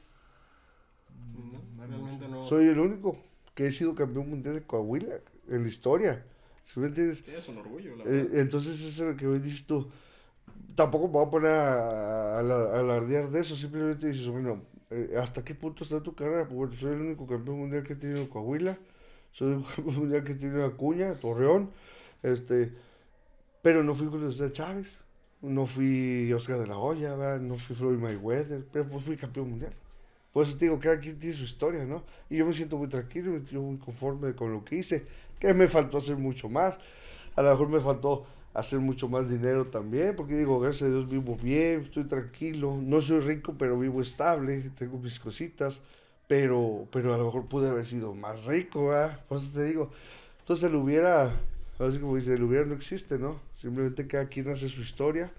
No, 1.76 1.88
realmente 1.88 2.28
no. 2.28 2.44
Soy 2.44 2.68
el 2.68 2.78
único 2.78 3.18
que 3.56 3.66
he 3.66 3.72
sido 3.72 3.96
campeón 3.96 4.30
mundial 4.30 4.54
de 4.54 4.62
Coahuila 4.62 5.16
en 5.50 5.64
la 5.64 5.70
historia. 5.70 6.24
¿Sí 6.66 6.80
me 6.80 6.86
entiendes? 6.86 7.24
Sí, 7.26 7.32
es 7.36 7.50
un 7.50 7.58
orgullo, 7.58 7.96
la 7.96 8.04
Eh, 8.04 8.30
entonces 8.34 8.80
eso 8.80 9.06
es 9.06 9.12
lo 9.14 9.18
que 9.18 9.26
hoy 9.26 9.40
dices 9.40 9.66
tú. 9.66 9.90
Tampoco 10.76 11.08
me 11.08 11.14
voy 11.14 11.26
a 11.26 11.30
poner 11.32 11.52
a, 11.52 12.38
a, 12.38 12.40
a 12.42 12.80
alardear 12.80 13.32
de 13.32 13.40
eso, 13.40 13.56
simplemente 13.56 14.08
dices, 14.08 14.28
bueno, 14.30 14.70
eh, 14.92 15.16
¿hasta 15.18 15.44
qué 15.44 15.56
punto 15.56 15.84
está 15.84 16.02
tu 16.04 16.14
carrera? 16.14 16.44
Bueno, 16.44 16.74
soy 16.74 16.94
el 16.94 17.02
único 17.02 17.26
campeón 17.26 17.60
mundial 17.60 17.84
que 17.84 17.94
he 17.94 17.96
tenido 17.96 18.20
en 18.20 18.28
Coahuila, 18.28 18.78
soy 19.32 19.48
el 19.48 19.54
único 19.56 19.70
campeón 19.76 19.96
mundial 19.96 20.24
que 20.24 20.32
he 20.34 20.36
tenido 20.36 20.66
en 20.66 20.72
Acuña, 20.72 21.14
Torreón, 21.16 21.72
este, 22.22 22.74
pero 23.62 23.84
no 23.84 23.96
fui 23.96 24.08
José 24.08 24.52
Chávez, 24.52 25.04
no 25.42 25.66
fui 25.66 26.32
Oscar 26.34 26.60
de 26.60 26.68
la 26.68 26.78
Hoya, 26.78 27.16
no 27.40 27.56
fui 27.56 27.76
Floyd 27.76 27.98
Mayweather, 27.98 28.66
pero 28.72 28.88
pues 28.88 29.04
fui 29.04 29.18
campeón 29.18 29.50
mundial. 29.50 29.74
Por 30.32 30.46
eso 30.46 30.58
te 30.58 30.66
digo, 30.66 30.80
cada 30.80 31.00
quien 31.00 31.20
tiene 31.20 31.36
su 31.36 31.44
historia, 31.44 31.84
¿no? 31.84 32.04
Y 32.30 32.38
yo 32.38 32.46
me 32.46 32.54
siento 32.54 32.78
muy 32.78 32.88
tranquilo, 32.88 33.32
siento 33.32 33.62
muy 33.62 33.78
conforme 33.78 34.34
con 34.34 34.54
lo 34.54 34.64
que 34.64 34.78
hice, 34.78 35.06
que 35.40 35.54
me 35.54 35.68
faltó 35.68 35.98
hacer 35.98 36.18
mucho 36.18 36.48
más. 36.48 36.78
A 37.36 37.42
lo 37.42 37.52
mejor 37.52 37.70
me 37.70 37.82
faltó 37.82 38.26
hacer 38.54 38.80
mucho 38.80 39.08
más 39.10 39.30
dinero 39.30 39.68
también, 39.68 40.16
porque 40.16 40.36
digo, 40.36 40.60
gracias 40.60 40.90
a 40.90 40.94
Dios 40.94 41.10
vivo 41.10 41.38
bien, 41.38 41.82
estoy 41.84 42.06
tranquilo, 42.06 42.78
no 42.82 43.02
soy 43.02 43.22
rico, 43.22 43.56
pero 43.58 43.80
vivo 43.80 44.02
estable, 44.02 44.72
tengo 44.78 44.98
mis 45.00 45.20
cositas, 45.20 45.82
pero, 46.28 46.88
pero 46.92 47.14
a 47.14 47.18
lo 47.18 47.26
mejor 47.26 47.48
pude 47.48 47.70
haber 47.70 47.86
sido 47.86 48.14
más 48.14 48.46
rico, 48.46 48.88
¿verdad? 48.90 49.20
Por 49.28 49.38
eso 49.38 49.52
te 49.54 49.64
digo, 49.64 49.92
entonces 50.40 50.70
el 50.70 50.76
hubiera, 50.76 51.34
así 51.80 52.00
como 52.00 52.16
dice, 52.18 52.34
el 52.34 52.44
hubiera 52.44 52.66
no 52.66 52.74
existe, 52.74 53.18
¿no? 53.20 53.40
Simplemente 53.56 54.08
cada 54.08 54.28
quien 54.28 54.50
hace 54.50 54.70
su 54.70 54.82
historia, 54.82 55.32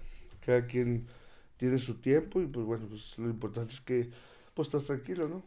cada 0.45 0.65
quien 0.67 1.07
tiene 1.57 1.79
su 1.79 1.95
tiempo 1.95 2.41
y 2.41 2.47
pues 2.47 2.65
bueno, 2.65 2.87
pues 2.89 3.17
lo 3.19 3.29
importante 3.29 3.73
es 3.73 3.81
que 3.81 4.09
pues 4.53 4.67
estás 4.67 4.85
tranquilo, 4.85 5.27
¿no? 5.27 5.43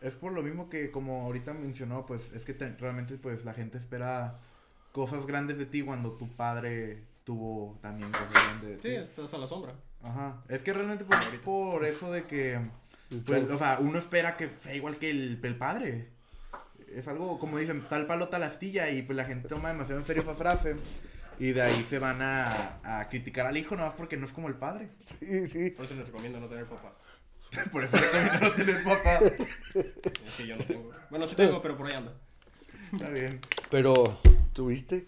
Es 0.00 0.14
por 0.14 0.32
lo 0.32 0.42
mismo 0.42 0.68
que 0.68 0.90
como 0.90 1.22
ahorita 1.22 1.54
mencionó, 1.54 2.06
pues 2.06 2.30
es 2.32 2.44
que 2.44 2.54
te- 2.54 2.76
realmente 2.76 3.16
pues 3.18 3.44
la 3.44 3.54
gente 3.54 3.78
espera 3.78 4.40
cosas 4.98 5.26
grandes 5.26 5.58
de 5.58 5.66
ti 5.66 5.82
cuando 5.82 6.12
tu 6.12 6.28
padre 6.34 7.04
tuvo 7.22 7.78
también 7.80 8.10
cosas 8.10 8.32
grandes 8.32 8.68
de 8.70 8.74
Sí, 8.76 8.88
ti. 8.88 8.94
estás 8.96 9.32
a 9.34 9.38
la 9.38 9.46
sombra. 9.46 9.74
Ajá. 10.02 10.42
Es 10.48 10.62
que 10.64 10.72
realmente 10.72 11.04
pues 11.04 11.20
es 11.32 11.38
por 11.38 11.84
eso 11.84 12.10
de 12.10 12.24
que 12.24 12.60
pues, 13.24 13.48
o 13.48 13.56
sea, 13.56 13.78
uno 13.80 13.96
espera 13.98 14.36
que 14.36 14.48
sea 14.48 14.74
igual 14.74 14.96
que 14.98 15.10
el, 15.10 15.38
el 15.40 15.56
padre. 15.56 16.08
Es 16.88 17.06
algo 17.06 17.38
como 17.38 17.58
dicen, 17.58 17.86
tal 17.88 18.06
palo 18.06 18.26
tal 18.28 18.42
astilla 18.42 18.90
y 18.90 19.02
pues 19.02 19.16
la 19.16 19.24
gente 19.24 19.48
toma 19.48 19.68
demasiado 19.68 20.00
en 20.00 20.06
serio 20.06 20.22
esa 20.22 20.34
frase 20.34 20.74
y 21.38 21.52
de 21.52 21.62
ahí 21.62 21.86
se 21.88 22.00
van 22.00 22.20
a, 22.20 22.48
a 22.82 23.08
criticar 23.08 23.46
al 23.46 23.56
hijo 23.56 23.76
nomás 23.76 23.94
porque 23.94 24.16
no 24.16 24.26
es 24.26 24.32
como 24.32 24.48
el 24.48 24.54
padre. 24.56 24.88
Sí, 25.20 25.48
sí. 25.48 25.70
Por 25.70 25.84
eso 25.84 25.94
les 25.94 26.06
recomiendo 26.06 26.40
no 26.40 26.48
tener 26.48 26.66
papá. 26.66 26.92
Por 27.72 27.84
eso 27.84 27.96
recomiendo 27.96 28.40
no 28.40 28.50
tener 28.52 28.82
papá. 28.82 29.18
Es 29.20 30.34
que 30.36 30.46
yo 30.46 30.56
no 30.56 30.64
tengo. 30.64 30.90
Bueno, 31.08 31.26
sí 31.28 31.36
tengo, 31.36 31.62
pero 31.62 31.76
por 31.76 31.86
ahí 31.86 31.94
anda. 31.94 32.12
Está 32.92 33.08
bien. 33.10 33.38
Pero, 33.70 34.18
¿tuviste? 34.58 35.06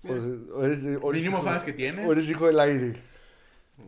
Pues, 0.00 0.22
o 0.22 0.64
eres, 0.64 0.78
o 1.02 1.10
eres 1.10 1.22
Mínimo 1.22 1.36
hijo- 1.38 1.44
sabes 1.46 1.64
que 1.64 1.74
tiene. 1.74 2.06
O 2.06 2.12
eres 2.12 2.30
hijo 2.30 2.46
del 2.46 2.58
aire. 2.60 2.94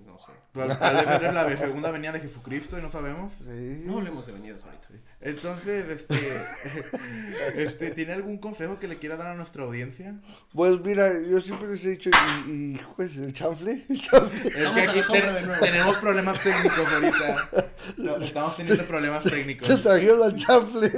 No 0.05 0.19
sé. 0.19 0.27
Tal 0.53 0.79
tal 0.79 0.97
vez 0.97 1.11
eres 1.15 1.33
la 1.35 1.57
segunda 1.57 1.91
venida 1.91 2.13
de 2.13 2.21
Jesucristo 2.21 2.79
y 2.79 2.83
no 2.83 2.91
sabemos. 2.91 3.33
Sí. 3.39 3.83
No 3.87 3.97
hablemos 3.99 4.27
de 4.27 4.33
venidas 4.33 4.65
ahorita. 4.65 4.89
Entonces, 5.23 5.91
este, 5.91 6.15
este, 7.57 7.91
¿tiene 7.93 8.13
algún 8.13 8.37
consejo 8.39 8.79
que 8.79 8.87
le 8.89 8.99
quiera 8.99 9.17
dar 9.17 9.29
a 9.29 9.35
nuestra 9.35 9.63
audiencia? 9.65 10.15
Pues 10.53 10.79
mira, 10.81 11.09
yo 11.29 11.41
siempre 11.41 11.69
les 11.69 11.85
he 11.87 11.91
dicho, 11.91 12.11
y, 12.47 12.51
y 12.51 12.81
pues, 12.97 13.17
el 13.17 13.33
chanfle, 13.33 13.85
el 13.89 14.01
chanfle. 14.01 14.49
Es 14.49 14.55
que 14.55 14.67
aquí 15.01 15.01
ten- 15.11 15.61
tenemos 15.61 15.97
problemas 15.99 16.43
técnicos 16.43 16.87
ahorita. 16.93 17.51
No, 17.99 18.17
estamos 18.17 18.57
teniendo 18.57 18.85
problemas 18.85 19.25
técnicos. 19.25 19.67
Se 19.69 19.77
trajeron 19.79 20.23
al 20.23 20.37
chanfle. 20.37 20.91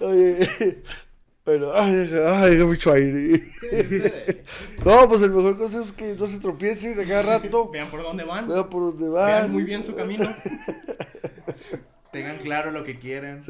Oye, 0.00 0.82
pero, 1.44 1.72
ay, 1.74 2.10
ay. 2.26 2.58
¿Qué 3.60 3.82
sucede? 3.84 4.42
No, 4.84 5.08
pues 5.08 5.22
el 5.22 5.30
mejor 5.30 5.56
consejo 5.56 5.82
es 5.82 5.92
que 5.92 6.14
no 6.14 6.26
se 6.26 6.38
tropiecen 6.38 6.98
a 7.00 7.04
cada 7.04 7.22
rato. 7.22 7.68
Vean 7.70 7.88
por 7.90 8.02
dónde 8.02 8.24
van. 8.24 8.48
Vean 8.48 8.68
por 8.68 8.82
dónde 8.82 9.08
van. 9.08 9.26
Vean 9.26 9.52
muy 9.52 9.64
bien 9.64 9.82
su 9.84 9.94
camino. 9.94 10.26
Tengan 12.12 12.38
claro 12.38 12.70
lo 12.70 12.84
que 12.84 12.98
quieren. 12.98 13.42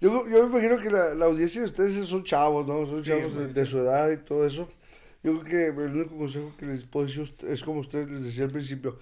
Yo, 0.00 0.26
yo 0.28 0.48
me 0.48 0.58
imagino 0.58 0.78
que 0.80 0.90
la, 0.90 1.14
la 1.14 1.26
audiencia 1.26 1.60
de 1.60 1.66
ustedes 1.66 2.06
son 2.08 2.24
chavos, 2.24 2.66
¿no? 2.66 2.86
Son 2.86 3.02
Sí, 3.02 3.10
chavos 3.10 3.34
de, 3.34 3.46
sí. 3.48 3.52
de 3.52 3.66
su 3.66 3.78
edad 3.78 4.10
y 4.10 4.18
todo 4.18 4.46
eso. 4.46 4.68
Yo 5.22 5.38
creo 5.40 5.44
que 5.44 5.82
el 5.82 5.94
único 5.94 6.16
consejo 6.16 6.54
que 6.56 6.64
les 6.66 6.84
puedo 6.84 7.06
decir 7.06 7.30
es 7.46 7.62
como 7.62 7.80
ustedes 7.80 8.10
les 8.10 8.24
decía 8.24 8.44
al 8.44 8.50
principio. 8.50 8.98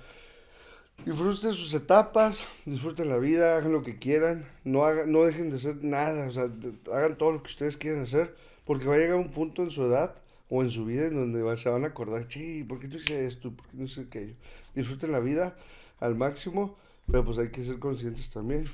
Disfruten 1.04 1.52
sus 1.54 1.72
etapas, 1.74 2.42
disfruten 2.66 3.08
la 3.08 3.18
vida, 3.18 3.56
hagan 3.56 3.72
lo 3.72 3.82
que 3.82 3.98
quieran, 3.98 4.44
no, 4.64 4.84
hagan, 4.84 5.10
no 5.10 5.22
dejen 5.22 5.48
de 5.48 5.56
hacer 5.56 5.82
nada, 5.82 6.26
o 6.28 6.30
sea, 6.32 6.50
hagan 6.92 7.16
todo 7.16 7.32
lo 7.32 7.42
que 7.42 7.48
ustedes 7.50 7.76
quieran 7.78 8.02
hacer, 8.02 8.34
porque 8.66 8.86
va 8.86 8.94
a 8.94 8.98
llegar 8.98 9.16
un 9.16 9.30
punto 9.30 9.62
en 9.62 9.70
su 9.70 9.84
edad 9.84 10.14
o 10.50 10.62
en 10.62 10.70
su 10.70 10.84
vida 10.84 11.06
en 11.06 11.14
donde 11.14 11.42
va- 11.42 11.56
se 11.56 11.70
van 11.70 11.84
a 11.84 11.88
acordar, 11.88 12.26
sí, 12.28 12.64
¿por 12.64 12.78
qué 12.78 12.88
no 12.88 12.96
hice 12.96 13.26
esto? 13.26 13.52
¿Por 13.52 13.66
qué 13.68 13.76
no 13.78 13.84
hice 13.84 14.02
aquello? 14.02 14.34
Disfruten 14.74 15.12
la 15.12 15.20
vida 15.20 15.56
al 16.00 16.14
máximo, 16.14 16.76
pero 17.06 17.24
pues 17.24 17.38
hay 17.38 17.50
que 17.50 17.64
ser 17.64 17.78
conscientes 17.78 18.28
también. 18.30 18.66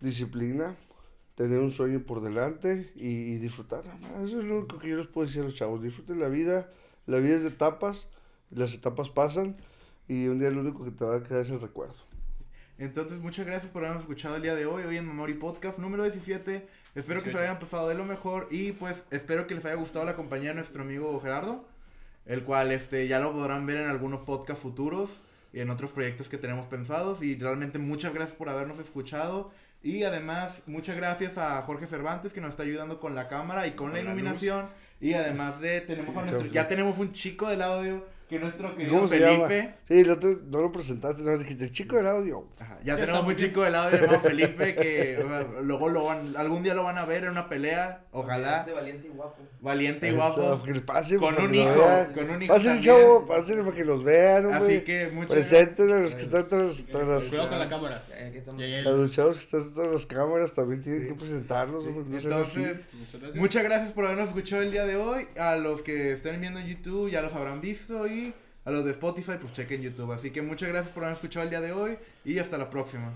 Disciplina, 0.00 0.76
tener 1.34 1.58
un 1.60 1.70
sueño 1.70 2.00
por 2.06 2.22
delante 2.22 2.92
y, 2.96 3.08
y 3.08 3.36
disfrutar. 3.38 3.84
Eso 4.24 4.38
es 4.40 4.44
lo 4.44 4.58
único 4.58 4.78
que 4.78 4.88
yo 4.88 4.96
les 4.96 5.06
puedo 5.06 5.26
decir 5.26 5.42
a 5.42 5.44
los 5.44 5.54
chavos. 5.54 5.82
Disfruten 5.82 6.18
la 6.18 6.28
vida. 6.28 6.70
La 7.06 7.18
vida 7.18 7.34
es 7.34 7.42
de 7.42 7.48
etapas. 7.50 8.08
Las 8.50 8.74
etapas 8.74 9.10
pasan. 9.10 9.56
Y 10.12 10.28
un 10.28 10.38
día 10.38 10.50
lo 10.50 10.60
único 10.60 10.84
que 10.84 10.90
te 10.90 11.06
va 11.06 11.16
a 11.16 11.22
quedar 11.22 11.40
es 11.40 11.48
el 11.48 11.58
recuerdo. 11.58 11.94
Entonces, 12.76 13.20
muchas 13.20 13.46
gracias 13.46 13.72
por 13.72 13.82
habernos 13.82 14.02
escuchado 14.02 14.36
el 14.36 14.42
día 14.42 14.54
de 14.54 14.66
hoy, 14.66 14.82
hoy 14.84 14.98
en 14.98 15.06
Memory 15.06 15.32
Podcast 15.34 15.78
número 15.78 16.02
17. 16.02 16.68
Espero 16.94 17.22
que 17.22 17.30
se 17.30 17.36
lo 17.36 17.40
hayan 17.40 17.58
pasado 17.58 17.88
de 17.88 17.94
lo 17.94 18.04
mejor 18.04 18.46
y 18.50 18.72
pues 18.72 19.04
espero 19.10 19.46
que 19.46 19.54
les 19.54 19.64
haya 19.64 19.76
gustado 19.76 20.04
la 20.04 20.14
compañía 20.14 20.50
de 20.50 20.56
nuestro 20.56 20.82
amigo 20.82 21.18
Gerardo, 21.18 21.64
el 22.26 22.42
cual 22.44 22.72
este 22.72 23.08
ya 23.08 23.20
lo 23.20 23.32
podrán 23.32 23.64
ver 23.64 23.78
en 23.78 23.88
algunos 23.88 24.20
podcasts 24.20 24.62
futuros 24.62 25.08
y 25.50 25.60
en 25.60 25.70
otros 25.70 25.92
proyectos 25.92 26.28
que 26.28 26.36
tenemos 26.36 26.66
pensados. 26.66 27.22
Y 27.22 27.36
realmente 27.36 27.78
muchas 27.78 28.12
gracias 28.12 28.36
por 28.36 28.50
habernos 28.50 28.80
escuchado. 28.80 29.50
Y 29.82 30.02
además 30.02 30.60
muchas 30.66 30.94
gracias 30.94 31.38
a 31.38 31.62
Jorge 31.62 31.86
Cervantes 31.86 32.34
que 32.34 32.42
nos 32.42 32.50
está 32.50 32.64
ayudando 32.64 33.00
con 33.00 33.14
la 33.14 33.28
cámara 33.28 33.66
y 33.66 33.70
con, 33.70 33.92
Con 33.92 33.96
la 33.96 34.02
la 34.02 34.10
iluminación. 34.10 34.66
Y 35.00 35.14
además 35.14 35.58
de 35.62 35.80
tenemos 35.80 36.14
a 36.14 36.20
nuestro, 36.20 36.46
ya 36.48 36.68
tenemos 36.68 36.98
un 36.98 37.14
chico 37.14 37.48
del 37.48 37.62
audio 37.62 38.04
que 38.32 38.36
es 38.36 38.42
nuestro 38.42 38.74
querido 38.74 38.94
¿Cómo 38.96 39.08
se 39.08 39.18
Felipe. 39.18 39.58
llama? 39.58 39.74
Sí, 39.88 40.00
el 40.00 40.10
otro 40.10 40.30
no 40.50 40.60
lo 40.62 40.72
presentaste, 40.72 41.22
no 41.22 41.36
dijiste, 41.36 41.64
el 41.64 41.72
chico 41.72 41.96
del 41.96 42.06
audio. 42.06 42.48
Ajá, 42.58 42.78
Ya, 42.82 42.94
Ya 42.96 43.00
tenemos 43.06 43.26
un 43.26 43.36
chico 43.36 43.60
del 43.62 43.74
audio 43.74 44.00
llamado 44.00 44.20
Felipe 44.20 44.74
que 44.74 45.24
luego 45.62 45.88
lo 45.90 46.04
van, 46.04 46.34
algún 46.36 46.62
día 46.62 46.72
lo 46.74 46.82
van 46.82 46.96
a 46.96 47.04
ver 47.04 47.24
en 47.24 47.30
una 47.30 47.48
pelea, 47.50 48.04
ojalá, 48.10 48.60
Este 48.60 48.72
valiente 48.72 49.06
y 49.08 49.10
guapo. 49.10 49.36
valiente 49.60 50.06
y 50.06 50.14
Eso, 50.14 50.42
guapo. 50.42 50.62
que 50.62 50.72
le 50.72 50.80
pase, 50.80 51.18
Con 51.18 51.38
un 51.40 51.54
hijo, 51.54 52.06
con 52.14 52.30
un 52.30 52.42
hijo 52.42 52.54
Pásenle, 52.54 52.80
chavo, 52.80 53.26
pásenle 53.26 53.62
para 53.64 53.76
que 53.76 53.84
los 53.84 54.02
vean, 54.02 54.46
hombre. 54.46 54.76
Así 54.76 54.80
que 54.84 55.08
muchas 55.12 55.30
Preséntenle 55.30 55.94
a 55.94 56.00
los 56.00 56.14
que 56.14 56.22
están 56.22 56.48
tras, 56.48 56.84
tras 56.86 57.06
las... 57.06 57.24
Cuidado 57.26 57.48
con 57.50 57.58
la 57.58 57.68
cámara. 57.68 58.02
Y 58.58 58.62
ahí 58.62 58.74
A 58.86 58.90
los 58.90 59.10
chavos 59.12 59.36
que 59.36 59.42
están 59.42 59.74
tras 59.74 59.88
las 59.92 60.06
cámaras 60.06 60.52
también 60.54 60.80
tienen 60.82 61.06
que 61.06 61.14
presentarlos, 61.14 61.84
no. 61.84 61.90
Entonces, 62.00 62.80
Muchas 62.94 63.20
gracias. 63.20 63.34
muchas 63.36 63.62
gracias 63.62 63.92
por 63.92 64.06
habernos 64.06 64.28
escuchado 64.28 64.62
el 64.62 64.70
día 64.72 64.86
de 64.86 64.96
hoy. 64.96 65.28
A 65.38 65.56
los 65.56 65.82
que 65.82 66.12
estén 66.12 66.40
viendo 66.40 66.60
en 66.60 66.66
YouTube 66.66 67.10
ya 67.10 67.20
los 67.22 67.32
habrán 67.34 67.60
visto 67.60 68.06
y 68.06 68.21
a 68.64 68.70
los 68.70 68.84
de 68.84 68.92
Spotify 68.92 69.32
pues 69.40 69.52
chequen 69.52 69.82
YouTube. 69.82 70.12
Así 70.12 70.30
que 70.30 70.42
muchas 70.42 70.68
gracias 70.68 70.92
por 70.92 71.04
habernos 71.04 71.18
escuchado 71.18 71.44
el 71.44 71.50
día 71.50 71.60
de 71.60 71.72
hoy 71.72 71.98
y 72.24 72.38
hasta 72.38 72.58
la 72.58 72.70
próxima. 72.70 73.12